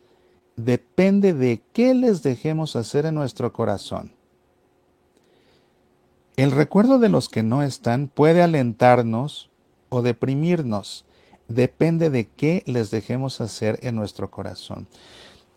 depende 0.55 1.33
de 1.33 1.63
qué 1.73 1.93
les 1.93 2.21
dejemos 2.21 2.75
hacer 2.75 3.05
en 3.05 3.15
nuestro 3.15 3.53
corazón. 3.53 4.14
El 6.37 6.51
recuerdo 6.51 6.99
de 6.99 7.07
los 7.07 7.29
que 7.29 7.43
no 7.43 7.63
están 7.63 8.07
puede 8.07 8.43
alentarnos 8.43 9.49
o 9.87 10.01
deprimirnos. 10.01 11.05
Depende 11.47 12.09
de 12.09 12.27
qué 12.27 12.63
les 12.65 12.91
dejemos 12.91 13.39
hacer 13.39 13.79
en 13.83 13.95
nuestro 13.95 14.29
corazón. 14.31 14.87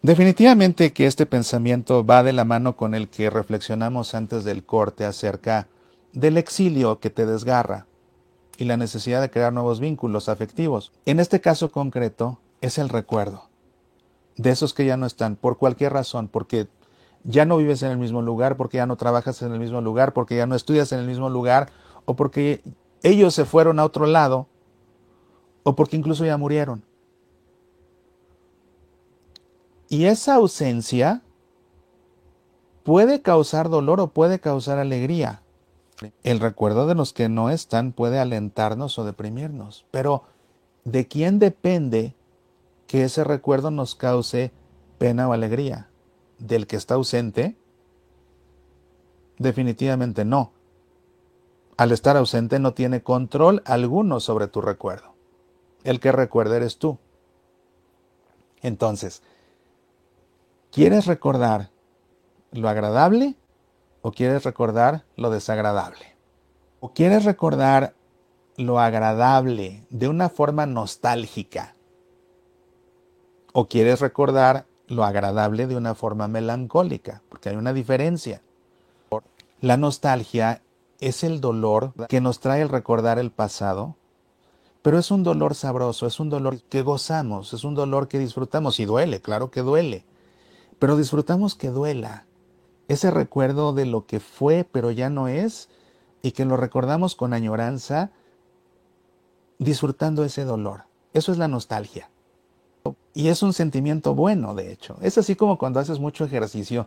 Definitivamente 0.02 0.92
que 0.92 1.06
este 1.06 1.26
pensamiento 1.26 2.06
va 2.06 2.22
de 2.22 2.32
la 2.32 2.44
mano 2.44 2.76
con 2.76 2.94
el 2.94 3.08
que 3.08 3.30
reflexionamos 3.30 4.14
antes 4.14 4.44
del 4.44 4.64
corte 4.64 5.04
acerca 5.04 5.66
del 6.12 6.36
exilio 6.36 7.00
que 7.00 7.10
te 7.10 7.26
desgarra 7.26 7.86
y 8.56 8.64
la 8.64 8.76
necesidad 8.76 9.20
de 9.20 9.30
crear 9.30 9.52
nuevos 9.52 9.80
vínculos 9.80 10.28
afectivos. 10.28 10.92
En 11.06 11.18
este 11.18 11.40
caso 11.40 11.72
concreto 11.72 12.38
es 12.60 12.78
el 12.78 12.88
recuerdo 12.88 13.48
de 14.36 14.50
esos 14.50 14.72
que 14.72 14.86
ya 14.86 14.96
no 14.96 15.06
están, 15.06 15.34
por 15.34 15.58
cualquier 15.58 15.92
razón, 15.92 16.28
porque 16.28 16.68
ya 17.28 17.44
no 17.44 17.58
vives 17.58 17.82
en 17.82 17.90
el 17.90 17.98
mismo 17.98 18.22
lugar, 18.22 18.56
porque 18.56 18.78
ya 18.78 18.86
no 18.86 18.96
trabajas 18.96 19.42
en 19.42 19.52
el 19.52 19.60
mismo 19.60 19.80
lugar, 19.80 20.12
porque 20.12 20.36
ya 20.36 20.46
no 20.46 20.54
estudias 20.54 20.90
en 20.92 21.00
el 21.00 21.06
mismo 21.06 21.28
lugar, 21.28 21.70
o 22.06 22.16
porque 22.16 22.62
ellos 23.02 23.34
se 23.34 23.44
fueron 23.44 23.78
a 23.78 23.84
otro 23.84 24.06
lado, 24.06 24.48
o 25.62 25.76
porque 25.76 25.96
incluso 25.96 26.24
ya 26.24 26.36
murieron. 26.38 26.82
Y 29.90 30.06
esa 30.06 30.34
ausencia 30.34 31.22
puede 32.82 33.22
causar 33.22 33.68
dolor 33.68 34.00
o 34.00 34.08
puede 34.08 34.38
causar 34.38 34.78
alegría. 34.78 35.42
El 36.22 36.40
recuerdo 36.40 36.86
de 36.86 36.94
los 36.94 37.12
que 37.12 37.28
no 37.28 37.50
están 37.50 37.92
puede 37.92 38.18
alentarnos 38.18 38.98
o 38.98 39.04
deprimirnos, 39.04 39.84
pero 39.90 40.24
¿de 40.84 41.06
quién 41.06 41.38
depende 41.38 42.14
que 42.88 43.04
ese 43.04 43.22
recuerdo 43.22 43.70
nos 43.70 43.94
cause 43.94 44.50
pena 44.98 45.28
o 45.28 45.32
alegría. 45.32 45.88
¿Del 46.38 46.66
que 46.66 46.76
está 46.76 46.94
ausente? 46.94 47.56
Definitivamente 49.38 50.24
no. 50.24 50.52
Al 51.76 51.92
estar 51.92 52.16
ausente 52.16 52.58
no 52.58 52.74
tiene 52.74 53.02
control 53.02 53.62
alguno 53.64 54.20
sobre 54.20 54.48
tu 54.48 54.60
recuerdo. 54.60 55.14
El 55.84 56.00
que 56.00 56.12
recuerda 56.12 56.56
eres 56.56 56.78
tú. 56.78 56.98
Entonces, 58.62 59.22
¿quieres 60.72 61.06
recordar 61.06 61.70
lo 62.50 62.68
agradable 62.68 63.36
o 64.02 64.10
quieres 64.10 64.44
recordar 64.44 65.04
lo 65.16 65.30
desagradable? 65.30 66.16
¿O 66.80 66.92
quieres 66.92 67.24
recordar 67.24 67.94
lo 68.56 68.80
agradable 68.80 69.86
de 69.90 70.08
una 70.08 70.28
forma 70.28 70.66
nostálgica? 70.66 71.76
o 73.52 73.66
quieres 73.66 74.00
recordar 74.00 74.66
lo 74.88 75.04
agradable 75.04 75.66
de 75.66 75.76
una 75.76 75.94
forma 75.94 76.28
melancólica, 76.28 77.22
porque 77.28 77.50
hay 77.50 77.56
una 77.56 77.72
diferencia. 77.72 78.42
La 79.60 79.76
nostalgia 79.76 80.62
es 81.00 81.24
el 81.24 81.40
dolor 81.40 81.92
que 82.08 82.20
nos 82.20 82.40
trae 82.40 82.62
el 82.62 82.68
recordar 82.68 83.18
el 83.18 83.30
pasado, 83.30 83.96
pero 84.82 84.98
es 84.98 85.10
un 85.10 85.22
dolor 85.22 85.54
sabroso, 85.54 86.06
es 86.06 86.20
un 86.20 86.30
dolor 86.30 86.60
que 86.62 86.82
gozamos, 86.82 87.52
es 87.52 87.64
un 87.64 87.74
dolor 87.74 88.08
que 88.08 88.18
disfrutamos 88.18 88.78
y 88.80 88.84
duele, 88.84 89.20
claro 89.20 89.50
que 89.50 89.62
duele, 89.62 90.04
pero 90.78 90.96
disfrutamos 90.96 91.54
que 91.54 91.70
duela. 91.70 92.24
Ese 92.86 93.10
recuerdo 93.10 93.72
de 93.72 93.84
lo 93.84 94.06
que 94.06 94.20
fue 94.20 94.66
pero 94.70 94.90
ya 94.90 95.10
no 95.10 95.28
es 95.28 95.68
y 96.22 96.32
que 96.32 96.44
lo 96.44 96.56
recordamos 96.56 97.14
con 97.14 97.32
añoranza, 97.32 98.10
disfrutando 99.58 100.24
ese 100.24 100.44
dolor. 100.44 100.84
Eso 101.12 101.32
es 101.32 101.38
la 101.38 101.48
nostalgia. 101.48 102.10
Y 103.14 103.28
es 103.28 103.42
un 103.42 103.52
sentimiento 103.52 104.14
bueno, 104.14 104.54
de 104.54 104.72
hecho. 104.72 104.96
Es 105.02 105.18
así 105.18 105.36
como 105.36 105.58
cuando 105.58 105.80
haces 105.80 105.98
mucho 105.98 106.24
ejercicio 106.24 106.86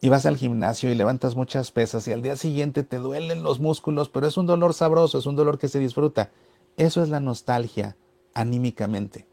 y 0.00 0.08
vas 0.08 0.26
al 0.26 0.36
gimnasio 0.36 0.90
y 0.90 0.94
levantas 0.94 1.36
muchas 1.36 1.70
pesas 1.70 2.08
y 2.08 2.12
al 2.12 2.22
día 2.22 2.36
siguiente 2.36 2.82
te 2.82 2.98
duelen 2.98 3.42
los 3.42 3.60
músculos, 3.60 4.08
pero 4.08 4.26
es 4.26 4.36
un 4.36 4.46
dolor 4.46 4.74
sabroso, 4.74 5.18
es 5.18 5.26
un 5.26 5.36
dolor 5.36 5.58
que 5.58 5.68
se 5.68 5.78
disfruta. 5.78 6.30
Eso 6.76 7.02
es 7.02 7.08
la 7.08 7.20
nostalgia 7.20 7.96
anímicamente. 8.34 9.26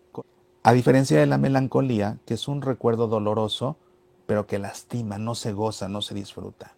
A 0.61 0.73
diferencia 0.73 1.19
de 1.19 1.25
la 1.25 1.37
melancolía, 1.37 2.19
que 2.25 2.33
es 2.33 2.47
un 2.47 2.61
recuerdo 2.61 3.07
doloroso, 3.07 3.77
pero 4.25 4.45
que 4.45 4.59
lastima, 4.59 5.17
no 5.17 5.33
se 5.33 5.53
goza, 5.53 5.87
no 5.87 6.01
se 6.01 6.13
disfruta. 6.13 6.75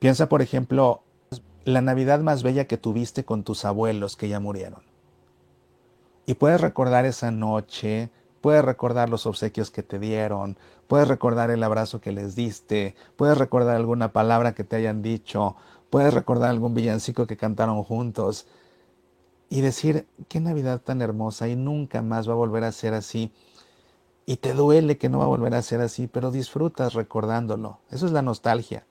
Piensa, 0.00 0.28
por 0.28 0.42
ejemplo, 0.42 1.02
la 1.64 1.82
Navidad 1.82 2.20
más 2.20 2.42
bella 2.42 2.66
que 2.66 2.78
tuviste 2.78 3.24
con 3.24 3.44
tus 3.44 3.64
abuelos 3.64 4.16
que 4.16 4.28
ya 4.28 4.40
murieron. 4.40 4.82
Y 6.26 6.34
puedes 6.34 6.60
recordar 6.60 7.04
esa 7.04 7.30
noche, 7.30 8.10
Puedes 8.48 8.64
recordar 8.64 9.10
los 9.10 9.26
obsequios 9.26 9.70
que 9.70 9.82
te 9.82 9.98
dieron, 9.98 10.56
puedes 10.86 11.06
recordar 11.06 11.50
el 11.50 11.62
abrazo 11.62 12.00
que 12.00 12.12
les 12.12 12.34
diste, 12.34 12.94
puedes 13.16 13.36
recordar 13.36 13.76
alguna 13.76 14.10
palabra 14.14 14.54
que 14.54 14.64
te 14.64 14.76
hayan 14.76 15.02
dicho, 15.02 15.54
puedes 15.90 16.14
recordar 16.14 16.48
algún 16.48 16.72
villancico 16.72 17.26
que 17.26 17.36
cantaron 17.36 17.82
juntos 17.84 18.46
y 19.50 19.60
decir, 19.60 20.06
qué 20.28 20.40
Navidad 20.40 20.80
tan 20.80 21.02
hermosa 21.02 21.46
y 21.46 21.56
nunca 21.56 22.00
más 22.00 22.26
va 22.26 22.32
a 22.32 22.36
volver 22.36 22.64
a 22.64 22.72
ser 22.72 22.94
así. 22.94 23.34
Y 24.24 24.38
te 24.38 24.54
duele 24.54 24.96
que 24.96 25.10
no 25.10 25.18
va 25.18 25.24
a 25.26 25.28
volver 25.28 25.54
a 25.54 25.60
ser 25.60 25.82
así, 25.82 26.06
pero 26.06 26.30
disfrutas 26.30 26.94
recordándolo. 26.94 27.80
Eso 27.90 28.06
es 28.06 28.12
la 28.12 28.22
nostalgia. 28.22 28.86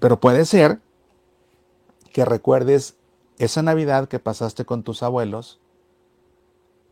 Pero 0.00 0.18
puede 0.20 0.46
ser 0.46 0.80
que 2.14 2.24
recuerdes 2.24 2.96
esa 3.36 3.60
Navidad 3.60 4.08
que 4.08 4.20
pasaste 4.20 4.64
con 4.64 4.84
tus 4.84 5.02
abuelos 5.02 5.60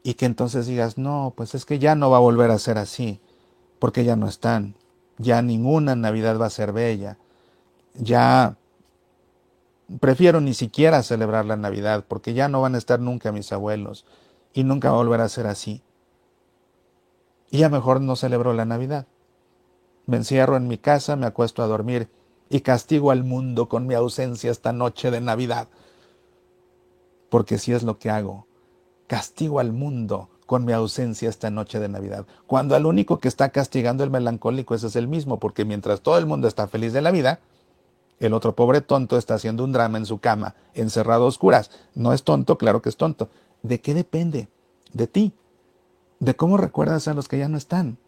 y 0.03 0.15
que 0.15 0.27
entonces 0.27 0.67
digas, 0.67 0.99
no, 0.99 1.33
pues 1.37 1.55
es 1.55 1.65
que 1.65 1.79
ya 1.79 1.95
no 1.95 2.11
va 2.11 2.19
a 2.19 2.21
volver 2.21 2.51
a 2.51 2.59
ser 2.59 2.79
así, 2.79 3.21
porque 3.79 4.05
ya 4.05 4.17
no 4.17 4.29
están, 4.29 4.75
ya 5.19 5.43
ninguna 5.43 5.95
Navidad 5.95 6.39
va 6.41 6.47
a 6.47 6.51
ser 6.51 6.73
bella, 6.73 7.19
ya 7.95 8.57
prefiero 10.01 10.41
ni 10.41 10.55
siquiera 10.55 11.03
celebrar 11.03 11.45
la 11.45 11.57
Navidad, 11.57 12.05
porque 12.07 12.35
ya 12.35 12.49
no 12.49 12.61
van 12.61 12.75
a 12.75 12.79
estar 12.79 13.01
nunca 13.01 13.33
mis 13.33 13.53
abuelos 13.53 14.07
y 14.55 14.65
nunca 14.65 14.91
va 14.91 14.97
a 14.97 15.03
volver 15.03 15.21
a 15.21 15.29
ser 15.29 15.47
así. 15.47 15.83
Y 17.51 17.59
ya 17.59 17.69
mejor 17.69 18.01
no 18.01 18.15
celebro 18.15 18.55
la 18.55 18.65
Navidad. 18.65 19.07
Me 20.07 20.17
encierro 20.17 20.57
en 20.57 20.69
mi 20.69 20.79
casa, 20.79 21.17
me 21.17 21.27
acuesto 21.27 21.63
a 21.63 21.67
dormir 21.67 22.09
y 22.49 22.61
castigo 22.61 23.11
al 23.11 23.25
mundo 23.25 23.69
con 23.69 23.87
mi 23.87 23.95
ausencia 23.95 24.51
esta 24.51 24.73
noche 24.73 25.11
de 25.11 25.21
Navidad. 25.21 25.69
Porque 27.29 27.59
si 27.59 27.73
es 27.73 27.83
lo 27.83 27.99
que 27.99 28.11
hago 28.11 28.47
castigo 29.11 29.59
al 29.59 29.73
mundo 29.73 30.29
con 30.47 30.65
mi 30.65 30.73
ausencia 30.73 31.29
esta 31.29 31.51
noche 31.51 31.81
de 31.81 31.89
Navidad. 31.89 32.27
Cuando 32.47 32.77
al 32.77 32.87
único 32.87 33.19
que 33.19 33.27
está 33.27 33.49
castigando 33.49 34.05
el 34.05 34.11
melancólico 34.11 34.73
ese 34.73 34.87
es 34.87 34.95
el 34.95 35.09
mismo, 35.09 35.41
porque 35.41 35.65
mientras 35.65 36.01
todo 36.01 36.17
el 36.17 36.27
mundo 36.27 36.47
está 36.47 36.69
feliz 36.69 36.93
de 36.93 37.03
la 37.03 37.11
vida, 37.11 37.41
el 38.21 38.35
otro 38.35 38.55
pobre 38.55 38.83
tonto 38.83 39.19
está 39.19 39.35
haciendo 39.35 39.65
un 39.65 39.73
drama 39.73 39.99
en 39.99 40.07
su 40.07 40.19
cama, 40.19 40.55
encerrado 40.75 41.25
a 41.25 41.27
oscuras. 41.27 41.73
No 41.97 42.13
es 42.13 42.23
tonto, 42.23 42.57
claro 42.57 42.83
que 42.83 42.89
es 42.89 42.97
tonto. 42.97 43.31
¿De 43.65 43.81
qué 43.81 43.95
depende? 43.95 44.47
De 44.93 45.09
ti. 45.09 45.33
De 46.21 46.37
cómo 46.37 46.57
recuerdas 46.57 47.09
a 47.09 47.15
los 47.15 47.27
que 47.27 47.39
ya 47.39 47.49
no 47.49 47.59
están. 47.59 47.99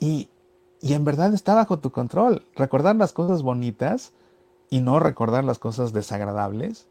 Y, 0.00 0.28
y 0.80 0.94
en 0.94 1.04
verdad 1.04 1.32
está 1.32 1.54
bajo 1.54 1.78
tu 1.78 1.92
control. 1.92 2.44
Recordar 2.56 2.96
las 2.96 3.12
cosas 3.12 3.42
bonitas 3.42 4.10
y 4.68 4.80
no 4.80 4.98
recordar 4.98 5.44
las 5.44 5.60
cosas 5.60 5.92
desagradables 5.92 6.88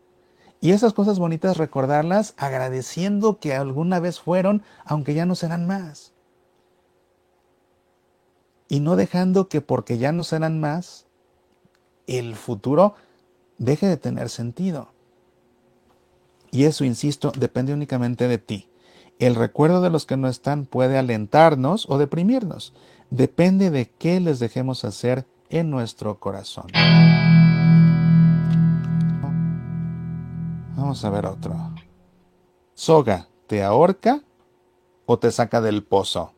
y 0.61 0.71
esas 0.71 0.93
cosas 0.93 1.19
bonitas 1.19 1.57
recordarlas 1.57 2.33
agradeciendo 2.37 3.39
que 3.39 3.55
alguna 3.55 3.99
vez 3.99 4.19
fueron, 4.19 4.63
aunque 4.83 5.13
ya 5.13 5.25
no 5.25 5.35
serán 5.35 5.65
más. 5.67 6.13
Y 8.67 8.81
no 8.81 8.95
dejando 8.95 9.47
que 9.47 9.61
porque 9.61 9.97
ya 9.97 10.11
no 10.11 10.23
serán 10.23 10.59
más, 10.59 11.05
el 12.07 12.35
futuro 12.35 12.95
deje 13.57 13.87
de 13.87 13.97
tener 13.97 14.29
sentido. 14.29 14.89
Y 16.51 16.65
eso, 16.65 16.83
insisto, 16.83 17.31
depende 17.37 17.73
únicamente 17.73 18.27
de 18.27 18.37
ti. 18.37 18.69
El 19.19 19.35
recuerdo 19.35 19.81
de 19.81 19.89
los 19.89 20.05
que 20.05 20.17
no 20.17 20.27
están 20.27 20.65
puede 20.65 20.97
alentarnos 20.97 21.89
o 21.89 21.97
deprimirnos. 21.97 22.73
Depende 23.09 23.69
de 23.69 23.89
qué 23.89 24.19
les 24.19 24.39
dejemos 24.39 24.85
hacer 24.85 25.25
en 25.49 25.69
nuestro 25.69 26.19
corazón. 26.19 26.67
Vamos 30.79 31.03
a 31.03 31.09
ver 31.09 31.25
otro. 31.25 31.55
Soga, 32.73 33.27
¿te 33.47 33.63
ahorca 33.63 34.23
o 35.05 35.19
te 35.19 35.29
saca 35.29 35.59
del 35.59 35.83
pozo? 35.83 36.33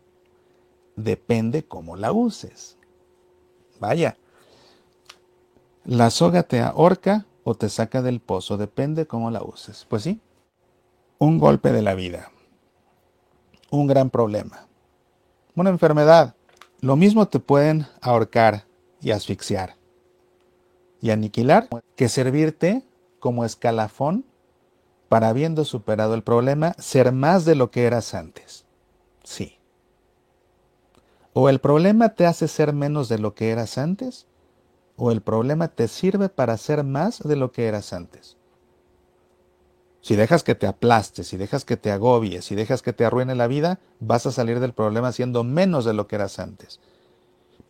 Depende 0.95 1.63
cómo 1.63 1.95
la 1.95 2.11
uses. 2.11 2.79
Vaya. 3.79 4.17
La 5.85 6.09
soga 6.09 6.41
te 6.41 6.59
ahorca 6.59 7.27
o 7.43 7.53
te 7.53 7.69
saca 7.69 8.01
del 8.01 8.19
pozo, 8.19 8.57
depende 8.57 9.05
cómo 9.05 9.29
la 9.29 9.43
uses. 9.43 9.85
Pues 9.87 10.01
sí. 10.01 10.19
Un 11.19 11.37
golpe 11.37 11.71
de 11.71 11.83
la 11.83 11.93
vida. 11.93 12.31
Un 13.69 13.85
gran 13.85 14.09
problema. 14.09 14.65
Una 15.55 15.69
enfermedad. 15.69 16.35
Lo 16.79 16.95
mismo 16.95 17.27
te 17.27 17.39
pueden 17.39 17.85
ahorcar 18.01 18.65
y 19.01 19.11
asfixiar 19.11 19.75
y 20.99 21.11
aniquilar 21.11 21.69
que 21.95 22.09
servirte 22.09 22.83
como 23.19 23.45
escalafón 23.45 24.25
para 25.11 25.27
habiendo 25.27 25.65
superado 25.65 26.13
el 26.13 26.23
problema, 26.23 26.73
ser 26.77 27.11
más 27.11 27.43
de 27.43 27.55
lo 27.55 27.69
que 27.69 27.83
eras 27.83 28.13
antes. 28.13 28.63
Sí. 29.25 29.57
O 31.33 31.49
el 31.49 31.59
problema 31.59 32.15
te 32.15 32.25
hace 32.25 32.47
ser 32.47 32.71
menos 32.71 33.09
de 33.09 33.19
lo 33.19 33.35
que 33.35 33.49
eras 33.49 33.77
antes, 33.77 34.25
o 34.95 35.11
el 35.11 35.19
problema 35.19 35.67
te 35.67 35.89
sirve 35.89 36.29
para 36.29 36.55
ser 36.55 36.85
más 36.85 37.19
de 37.19 37.35
lo 37.35 37.51
que 37.51 37.67
eras 37.67 37.91
antes. 37.91 38.37
Si 39.99 40.15
dejas 40.15 40.43
que 40.43 40.55
te 40.55 40.65
aplastes, 40.65 41.27
si 41.27 41.35
dejas 41.35 41.65
que 41.65 41.75
te 41.75 41.91
agobies, 41.91 42.45
si 42.45 42.55
dejas 42.55 42.81
que 42.81 42.93
te 42.93 43.03
arruine 43.03 43.35
la 43.35 43.47
vida, 43.47 43.81
vas 43.99 44.25
a 44.27 44.31
salir 44.31 44.61
del 44.61 44.71
problema 44.71 45.11
siendo 45.11 45.43
menos 45.43 45.83
de 45.83 45.93
lo 45.93 46.07
que 46.07 46.15
eras 46.15 46.39
antes. 46.39 46.79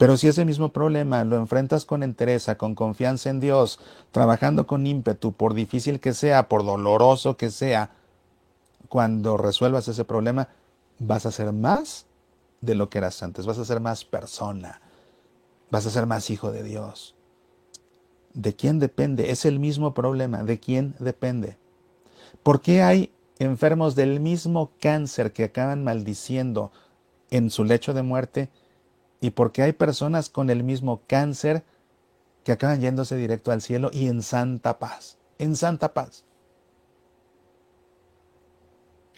Pero 0.02 0.18
si 0.18 0.28
ese 0.28 0.45
mismo 0.45 0.70
problema 0.70 1.24
lo 1.24 1.36
enfrentas 1.36 1.86
con 1.86 2.02
entereza, 2.02 2.58
con 2.58 2.74
confianza 2.74 3.30
en 3.30 3.39
Dios, 3.39 3.80
trabajando 4.10 4.66
con 4.66 4.88
ímpetu, 4.88 5.32
por 5.32 5.54
difícil 5.54 5.99
que 5.99 6.16
sea, 6.16 6.49
por 6.49 6.66
doloroso 6.66 7.38
que 7.38 7.52
sea, 7.52 7.91
cuando 8.89 9.38
resuelvas 9.38 9.88
ese 9.88 10.04
problema, 10.04 10.47
vas 10.97 11.28
a 11.28 11.32
ser 11.32 11.54
más 11.54 12.08
de 12.62 12.74
lo 12.74 12.89
que 12.89 12.97
eras 12.97 13.22
antes, 13.22 13.45
vas 13.45 13.60
a 13.60 13.66
ser 13.66 13.80
más 13.80 14.04
persona, 14.04 14.82
vas 15.70 15.86
a 15.86 15.91
ser 15.91 16.08
más 16.08 16.32
hijo 16.32 16.52
de 16.52 16.64
Dios. 16.64 17.14
¿De 18.34 18.56
quién 18.56 18.80
depende? 18.80 19.30
Es 19.30 19.45
el 19.45 19.60
mismo 19.60 19.93
problema. 19.93 20.41
¿De 20.41 20.60
quién 20.60 20.95
depende? 20.97 21.58
¿Por 22.41 22.62
qué 22.62 22.82
hay 22.82 23.12
enfermos 23.38 23.93
del 23.93 24.20
mismo 24.20 24.72
cáncer 24.80 25.32
que 25.32 25.43
acaban 25.43 25.84
maldiciendo 25.84 26.72
en 27.30 27.52
su 27.52 27.64
lecho 27.64 27.93
de 27.93 28.02
muerte 28.02 28.49
y 29.22 29.30
porque 29.30 29.61
hay 29.61 29.72
personas 29.72 30.30
con 30.30 30.49
el 30.49 30.63
mismo 30.63 31.01
cáncer 31.07 31.63
que 32.43 32.51
acaban 32.51 32.82
yéndose 32.82 33.15
directo 33.15 33.51
al 33.51 33.61
cielo 33.61 33.91
y 33.93 34.07
en 34.07 34.24
santa 34.24 34.80
paz, 34.80 35.17
en 35.38 35.55
santa 35.55 35.93
paz. 35.93 36.26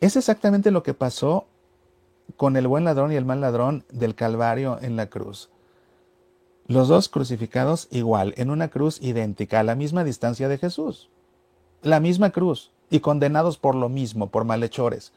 Es 0.02 0.18
exactamente 0.18 0.70
lo 0.70 0.84
que 0.84 0.94
pasó 0.94 1.48
con 2.36 2.58
el 2.58 2.68
buen 2.68 2.84
ladrón 2.84 3.14
y 3.14 3.16
el 3.16 3.26
mal 3.26 3.40
ladrón 3.40 3.86
del 3.90 4.16
Calvario 4.16 4.78
en 4.82 4.98
la 4.98 5.10
cruz. 5.10 5.50
Los 6.68 6.90
dos 6.90 7.08
crucificados 7.08 7.88
igual, 7.92 8.34
en 8.38 8.50
una 8.50 8.68
cruz 8.70 9.02
idéntica, 9.02 9.62
a 9.62 9.64
la 9.64 9.76
misma 9.76 10.04
distancia 10.04 10.50
de 10.50 10.58
Jesús. 10.58 11.10
La 11.82 12.00
misma 12.00 12.32
cruz, 12.32 12.72
y 12.90 13.00
condenados 13.00 13.58
por 13.58 13.76
lo 13.76 13.90
mismo, 13.90 14.28
por 14.30 14.46
malhechores. 14.46 15.14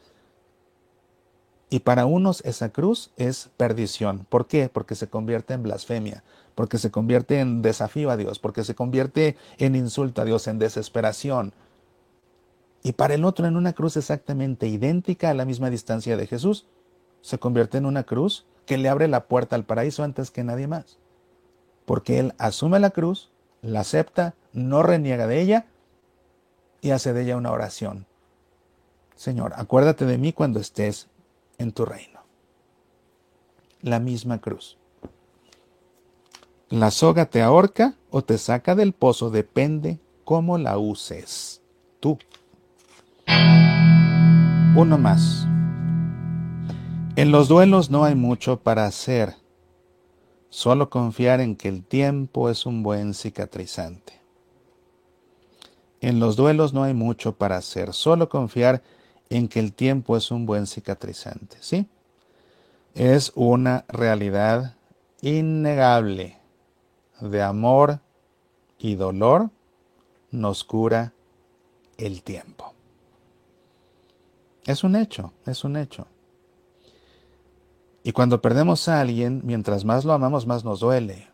Y 1.68 1.80
para 1.80 2.06
unos 2.06 2.44
esa 2.44 2.68
cruz 2.68 3.10
es 3.16 3.50
perdición. 3.56 4.26
¿Por 4.28 4.46
qué? 4.46 4.68
Porque 4.68 4.94
se 4.94 5.08
convierte 5.08 5.54
en 5.54 5.64
blasfemia, 5.64 6.22
porque 6.54 6.78
se 6.78 6.90
convierte 6.90 7.40
en 7.40 7.60
desafío 7.62 8.10
a 8.10 8.16
Dios, 8.16 8.38
porque 8.38 8.62
se 8.62 8.74
convierte 8.74 9.36
en 9.58 9.74
insulto 9.74 10.22
a 10.22 10.24
Dios, 10.24 10.46
en 10.46 10.58
desesperación. 10.58 11.52
Y 12.84 12.92
para 12.92 13.14
el 13.14 13.24
otro 13.24 13.46
en 13.46 13.56
una 13.56 13.72
cruz 13.72 13.96
exactamente 13.96 14.68
idéntica 14.68 15.30
a 15.30 15.34
la 15.34 15.44
misma 15.44 15.70
distancia 15.70 16.16
de 16.16 16.28
Jesús, 16.28 16.66
se 17.20 17.38
convierte 17.38 17.78
en 17.78 17.86
una 17.86 18.04
cruz 18.04 18.46
que 18.64 18.78
le 18.78 18.88
abre 18.88 19.08
la 19.08 19.24
puerta 19.26 19.56
al 19.56 19.64
paraíso 19.64 20.04
antes 20.04 20.30
que 20.30 20.44
nadie 20.44 20.68
más. 20.68 20.98
Porque 21.84 22.20
Él 22.20 22.34
asume 22.38 22.78
la 22.78 22.90
cruz, 22.90 23.30
la 23.62 23.80
acepta, 23.80 24.34
no 24.52 24.84
reniega 24.84 25.26
de 25.26 25.40
ella 25.40 25.66
y 26.80 26.90
hace 26.90 27.12
de 27.12 27.22
ella 27.22 27.36
una 27.36 27.50
oración. 27.50 28.06
Señor, 29.16 29.52
acuérdate 29.56 30.04
de 30.04 30.18
mí 30.18 30.32
cuando 30.32 30.60
estés 30.60 31.08
en 31.58 31.72
tu 31.72 31.84
reino. 31.84 32.20
La 33.82 34.00
misma 34.00 34.40
cruz. 34.40 34.78
La 36.68 36.90
soga 36.90 37.26
te 37.26 37.42
ahorca 37.42 37.94
o 38.10 38.22
te 38.22 38.38
saca 38.38 38.74
del 38.74 38.92
pozo, 38.92 39.30
depende 39.30 40.00
cómo 40.24 40.58
la 40.58 40.78
uses. 40.78 41.62
Tú. 42.00 42.18
Uno 44.74 44.98
más. 44.98 45.46
En 47.14 47.30
los 47.30 47.48
duelos 47.48 47.90
no 47.90 48.04
hay 48.04 48.14
mucho 48.14 48.58
para 48.60 48.84
hacer, 48.84 49.36
solo 50.50 50.90
confiar 50.90 51.40
en 51.40 51.56
que 51.56 51.68
el 51.68 51.84
tiempo 51.84 52.50
es 52.50 52.66
un 52.66 52.82
buen 52.82 53.14
cicatrizante. 53.14 54.20
En 56.00 56.20
los 56.20 56.36
duelos 56.36 56.74
no 56.74 56.82
hay 56.82 56.92
mucho 56.92 57.36
para 57.36 57.56
hacer, 57.56 57.94
solo 57.94 58.28
confiar 58.28 58.74
en 58.76 58.95
que 59.28 59.60
el 59.60 59.72
tiempo 59.72 60.16
es 60.16 60.30
un 60.30 60.46
buen 60.46 60.66
cicatrizante, 60.66 61.56
¿sí? 61.60 61.88
Es 62.94 63.32
una 63.34 63.84
realidad 63.88 64.76
innegable 65.20 66.38
de 67.20 67.42
amor 67.42 68.00
y 68.78 68.94
dolor 68.94 69.50
nos 70.30 70.64
cura 70.64 71.12
el 71.98 72.22
tiempo. 72.22 72.72
Es 74.64 74.84
un 74.84 74.96
hecho, 74.96 75.32
es 75.46 75.64
un 75.64 75.76
hecho. 75.76 76.06
Y 78.02 78.12
cuando 78.12 78.40
perdemos 78.40 78.88
a 78.88 79.00
alguien, 79.00 79.40
mientras 79.44 79.84
más 79.84 80.04
lo 80.04 80.12
amamos, 80.12 80.46
más 80.46 80.64
nos 80.64 80.80
duele. 80.80 81.28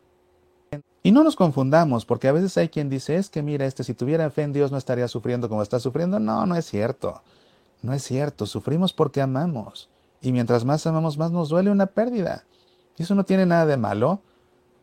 Y 1.02 1.10
no 1.10 1.24
nos 1.24 1.36
confundamos, 1.36 2.06
porque 2.06 2.28
a 2.28 2.32
veces 2.32 2.56
hay 2.56 2.68
quien 2.68 2.88
dice, 2.88 3.16
es 3.16 3.28
que 3.28 3.42
mira, 3.42 3.66
este 3.66 3.84
si 3.84 3.92
tuviera 3.92 4.30
fe 4.30 4.42
en 4.42 4.52
Dios 4.52 4.70
no 4.70 4.78
estaría 4.78 5.08
sufriendo 5.08 5.48
como 5.48 5.62
está 5.62 5.80
sufriendo. 5.80 6.18
No, 6.18 6.46
no 6.46 6.54
es 6.54 6.64
cierto. 6.64 7.22
No 7.82 7.92
es 7.92 8.04
cierto, 8.04 8.46
sufrimos 8.46 8.92
porque 8.92 9.20
amamos. 9.20 9.90
Y 10.20 10.30
mientras 10.30 10.64
más 10.64 10.86
amamos, 10.86 11.18
más 11.18 11.32
nos 11.32 11.48
duele 11.48 11.70
una 11.70 11.86
pérdida. 11.86 12.44
Y 12.96 13.02
eso 13.02 13.16
no 13.16 13.24
tiene 13.24 13.44
nada 13.44 13.66
de 13.66 13.76
malo. 13.76 14.20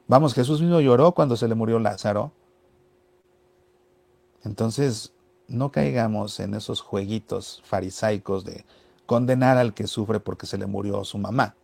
Vamos, 0.07 0.33
Jesús 0.33 0.61
mismo 0.61 0.81
lloró 0.81 1.13
cuando 1.13 1.37
se 1.37 1.47
le 1.47 1.55
murió 1.55 1.79
Lázaro. 1.79 2.33
Entonces, 4.43 5.13
no 5.47 5.71
caigamos 5.71 6.39
en 6.41 6.53
esos 6.53 6.81
jueguitos 6.81 7.61
farisaicos 7.63 8.43
de 8.43 8.65
condenar 9.05 9.57
al 9.57 9.73
que 9.73 9.87
sufre 9.87 10.19
porque 10.19 10.45
se 10.45 10.57
le 10.57 10.65
murió 10.65 11.05
su 11.05 11.17
mamá. 11.17 11.55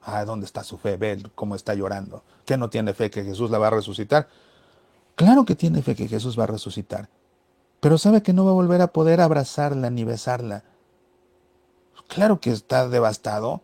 Ah, 0.00 0.24
¿dónde 0.24 0.46
está 0.46 0.62
su 0.62 0.78
fe? 0.78 0.96
Ve 0.96 1.22
cómo 1.34 1.56
está 1.56 1.74
llorando. 1.74 2.22
¿Que 2.44 2.56
no 2.56 2.70
tiene 2.70 2.94
fe 2.94 3.10
que 3.10 3.24
Jesús 3.24 3.50
la 3.50 3.58
va 3.58 3.66
a 3.66 3.70
resucitar? 3.70 4.28
Claro 5.16 5.44
que 5.44 5.56
tiene 5.56 5.82
fe 5.82 5.96
que 5.96 6.08
Jesús 6.08 6.38
va 6.38 6.44
a 6.44 6.48
resucitar. 6.48 7.08
Pero 7.80 7.98
sabe 7.98 8.22
que 8.22 8.32
no 8.32 8.44
va 8.44 8.52
a 8.52 8.54
volver 8.54 8.80
a 8.80 8.88
poder 8.88 9.20
abrazarla 9.20 9.90
ni 9.90 10.04
besarla 10.04 10.62
Claro 12.08 12.40
que 12.40 12.50
está 12.50 12.88
devastado. 12.88 13.62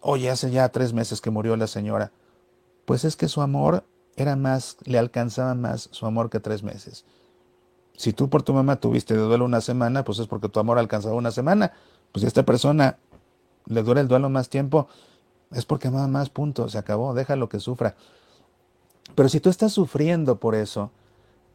Oye, 0.00 0.30
hace 0.30 0.50
ya 0.50 0.68
tres 0.68 0.92
meses 0.92 1.20
que 1.20 1.30
murió 1.30 1.56
la 1.56 1.66
señora. 1.66 2.12
Pues 2.84 3.04
es 3.04 3.16
que 3.16 3.28
su 3.28 3.42
amor 3.42 3.84
era 4.16 4.36
más, 4.36 4.76
le 4.84 4.98
alcanzaba 4.98 5.54
más 5.54 5.88
su 5.92 6.06
amor 6.06 6.30
que 6.30 6.40
tres 6.40 6.62
meses. 6.62 7.04
Si 7.96 8.12
tú 8.12 8.28
por 8.28 8.42
tu 8.42 8.52
mamá 8.52 8.76
tuviste 8.76 9.14
de 9.14 9.20
duelo 9.20 9.44
una 9.44 9.60
semana, 9.60 10.04
pues 10.04 10.18
es 10.18 10.26
porque 10.26 10.48
tu 10.48 10.60
amor 10.60 10.78
ha 10.78 10.80
alcanzado 10.80 11.16
una 11.16 11.30
semana. 11.30 11.72
Pues 12.12 12.20
si 12.20 12.26
a 12.26 12.28
esta 12.28 12.44
persona 12.44 12.98
le 13.66 13.82
dura 13.82 14.00
el 14.00 14.08
duelo 14.08 14.28
más 14.28 14.48
tiempo, 14.48 14.88
es 15.52 15.64
porque 15.64 15.88
ama 15.88 16.06
más, 16.06 16.30
punto, 16.30 16.68
se 16.68 16.78
acabó, 16.78 17.14
déjalo 17.14 17.48
que 17.48 17.60
sufra. 17.60 17.94
Pero 19.14 19.28
si 19.28 19.40
tú 19.40 19.48
estás 19.48 19.72
sufriendo 19.72 20.38
por 20.38 20.54
eso 20.54 20.90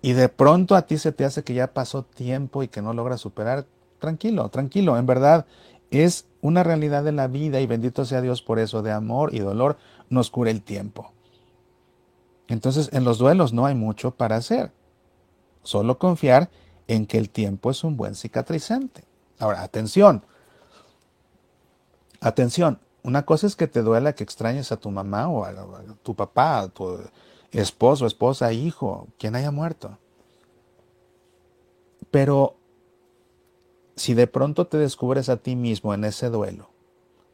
y 0.02 0.14
de 0.14 0.30
pronto 0.30 0.76
a 0.76 0.84
ti 0.84 0.98
se 0.98 1.12
te 1.12 1.26
hace 1.26 1.44
que 1.44 1.54
ya 1.54 1.74
pasó 1.74 2.04
tiempo 2.04 2.64
y 2.64 2.68
que 2.68 2.82
no 2.82 2.94
logras 2.94 3.22
superar, 3.22 3.66
tranquilo, 4.02 4.50
tranquilo, 4.50 4.98
en 4.98 5.06
verdad 5.06 5.46
es 5.92 6.26
una 6.42 6.64
realidad 6.64 7.04
de 7.04 7.12
la 7.12 7.28
vida 7.28 7.62
y 7.62 7.68
bendito 7.68 8.04
sea 8.04 8.20
Dios 8.20 8.42
por 8.42 8.60
eso, 8.60 8.82
de 8.82 8.92
amor 8.92 9.34
y 9.34 9.40
dolor 9.40 9.78
nos 10.10 10.32
cura 10.32 10.50
el 10.50 10.64
tiempo. 10.64 11.14
Entonces 12.48 12.90
en 12.92 13.06
los 13.06 13.20
duelos 13.20 13.54
no 13.54 13.66
hay 13.66 13.76
mucho 13.76 14.12
para 14.12 14.36
hacer, 14.36 14.72
solo 15.64 16.00
confiar 16.00 16.50
en 16.88 17.06
que 17.06 17.18
el 17.18 17.30
tiempo 17.30 17.70
es 17.72 17.84
un 17.84 17.96
buen 17.96 18.16
cicatrizante. 18.16 19.04
Ahora, 19.40 19.62
atención, 19.62 20.26
atención, 22.20 22.80
una 23.04 23.24
cosa 23.24 23.48
es 23.48 23.56
que 23.56 23.68
te 23.68 23.84
duela 23.84 24.14
que 24.14 24.24
extrañes 24.24 24.72
a 24.72 24.78
tu 24.78 24.90
mamá 24.90 25.30
o 25.30 25.46
a, 25.46 25.54
tu 26.04 26.16
papá, 26.16 26.60
a 26.60 26.68
tu 26.68 27.00
esposo, 27.52 28.06
esposa, 28.06 28.52
hijo, 28.52 29.08
quien 29.18 29.36
haya 29.36 29.52
muerto. 29.52 29.98
Pero 32.10 32.56
si 34.02 34.16
de 34.16 34.26
pronto 34.26 34.66
te 34.66 34.78
descubres 34.78 35.30
a 35.30 35.38
ti 35.38 35.56
mismo 35.56 35.94
en 35.94 36.06
ese 36.06 36.32
duelo, 36.32 36.72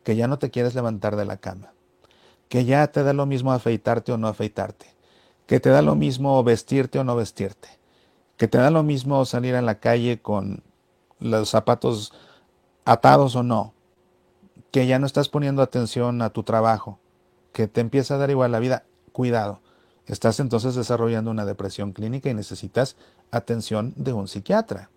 que 0.04 0.18
ya 0.18 0.28
no 0.28 0.38
te 0.38 0.52
quieres 0.52 0.76
levantar 0.76 1.16
de 1.16 1.24
la 1.24 1.38
cama, 1.38 1.72
que 2.50 2.66
ya 2.66 2.86
te 2.88 3.04
da 3.04 3.14
lo 3.14 3.26
mismo 3.26 3.54
afeitarte 3.54 4.12
o 4.12 4.18
no 4.18 4.28
afeitarte, 4.28 4.94
que 5.46 5.62
te 5.62 5.70
da 5.70 5.82
lo 5.82 5.96
mismo 5.96 6.44
vestirte 6.44 7.00
o 7.00 7.06
no 7.06 7.16
vestirte, 7.16 7.70
que 8.36 8.50
te 8.50 8.58
da 8.58 8.70
lo 8.70 8.84
mismo 8.84 9.24
salir 9.24 9.56
a 9.56 9.62
la 9.62 9.80
calle 9.80 10.22
con 10.22 10.62
los 11.22 11.50
zapatos 11.50 12.12
atados 12.84 13.38
o 13.38 13.44
no, 13.44 13.74
que 14.72 14.88
ya 14.88 15.00
no 15.00 15.06
estás 15.06 15.30
poniendo 15.30 15.62
atención 15.62 16.22
a 16.22 16.32
tu 16.32 16.44
trabajo, 16.44 17.00
que 17.54 17.70
te 17.70 17.80
empieza 17.80 18.16
a 18.16 18.18
dar 18.18 18.30
igual 18.30 18.52
la 18.52 18.60
vida, 18.60 18.84
cuidado. 19.14 19.62
Estás 20.06 20.42
entonces 20.42 20.76
desarrollando 20.76 21.32
una 21.32 21.46
depresión 21.46 21.94
clínica 21.94 22.30
y 22.30 22.34
necesitas 22.34 22.98
atención 23.32 23.94
de 23.96 24.12
un 24.12 24.28
psiquiatra. 24.28 24.90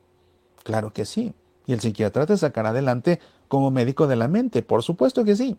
Claro 0.64 0.93
que 0.93 1.05
sí. 1.05 1.33
Y 1.67 1.73
el 1.73 1.81
psiquiatra 1.81 2.27
te 2.27 2.37
sacará 2.37 2.71
adelante 2.71 3.21
como 3.49 3.71
médico 3.71 4.07
de 4.07 4.17
la 4.17 4.29
mente, 4.29 4.63
por 4.63 4.83
supuesto 4.83 5.25
que 5.25 5.37
sí. 5.37 5.57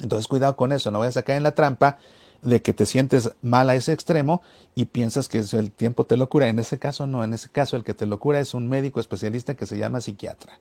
Entonces 0.00 0.28
cuidado 0.28 0.56
con 0.56 0.72
eso, 0.72 0.90
no 0.90 0.98
vayas 0.98 1.16
a 1.16 1.22
caer 1.22 1.38
en 1.38 1.42
la 1.42 1.54
trampa 1.54 1.98
de 2.42 2.62
que 2.62 2.72
te 2.72 2.86
sientes 2.86 3.32
mal 3.42 3.70
a 3.70 3.74
ese 3.74 3.92
extremo 3.92 4.42
y 4.74 4.86
piensas 4.86 5.28
que 5.28 5.38
el 5.38 5.72
tiempo 5.72 6.04
te 6.04 6.16
lo 6.16 6.28
cura. 6.28 6.48
En 6.48 6.58
ese 6.58 6.78
caso 6.78 7.06
no, 7.06 7.24
en 7.24 7.34
ese 7.34 7.48
caso 7.48 7.76
el 7.76 7.84
que 7.84 7.94
te 7.94 8.06
lo 8.06 8.18
cura 8.18 8.40
es 8.40 8.54
un 8.54 8.68
médico 8.68 9.00
especialista 9.00 9.54
que 9.54 9.66
se 9.66 9.78
llama 9.78 10.00
psiquiatra. 10.00 10.58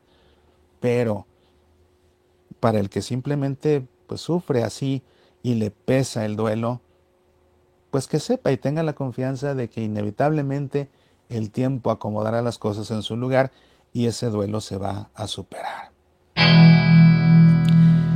Pero 0.79 1.25
para 2.59 2.79
el 2.79 2.89
que 2.89 3.01
simplemente 3.01 3.85
pues 4.07 4.21
sufre 4.21 4.63
así 4.63 5.03
y 5.43 5.55
le 5.55 5.69
pesa 5.71 6.25
el 6.25 6.35
duelo, 6.35 6.81
pues 7.91 8.07
que 8.07 8.19
sepa 8.19 8.51
y 8.51 8.57
tenga 8.57 8.83
la 8.83 8.93
confianza 8.93 9.53
de 9.53 9.69
que 9.69 9.81
inevitablemente 9.81 10.89
el 11.29 11.51
tiempo 11.51 11.91
acomodará 11.91 12.41
las 12.41 12.57
cosas 12.57 12.89
en 12.91 13.03
su 13.03 13.15
lugar 13.15 13.51
y 13.95 14.07
ese 14.07 14.29
duelo 14.29 14.59
se 14.59 14.75
va 14.77 15.09
a 15.15 15.25
superar. 15.25 15.93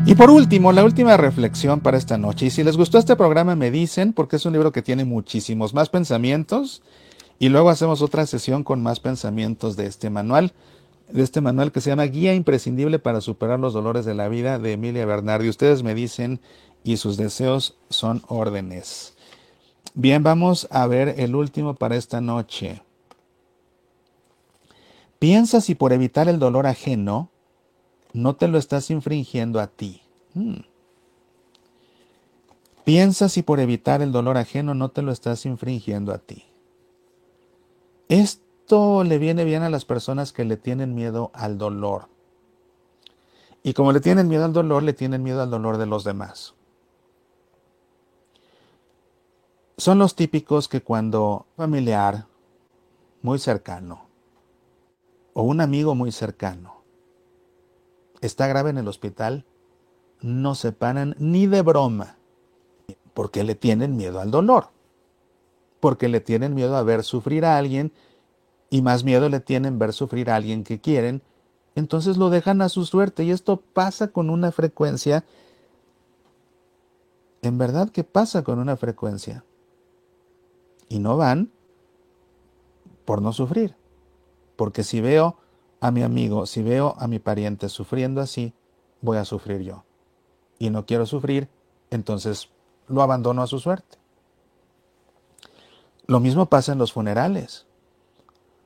Y 0.06 0.14
por 0.16 0.30
último, 0.30 0.74
la 0.74 0.84
última 0.84 1.16
reflexión 1.16 1.80
para 1.80 1.98
esta 1.98 2.18
noche. 2.18 2.48
Y 2.48 2.50
si 2.50 2.66
les 2.66 2.76
gustó 2.76 2.98
este 2.98 3.16
programa, 3.16 3.56
me 3.56 3.72
dicen, 3.72 4.12
porque 4.12 4.36
es 4.36 4.46
un 4.46 4.52
libro 4.52 4.74
que 4.74 4.82
tiene 4.82 5.06
muchísimos 5.06 5.74
más 5.74 5.88
pensamientos. 5.88 6.82
Y 7.40 7.48
luego 7.48 7.70
hacemos 7.70 8.02
otra 8.02 8.26
sesión 8.26 8.66
con 8.66 8.84
más 8.84 9.00
pensamientos 9.00 9.78
de 9.78 9.86
este 9.86 10.10
manual 10.10 10.54
de 11.12 11.24
este 11.24 11.42
manual 11.42 11.72
que 11.72 11.82
se 11.82 11.90
llama 11.90 12.04
Guía 12.04 12.36
imprescindible 12.36 13.00
para 13.00 13.20
superar 13.22 13.60
los 13.60 13.74
dolores 13.74 14.06
de 14.06 14.14
la 14.14 14.30
vida 14.30 14.60
de 14.60 14.74
Emilia 14.74 15.08
Bernardi. 15.08 15.50
Ustedes 15.50 15.82
me 15.82 15.96
dicen 15.96 16.40
y 16.84 16.98
sus 16.98 17.18
deseos 17.18 17.80
son 17.90 18.22
órdenes. 18.28 19.16
Bien, 19.96 20.22
vamos 20.22 20.68
a 20.70 20.86
ver 20.86 21.16
el 21.18 21.36
último 21.36 21.74
para 21.74 21.96
esta 21.96 22.22
noche. 22.22 22.84
Piensa 25.20 25.60
si 25.60 25.76
por 25.76 25.92
evitar 25.92 26.30
el 26.30 26.40
dolor 26.40 26.66
ajeno 26.66 27.30
no 28.14 28.38
te 28.38 28.48
lo 28.48 28.58
estás 28.58 28.90
infringiendo 28.90 29.60
a 29.60 29.68
ti. 29.68 30.02
Hmm. 30.34 30.62
Piensa 32.86 33.28
si 33.28 33.44
por 33.44 33.60
evitar 33.60 34.02
el 34.02 34.14
dolor 34.14 34.38
ajeno 34.38 34.74
no 34.74 34.90
te 34.90 35.02
lo 35.02 35.12
estás 35.12 35.46
infringiendo 35.46 36.14
a 36.14 36.20
ti. 36.20 36.46
Esto 38.08 39.04
le 39.04 39.18
viene 39.20 39.44
bien 39.44 39.62
a 39.62 39.70
las 39.70 39.84
personas 39.84 40.32
que 40.32 40.46
le 40.46 40.56
tienen 40.56 40.96
miedo 40.96 41.30
al 41.34 41.58
dolor. 41.58 42.08
Y 43.62 43.74
como 43.74 43.92
le 43.92 44.00
tienen 44.00 44.30
miedo 44.30 44.46
al 44.46 44.54
dolor, 44.54 44.84
le 44.84 44.94
tienen 44.94 45.22
miedo 45.22 45.42
al 45.42 45.52
dolor 45.52 45.78
de 45.78 45.86
los 45.86 46.06
demás. 46.06 46.56
Son 49.78 50.00
los 50.00 50.16
típicos 50.16 50.70
que 50.70 50.82
cuando 50.82 51.46
familiar 51.58 52.26
muy 53.22 53.38
cercano 53.38 54.09
o 55.40 55.44
un 55.44 55.62
amigo 55.62 55.96
muy 55.96 56.12
cercano 56.12 56.84
está 58.20 58.46
grave 58.48 58.72
en 58.72 58.78
el 58.78 58.90
hospital, 58.90 59.46
no 60.20 60.54
se 60.54 60.74
paran 60.74 61.16
ni 61.18 61.48
de 61.48 61.62
broma, 61.62 62.18
porque 63.14 63.46
le 63.46 63.56
tienen 63.56 63.96
miedo 63.96 64.20
al 64.20 64.32
dolor, 64.32 64.68
porque 65.80 66.10
le 66.10 66.20
tienen 66.20 66.56
miedo 66.56 66.76
a 66.76 66.84
ver 66.84 67.06
sufrir 67.06 67.46
a 67.46 67.58
alguien 67.58 67.94
y 68.70 68.82
más 68.82 69.06
miedo 69.06 69.30
le 69.30 69.40
tienen 69.40 69.80
ver 69.80 69.94
sufrir 69.94 70.30
a 70.30 70.36
alguien 70.36 70.66
que 70.66 70.82
quieren, 70.82 71.22
entonces 71.74 72.18
lo 72.18 72.30
dejan 72.30 72.62
a 72.62 72.68
su 72.68 72.86
suerte 72.86 73.24
y 73.24 73.32
esto 73.32 73.62
pasa 73.62 74.10
con 74.10 74.30
una 74.30 74.52
frecuencia, 74.52 75.24
en 77.44 77.58
verdad 77.58 77.92
que 77.92 78.04
pasa 78.04 78.44
con 78.44 78.60
una 78.60 78.76
frecuencia. 78.76 79.46
Y 80.90 81.00
no 81.00 81.16
van 81.16 81.50
por 83.06 83.22
no 83.22 83.32
sufrir, 83.32 83.79
porque 84.60 84.84
si 84.84 85.00
veo 85.00 85.38
a 85.80 85.90
mi 85.90 86.04
amigo, 86.04 86.46
si 86.46 86.62
veo 86.62 86.94
a 87.00 87.08
mi 87.08 87.18
pariente 87.18 87.70
sufriendo 87.70 88.20
así, 88.20 88.54
voy 89.00 89.16
a 89.16 89.24
sufrir 89.24 89.62
yo. 89.62 89.86
Y 90.58 90.70
no 90.70 90.86
quiero 90.86 91.06
sufrir, 91.06 91.48
entonces 91.92 92.50
lo 92.90 93.02
abandono 93.02 93.42
a 93.42 93.48
su 93.48 93.60
suerte. 93.60 93.98
Lo 96.08 96.20
mismo 96.20 96.48
pasa 96.48 96.74
en 96.74 96.78
los 96.78 96.92
funerales. 96.92 97.68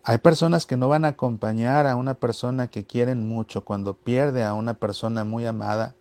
Hay 0.04 0.18
personas 0.18 0.66
que 0.66 0.78
no 0.78 0.90
van 0.90 1.06
a 1.06 1.10
acompañar 1.10 1.86
a 1.86 1.96
una 1.96 2.16
persona 2.16 2.70
que 2.70 2.86
quieren 2.86 3.28
mucho 3.28 3.64
cuando 3.64 3.94
pierde 3.94 4.44
a 4.44 4.56
una 4.56 4.74
persona 4.74 5.24
muy 5.24 5.46
amada 5.46 5.94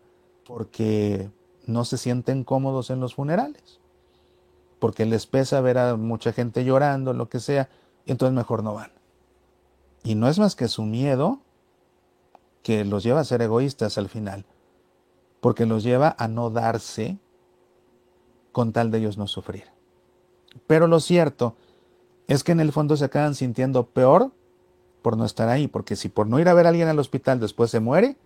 porque 0.47 1.31
no 1.67 1.85
se 1.85 1.99
sienten 1.99 2.45
cómodos 2.45 2.89
en 2.89 2.99
los 2.99 3.15
funerales, 3.15 3.79
porque 4.79 5.05
les 5.05 5.27
pesa 5.27 5.61
ver 5.61 5.77
a 5.77 5.97
mucha 5.97 6.33
gente 6.33 6.65
llorando, 6.65 7.13
lo 7.13 7.29
que 7.29 7.41
sea, 7.41 7.69
y 8.07 8.13
entonces 8.13 8.35
mejor 8.35 8.65
no 8.65 8.73
van. 8.73 9.02
Y 10.03 10.15
no 10.15 10.29
es 10.29 10.39
más 10.39 10.57
que 10.57 10.69
su 10.69 10.83
miedo 10.83 11.41
que 12.63 12.85
los 12.85 13.03
lleva 13.03 13.21
a 13.21 13.25
ser 13.25 13.43
egoístas 13.43 13.99
al 13.99 14.09
final, 14.09 14.45
porque 15.41 15.67
los 15.67 15.83
lleva 15.83 16.15
a 16.19 16.29
no 16.29 16.51
darse 16.51 17.19
con 18.53 18.73
tal 18.73 18.91
de 18.91 18.99
ellos 18.99 19.19
no 19.19 19.27
sufrir. 19.27 19.65
Pero 20.67 20.87
lo 20.87 21.01
cierto 21.01 21.57
es 22.29 22.45
que 22.45 22.53
en 22.53 22.61
el 22.61 22.73
fondo 22.73 22.97
se 22.97 23.05
acaban 23.05 23.35
sintiendo 23.35 23.87
peor 23.87 24.33
por 25.03 25.17
no 25.17 25.25
estar 25.25 25.49
ahí, 25.49 25.67
porque 25.67 25.97
si 25.97 26.09
por 26.09 26.27
no 26.27 26.39
ir 26.39 26.49
a 26.49 26.55
ver 26.55 26.67
a 26.67 26.69
alguien 26.69 26.89
al 26.89 26.99
hospital 26.99 27.41
después 27.41 27.71
se 27.71 27.81
muere, 27.81 28.17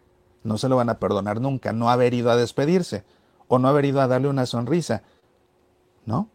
no 0.45 0.59
se 0.59 0.69
lo 0.69 0.77
van 0.77 0.91
a 0.91 0.99
perdonar 0.99 1.41
nunca, 1.41 1.73
no 1.73 1.91
haber 1.91 2.15
ido 2.15 2.31
a 2.31 2.37
despedirse 2.37 3.05
o 3.49 3.59
no 3.59 3.69
haber 3.69 3.87
ido 3.87 4.01
a 4.01 4.07
darle 4.07 4.29
una 4.29 4.47
sonrisa, 4.47 5.03
¿no? 6.05 6.29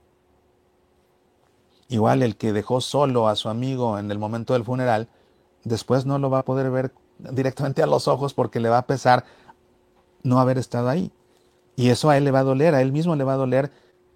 Igual 1.88 2.24
el 2.24 2.38
que 2.38 2.54
dejó 2.54 2.82
solo 2.82 3.28
a 3.28 3.36
su 3.36 3.50
amigo 3.50 4.00
en 4.00 4.10
el 4.12 4.18
momento 4.18 4.54
del 4.54 4.64
funeral, 4.64 5.10
después 5.64 6.06
no 6.06 6.20
lo 6.20 6.30
va 6.30 6.40
a 6.40 6.46
poder 6.46 6.72
ver 6.72 6.92
directamente 7.20 7.84
a 7.84 7.88
los 7.88 8.08
ojos 8.08 8.34
porque 8.34 8.60
le 8.60 8.70
va 8.70 8.80
a 8.80 8.88
pesar 8.88 9.26
no 10.24 10.40
haber 10.40 10.58
estado 10.58 10.90
ahí. 10.90 11.12
Y 11.76 11.90
eso 11.90 12.10
a 12.10 12.18
él 12.18 12.24
le 12.24 12.32
va 12.32 12.40
a 12.40 12.44
doler, 12.44 12.76
a 12.76 12.82
él 12.82 12.92
mismo 12.92 13.16
le 13.16 13.24
va 13.24 13.34
a 13.34 13.38
doler 13.38 13.72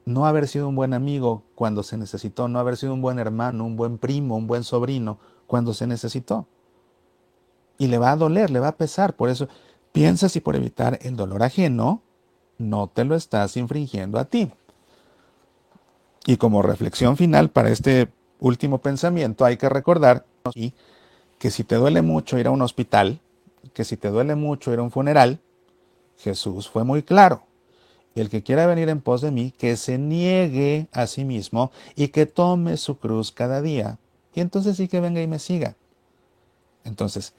no 0.05 0.27
haber 0.27 0.47
sido 0.47 0.69
un 0.69 0.75
buen 0.75 0.93
amigo 0.93 1.43
cuando 1.55 1.81
se 1.81 1.97
necesitó, 1.97 2.47
no 2.47 2.59
haber 2.59 2.77
sido 2.77 2.93
un 2.93 3.01
buen 3.01 3.17
hermano, 3.17 3.65
un 3.65 3.75
buen 3.75 3.97
primo, 3.97 4.35
un 4.35 4.45
buen 4.45 4.63
sobrino 4.63 5.17
cuando 5.47 5.73
se 5.73 5.87
necesitó. 5.87 6.47
Y 7.77 7.87
le 7.87 7.97
va 7.97 8.11
a 8.11 8.15
doler, 8.15 8.51
le 8.51 8.59
va 8.59 8.69
a 8.69 8.77
pesar. 8.77 9.15
Por 9.15 9.29
eso 9.29 9.47
piensa 9.91 10.29
si 10.29 10.39
por 10.39 10.55
evitar 10.55 10.99
el 11.01 11.15
dolor 11.15 11.43
ajeno, 11.43 12.01
no 12.57 12.87
te 12.87 13.03
lo 13.03 13.15
estás 13.15 13.57
infringiendo 13.57 14.19
a 14.19 14.25
ti. 14.25 14.51
Y 16.25 16.37
como 16.37 16.61
reflexión 16.61 17.17
final 17.17 17.49
para 17.49 17.69
este 17.69 18.11
último 18.39 18.79
pensamiento, 18.79 19.45
hay 19.45 19.57
que 19.57 19.69
recordar 19.69 20.25
que 21.45 21.51
si 21.51 21.63
te 21.63 21.75
duele 21.75 22.01
mucho 22.01 22.39
ir 22.39 22.47
a 22.47 22.49
un 22.49 22.63
hospital, 22.63 23.19
que 23.75 23.83
si 23.83 23.97
te 23.97 24.09
duele 24.09 24.33
mucho 24.33 24.73
ir 24.73 24.79
a 24.79 24.81
un 24.81 24.89
funeral, 24.89 25.37
Jesús 26.17 26.67
fue 26.67 26.83
muy 26.83 27.03
claro 27.03 27.43
el 28.15 28.31
que 28.31 28.41
quiera 28.41 28.65
venir 28.65 28.89
en 28.89 28.99
pos 28.99 29.21
de 29.21 29.29
mí, 29.29 29.53
que 29.55 29.77
se 29.77 29.99
niegue 29.99 30.87
a 30.91 31.05
sí 31.05 31.23
mismo 31.23 31.71
y 31.95 32.07
que 32.07 32.25
tome 32.25 32.77
su 32.77 32.97
cruz 32.97 33.31
cada 33.31 33.61
día 33.61 33.99
y 34.33 34.41
entonces 34.41 34.75
sí 34.77 34.87
que 34.87 34.99
venga 34.99 35.21
y 35.21 35.27
me 35.27 35.37
siga. 35.37 35.75
Entonces, 36.83 37.35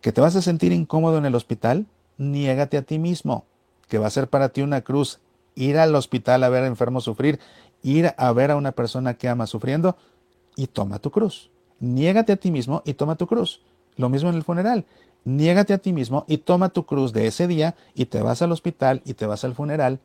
¿que 0.00 0.10
te 0.10 0.20
vas 0.20 0.34
a 0.34 0.42
sentir 0.42 0.72
incómodo 0.72 1.16
en 1.16 1.26
el 1.26 1.36
hospital? 1.36 1.86
Niégate 2.18 2.76
a 2.76 2.82
ti 2.82 2.98
mismo, 2.98 3.44
que 3.86 3.98
va 3.98 4.08
a 4.08 4.10
ser 4.10 4.26
para 4.26 4.48
ti 4.48 4.62
una 4.62 4.80
cruz. 4.80 5.20
Ir 5.54 5.78
al 5.78 5.94
hospital 5.94 6.42
a 6.42 6.48
ver 6.48 6.64
a 6.64 6.66
enfermos 6.66 7.04
sufrir, 7.04 7.38
ir 7.84 8.14
a 8.16 8.32
ver 8.32 8.50
a 8.50 8.56
una 8.56 8.72
persona 8.72 9.14
que 9.14 9.28
ama 9.28 9.46
sufriendo 9.46 9.96
y 10.56 10.66
toma 10.66 10.98
tu 10.98 11.12
cruz. 11.12 11.52
Niégate 11.80 12.32
a 12.32 12.36
ti 12.36 12.50
mismo 12.50 12.82
y 12.84 12.94
toma 12.94 13.16
tu 13.16 13.26
cruz. 13.26 13.62
Lo 13.96 14.08
mismo 14.08 14.28
en 14.28 14.36
el 14.36 14.44
funeral. 14.44 14.84
Niégate 15.24 15.74
a 15.74 15.78
ti 15.78 15.92
mismo 15.92 16.24
y 16.28 16.38
toma 16.38 16.68
tu 16.68 16.86
cruz 16.86 17.12
de 17.12 17.26
ese 17.26 17.46
día 17.46 17.74
y 17.94 18.06
te 18.06 18.22
vas 18.22 18.42
al 18.42 18.52
hospital 18.52 19.02
y 19.04 19.14
te 19.14 19.26
vas 19.26 19.44
al 19.44 19.54
funeral 19.54 20.00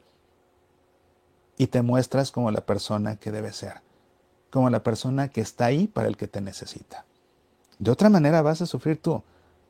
y 1.58 1.68
te 1.68 1.84
muestras 1.84 2.32
como 2.32 2.50
la 2.50 2.62
persona 2.62 3.18
que 3.18 3.32
debe 3.32 3.54
ser, 3.54 3.82
como 4.50 4.72
la 4.72 4.82
persona 4.82 5.28
que 5.28 5.42
está 5.42 5.66
ahí 5.66 5.88
para 5.88 6.08
el 6.08 6.18
que 6.18 6.28
te 6.28 6.42
necesita. 6.42 7.06
De 7.78 7.92
otra 7.92 8.10
manera 8.10 8.42
vas 8.42 8.64
a 8.64 8.66
sufrir 8.66 9.00
tú, 9.00 9.22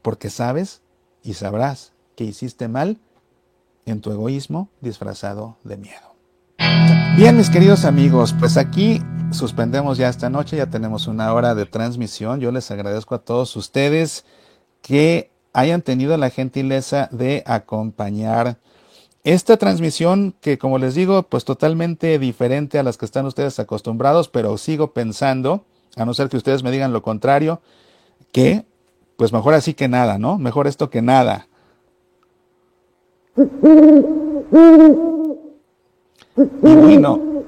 porque 0.02 0.30
sabes 0.30 0.82
y 1.22 1.34
sabrás 1.34 1.92
que 2.16 2.24
hiciste 2.24 2.70
mal 2.70 2.98
en 3.86 4.00
tu 4.00 4.12
egoísmo 4.12 4.70
disfrazado 4.80 5.58
de 5.66 5.78
miedo. 5.78 6.16
Bien, 7.18 7.36
mis 7.36 7.50
queridos 7.50 7.84
amigos, 7.84 8.34
pues 8.40 8.56
aquí 8.56 9.02
suspendemos 9.32 9.98
ya 9.98 10.10
esta 10.10 10.30
noche, 10.30 10.58
ya 10.58 10.68
tenemos 10.68 11.08
una 11.08 11.34
hora 11.34 11.56
de 11.56 11.66
transmisión. 11.66 12.40
Yo 12.40 12.52
les 12.52 12.70
agradezco 12.72 13.16
a 13.16 13.20
todos 13.20 13.56
ustedes 13.56 14.26
que 14.82 15.32
hayan 15.54 15.82
tenido 15.82 16.16
la 16.18 16.30
gentileza 16.30 17.10
de 17.12 17.44
acompañar 17.46 18.58
esta 19.24 19.58
transmisión 19.58 20.34
que 20.42 20.58
como 20.58 20.80
les 20.80 20.96
digo, 20.96 21.24
pues 21.24 21.46
totalmente 21.46 22.18
diferente 22.18 22.80
a 22.80 22.84
las 22.84 22.98
que 22.98 23.06
están 23.06 23.26
ustedes 23.26 23.60
acostumbrados, 23.60 24.30
pero 24.30 24.58
sigo 24.58 24.94
pensando, 24.94 25.64
a 25.96 26.06
no 26.06 26.14
ser 26.14 26.30
que 26.30 26.38
ustedes 26.38 26.64
me 26.64 26.72
digan 26.72 26.94
lo 26.94 27.04
contrario, 27.04 27.62
que 28.32 28.66
pues 29.18 29.32
mejor 29.32 29.54
así 29.54 29.76
que 29.76 29.88
nada, 29.88 30.18
¿no? 30.18 30.40
Mejor 30.40 30.66
esto 30.66 30.90
que 30.90 31.04
nada. 31.04 31.48
Y 36.64 36.76
bueno, 36.76 37.41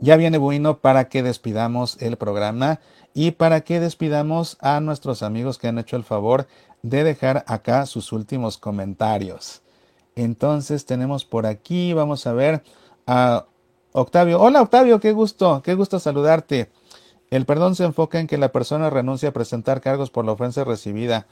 ya 0.00 0.16
viene 0.16 0.38
bueno 0.38 0.78
para 0.78 1.08
que 1.08 1.22
despidamos 1.22 2.00
el 2.00 2.16
programa 2.16 2.80
y 3.14 3.32
para 3.32 3.62
que 3.62 3.80
despidamos 3.80 4.56
a 4.60 4.80
nuestros 4.80 5.22
amigos 5.22 5.58
que 5.58 5.68
han 5.68 5.78
hecho 5.78 5.96
el 5.96 6.04
favor 6.04 6.46
de 6.82 7.04
dejar 7.04 7.44
acá 7.48 7.86
sus 7.86 8.12
últimos 8.12 8.58
comentarios. 8.58 9.62
Entonces 10.14 10.86
tenemos 10.86 11.24
por 11.24 11.46
aquí, 11.46 11.92
vamos 11.92 12.26
a 12.26 12.32
ver 12.32 12.62
a 13.06 13.46
Octavio. 13.92 14.40
Hola 14.40 14.62
Octavio, 14.62 15.00
qué 15.00 15.12
gusto, 15.12 15.62
qué 15.62 15.74
gusto 15.74 15.98
saludarte. 15.98 16.70
El 17.30 17.46
perdón 17.46 17.74
se 17.74 17.84
enfoca 17.84 18.20
en 18.20 18.26
que 18.26 18.38
la 18.38 18.52
persona 18.52 18.90
renuncia 18.90 19.30
a 19.30 19.32
presentar 19.32 19.80
cargos 19.80 20.10
por 20.10 20.24
la 20.24 20.32
ofensa 20.32 20.64
recibida 20.64 21.26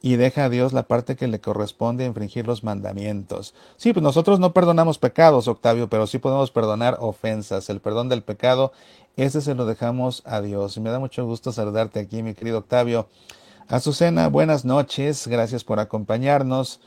y 0.00 0.16
deja 0.16 0.44
a 0.44 0.48
Dios 0.48 0.72
la 0.72 0.84
parte 0.84 1.16
que 1.16 1.26
le 1.26 1.40
corresponde 1.40 2.04
infringir 2.04 2.46
los 2.46 2.62
mandamientos. 2.62 3.54
Sí, 3.76 3.92
pues 3.92 4.02
nosotros 4.02 4.38
no 4.38 4.52
perdonamos 4.52 4.98
pecados, 4.98 5.48
Octavio, 5.48 5.88
pero 5.88 6.06
sí 6.06 6.18
podemos 6.18 6.50
perdonar 6.50 6.98
ofensas. 7.00 7.68
El 7.68 7.80
perdón 7.80 8.08
del 8.08 8.22
pecado, 8.22 8.72
ese 9.16 9.40
se 9.40 9.54
lo 9.54 9.66
dejamos 9.66 10.22
a 10.24 10.40
Dios. 10.40 10.76
Y 10.76 10.80
me 10.80 10.90
da 10.90 11.00
mucho 11.00 11.26
gusto 11.26 11.52
saludarte 11.52 11.98
aquí, 11.98 12.22
mi 12.22 12.34
querido 12.34 12.58
Octavio. 12.58 13.08
Azucena, 13.66 14.28
buenas 14.28 14.64
noches, 14.64 15.26
gracias 15.26 15.64
por 15.64 15.80
acompañarnos. 15.80 16.80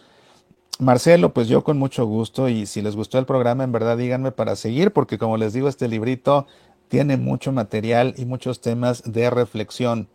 Marcelo, 0.80 1.34
pues 1.34 1.48
yo 1.48 1.64
con 1.64 1.78
mucho 1.78 2.06
gusto 2.06 2.50
y 2.50 2.66
si 2.66 2.82
les 2.82 2.96
gustó 2.96 3.20
el 3.20 3.26
programa, 3.26 3.64
en 3.64 3.72
verdad 3.72 3.98
díganme 3.98 4.32
para 4.32 4.56
seguir, 4.56 4.92
porque 4.92 5.20
como 5.20 5.38
les 5.38 5.54
digo, 5.54 5.68
este 5.68 5.88
librito 5.88 6.48
tiene 6.88 7.18
mucho 7.18 7.52
material 7.52 8.16
y 8.18 8.26
muchos 8.26 8.62
temas 8.62 9.04
de 9.06 9.30
reflexión. 9.30 10.08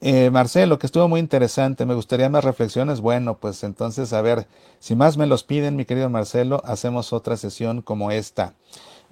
Eh, 0.00 0.30
Marcelo, 0.30 0.78
que 0.78 0.86
estuvo 0.86 1.08
muy 1.08 1.18
interesante, 1.18 1.84
me 1.84 1.94
gustaría 1.94 2.28
más 2.28 2.44
reflexiones. 2.44 3.00
Bueno, 3.00 3.36
pues 3.38 3.64
entonces, 3.64 4.12
a 4.12 4.22
ver, 4.22 4.46
si 4.78 4.94
más 4.94 5.16
me 5.16 5.26
los 5.26 5.42
piden, 5.42 5.76
mi 5.76 5.84
querido 5.84 6.08
Marcelo, 6.08 6.62
hacemos 6.64 7.12
otra 7.12 7.36
sesión 7.36 7.82
como 7.82 8.10
esta. 8.10 8.54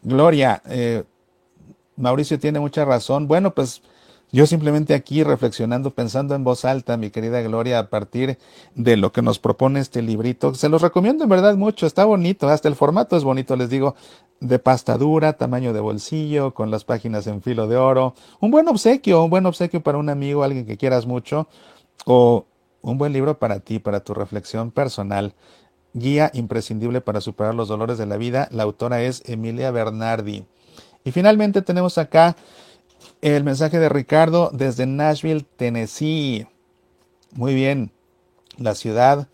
Gloria, 0.03 0.63
eh, 0.67 1.05
Mauricio 1.97 2.39
tiene 2.39 2.61
mucha 2.61 2.85
razón. 2.85 3.27
Bueno, 3.27 3.53
pues 3.53 3.83
yo 4.33 4.47
simplemente 4.47 4.95
aquí 4.95 5.23
reflexionando, 5.23 5.95
pensando 5.95 6.35
en 6.35 6.45
voz 6.45 6.65
alta, 6.65 6.97
mi 6.97 7.11
querida 7.11 7.41
Gloria, 7.43 7.79
a 7.79 7.91
partir 7.91 8.39
de 8.75 8.97
lo 8.97 9.13
que 9.13 9.23
nos 9.23 9.39
propone 9.39 9.81
este 9.81 10.03
librito, 10.03 10.55
se 10.55 10.69
los 10.69 10.83
recomiendo 10.83 11.25
en 11.25 11.31
verdad 11.31 11.57
mucho, 11.57 11.87
está 11.87 12.05
bonito, 12.05 12.49
hasta 12.49 12.69
el 12.69 12.75
formato 12.75 13.17
es 13.17 13.25
bonito, 13.25 13.57
les 13.57 13.71
digo, 13.71 13.95
de 14.41 14.59
pasta 14.59 14.99
dura, 14.99 15.35
tamaño 15.35 15.73
de 15.73 15.81
bolsillo, 15.81 16.55
con 16.55 16.71
las 16.71 16.85
páginas 16.85 17.27
en 17.27 17.41
filo 17.41 17.67
de 17.69 17.77
oro, 17.77 18.15
un 18.41 18.51
buen 18.51 18.69
obsequio, 18.69 19.23
un 19.23 19.31
buen 19.31 19.47
obsequio 19.47 19.83
para 19.83 19.99
un 19.99 20.09
amigo, 20.09 20.43
alguien 20.43 20.67
que 20.67 20.77
quieras 20.77 21.07
mucho, 21.07 21.49
o 22.05 22.47
un 22.83 22.99
buen 22.99 23.13
libro 23.13 23.39
para 23.39 23.61
ti, 23.61 23.79
para 23.79 24.01
tu 24.01 24.15
reflexión 24.15 24.71
personal. 24.71 25.35
Guía 25.93 26.31
imprescindible 26.35 27.01
para 27.01 27.21
superar 27.21 27.55
los 27.55 27.69
dolores 27.69 27.99
de 27.99 28.07
la 28.07 28.17
vida. 28.17 28.49
La 28.53 28.65
autora 28.65 29.03
es 29.03 29.23
Emilia 29.27 29.71
Bernardi. 29.71 30.45
Y 31.03 31.11
finalmente 31.11 31.63
tenemos 31.63 31.99
acá 31.99 32.37
el 33.21 33.45
mensaje 33.45 33.79
de 33.79 33.89
Ricardo 33.89 34.51
desde 34.53 34.87
Nashville, 34.87 35.47
Tennessee. 35.57 36.47
Muy 37.33 37.55
bien, 37.55 37.91
la 38.59 38.75
ciudad 38.75 39.29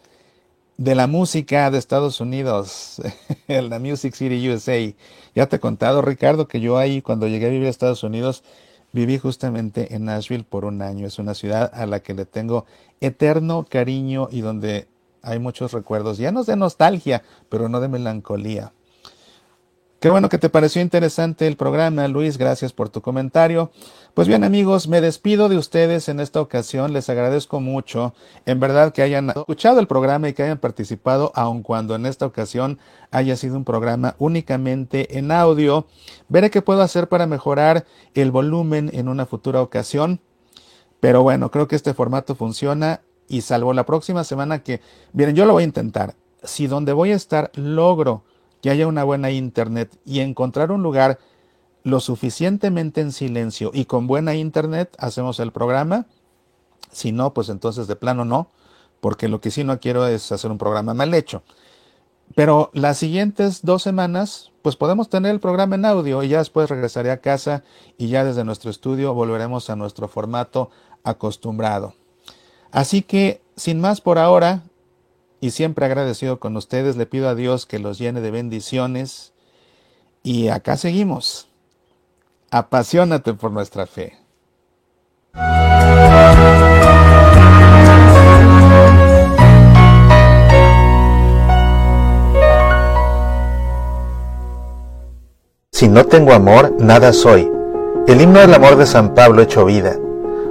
de 0.76 0.94
la 0.94 1.06
música 1.06 1.70
de 1.70 1.78
Estados 1.78 2.20
Unidos, 2.20 3.00
la 3.48 3.78
Music 3.78 4.14
City 4.14 4.48
USA. 4.48 4.94
Ya 5.34 5.46
te 5.46 5.56
he 5.56 5.60
contado, 5.60 6.02
Ricardo, 6.02 6.48
que 6.48 6.60
yo 6.60 6.78
ahí 6.78 7.02
cuando 7.02 7.28
llegué 7.28 7.46
a 7.46 7.50
vivir 7.50 7.66
a 7.66 7.70
Estados 7.70 8.02
Unidos, 8.02 8.42
viví 8.92 9.18
justamente 9.18 9.94
en 9.94 10.06
Nashville 10.06 10.44
por 10.44 10.64
un 10.64 10.82
año. 10.82 11.06
Es 11.06 11.18
una 11.18 11.34
ciudad 11.34 11.70
a 11.74 11.86
la 11.86 12.00
que 12.00 12.14
le 12.14 12.24
tengo 12.24 12.66
eterno 13.00 13.66
cariño 13.68 14.28
y 14.30 14.40
donde 14.40 14.88
hay 15.22 15.38
muchos 15.38 15.72
recuerdos, 15.72 16.18
llenos 16.18 16.46
de 16.46 16.56
nostalgia, 16.56 17.22
pero 17.48 17.68
no 17.68 17.80
de 17.80 17.88
melancolía. 17.88 18.72
Qué 20.02 20.10
bueno 20.10 20.28
que 20.28 20.38
te 20.38 20.48
pareció 20.48 20.82
interesante 20.82 21.46
el 21.46 21.56
programa, 21.56 22.08
Luis. 22.08 22.36
Gracias 22.36 22.72
por 22.72 22.88
tu 22.88 23.02
comentario. 23.02 23.70
Pues 24.14 24.26
bien, 24.26 24.42
amigos, 24.42 24.88
me 24.88 25.00
despido 25.00 25.48
de 25.48 25.56
ustedes 25.56 26.08
en 26.08 26.18
esta 26.18 26.40
ocasión. 26.40 26.92
Les 26.92 27.08
agradezco 27.08 27.60
mucho, 27.60 28.12
en 28.44 28.58
verdad, 28.58 28.92
que 28.92 29.02
hayan 29.02 29.30
escuchado 29.30 29.78
el 29.78 29.86
programa 29.86 30.28
y 30.28 30.32
que 30.32 30.42
hayan 30.42 30.58
participado, 30.58 31.30
aun 31.36 31.62
cuando 31.62 31.94
en 31.94 32.06
esta 32.06 32.26
ocasión 32.26 32.80
haya 33.12 33.36
sido 33.36 33.56
un 33.56 33.64
programa 33.64 34.16
únicamente 34.18 35.18
en 35.18 35.30
audio. 35.30 35.86
Veré 36.28 36.50
qué 36.50 36.62
puedo 36.62 36.82
hacer 36.82 37.08
para 37.08 37.28
mejorar 37.28 37.86
el 38.14 38.32
volumen 38.32 38.90
en 38.92 39.06
una 39.06 39.24
futura 39.24 39.62
ocasión. 39.62 40.18
Pero 40.98 41.22
bueno, 41.22 41.52
creo 41.52 41.68
que 41.68 41.76
este 41.76 41.94
formato 41.94 42.34
funciona 42.34 43.02
y 43.28 43.42
salvo 43.42 43.72
la 43.72 43.86
próxima 43.86 44.24
semana 44.24 44.64
que, 44.64 44.80
miren, 45.12 45.36
yo 45.36 45.46
lo 45.46 45.52
voy 45.52 45.62
a 45.62 45.66
intentar. 45.66 46.16
Si 46.42 46.66
donde 46.66 46.92
voy 46.92 47.12
a 47.12 47.14
estar 47.14 47.52
logro 47.54 48.24
que 48.62 48.70
haya 48.70 48.86
una 48.86 49.04
buena 49.04 49.30
internet 49.30 49.98
y 50.06 50.20
encontrar 50.20 50.70
un 50.72 50.82
lugar 50.82 51.18
lo 51.82 52.00
suficientemente 52.00 53.00
en 53.00 53.12
silencio 53.12 53.72
y 53.74 53.84
con 53.86 54.06
buena 54.06 54.34
internet 54.36 54.94
hacemos 54.98 55.40
el 55.40 55.52
programa. 55.52 56.06
Si 56.92 57.10
no, 57.10 57.34
pues 57.34 57.48
entonces 57.48 57.88
de 57.88 57.96
plano 57.96 58.24
no, 58.24 58.48
porque 59.00 59.28
lo 59.28 59.40
que 59.40 59.50
sí 59.50 59.64
no 59.64 59.80
quiero 59.80 60.06
es 60.06 60.30
hacer 60.30 60.50
un 60.50 60.58
programa 60.58 60.94
mal 60.94 61.12
hecho. 61.12 61.42
Pero 62.36 62.70
las 62.72 62.98
siguientes 62.98 63.62
dos 63.62 63.82
semanas, 63.82 64.52
pues 64.62 64.76
podemos 64.76 65.08
tener 65.08 65.32
el 65.32 65.40
programa 65.40 65.74
en 65.74 65.84
audio 65.84 66.22
y 66.22 66.28
ya 66.28 66.38
después 66.38 66.70
regresaré 66.70 67.10
a 67.10 67.20
casa 67.20 67.64
y 67.98 68.08
ya 68.08 68.24
desde 68.24 68.44
nuestro 68.44 68.70
estudio 68.70 69.12
volveremos 69.12 69.68
a 69.70 69.76
nuestro 69.76 70.06
formato 70.06 70.70
acostumbrado. 71.02 71.94
Así 72.70 73.02
que, 73.02 73.42
sin 73.56 73.80
más 73.80 74.00
por 74.00 74.18
ahora, 74.18 74.62
y 75.42 75.50
siempre 75.50 75.84
agradecido 75.84 76.38
con 76.38 76.56
ustedes. 76.56 76.96
Le 76.96 77.04
pido 77.04 77.28
a 77.28 77.34
Dios 77.34 77.66
que 77.66 77.80
los 77.80 77.98
llene 77.98 78.20
de 78.20 78.30
bendiciones. 78.30 79.32
Y 80.22 80.48
acá 80.48 80.76
seguimos. 80.76 81.48
Apasionate 82.52 83.34
por 83.34 83.50
nuestra 83.50 83.86
fe. 83.86 84.16
Si 95.72 95.88
no 95.88 96.04
tengo 96.06 96.34
amor, 96.34 96.76
nada 96.78 97.12
soy. 97.12 97.50
El 98.06 98.20
himno 98.20 98.38
del 98.38 98.54
amor 98.54 98.76
de 98.76 98.86
San 98.86 99.12
Pablo 99.12 99.42
hecho 99.42 99.64
vida. 99.64 99.96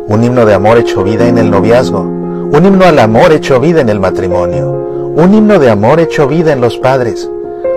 Un 0.07 0.21
himno 0.25 0.45
de 0.45 0.53
amor 0.53 0.79
hecho 0.79 1.01
vida 1.01 1.29
en 1.29 1.37
el 1.37 1.49
noviazgo. 1.49 2.20
Un 2.51 2.65
himno 2.65 2.85
al 2.85 2.99
amor 2.99 3.31
hecho 3.31 3.59
vida 3.59 3.81
en 3.81 3.89
el 3.89 3.99
matrimonio 3.99 4.81
un 5.15 5.33
himno 5.33 5.57
de 5.59 5.69
amor 5.69 5.99
hecho 5.99 6.27
vida 6.27 6.53
en 6.53 6.61
los 6.61 6.77
padres, 6.77 7.29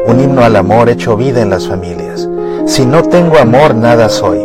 un 0.07 0.21
himno 0.21 0.45
al 0.45 0.55
amor 0.55 0.89
hecho 0.89 1.17
vida 1.17 1.43
en 1.43 1.51
las 1.51 1.67
familias. 1.67 2.29
Si 2.67 2.87
no 2.87 3.03
tengo 3.03 3.39
amor, 3.39 3.75
nada 3.75 4.09
soy. 4.09 4.39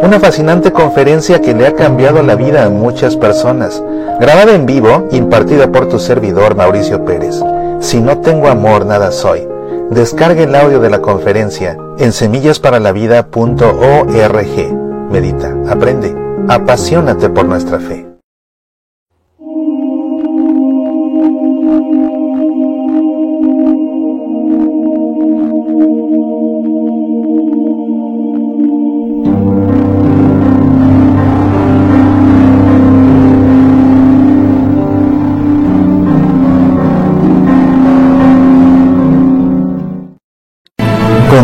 Una 0.00 0.20
fascinante 0.20 0.72
conferencia 0.72 1.40
que 1.40 1.52
le 1.52 1.66
ha 1.66 1.74
cambiado 1.74 2.22
la 2.22 2.36
vida 2.36 2.64
a 2.64 2.70
muchas 2.70 3.16
personas, 3.16 3.82
grabada 4.20 4.54
en 4.54 4.66
vivo, 4.66 5.08
impartida 5.10 5.72
por 5.72 5.88
tu 5.88 5.98
servidor 5.98 6.54
Mauricio 6.54 7.04
Pérez. 7.04 7.42
Si 7.80 8.00
no 8.00 8.18
tengo 8.18 8.46
amor, 8.46 8.86
nada 8.86 9.10
soy. 9.10 9.48
Descargue 9.90 10.44
el 10.44 10.54
audio 10.54 10.78
de 10.78 10.90
la 10.90 11.00
conferencia 11.00 11.76
en 11.98 12.12
semillasparalavida.org. 12.12 15.10
Medita, 15.10 15.56
aprende, 15.68 16.14
apasionate 16.48 17.28
por 17.30 17.46
nuestra 17.46 17.80
fe. 17.80 18.07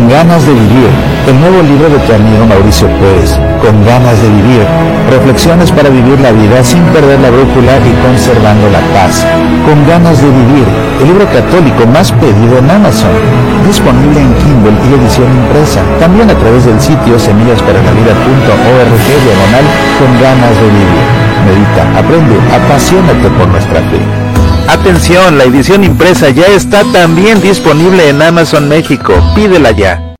Con 0.05 0.13
ganas 0.13 0.45
de 0.45 0.53
vivir, 0.53 0.89
el 1.25 1.39
nuevo 1.41 1.65
libro 1.65 1.89
de 1.89 1.97
tu 2.05 2.13
amigo 2.13 2.45
Mauricio 2.45 2.85
Pérez, 3.01 3.33
Con 3.57 3.73
ganas 3.89 4.13
de 4.21 4.29
vivir, 4.29 4.61
reflexiones 5.09 5.71
para 5.71 5.89
vivir 5.89 6.21
la 6.21 6.29
vida 6.29 6.63
sin 6.63 6.83
perder 6.93 7.19
la 7.21 7.31
brújula 7.33 7.73
y 7.81 7.89
conservando 8.05 8.69
la 8.69 8.85
paz. 8.93 9.25
Con 9.65 9.81
ganas 9.89 10.21
de 10.21 10.29
vivir, 10.29 10.69
el 11.01 11.07
libro 11.09 11.25
católico 11.33 11.89
más 11.89 12.11
pedido 12.21 12.61
en 12.61 12.69
Amazon, 12.69 13.09
disponible 13.65 14.21
en 14.21 14.29
Kindle 14.45 14.77
y 14.85 14.93
edición 14.93 15.25
impresa, 15.25 15.81
también 15.97 16.29
a 16.29 16.37
través 16.37 16.69
del 16.69 16.79
sitio 16.79 17.17
semillasparalavida.org 17.17 19.05
diagonal 19.25 19.65
con 19.97 20.09
ganas 20.21 20.53
de 20.53 20.69
vivir. 20.69 21.05
Medita, 21.49 21.81
aprende, 21.97 22.37
apasionate 22.53 23.27
por 23.41 23.47
nuestra 23.49 23.81
fe. 23.89 24.24
Atención, 24.67 25.37
la 25.37 25.43
edición 25.43 25.83
impresa 25.83 26.29
ya 26.29 26.47
está 26.47 26.83
también 26.91 27.41
disponible 27.41 28.09
en 28.09 28.21
Amazon 28.21 28.67
México. 28.67 29.13
Pídela 29.35 29.71
ya. 29.71 30.04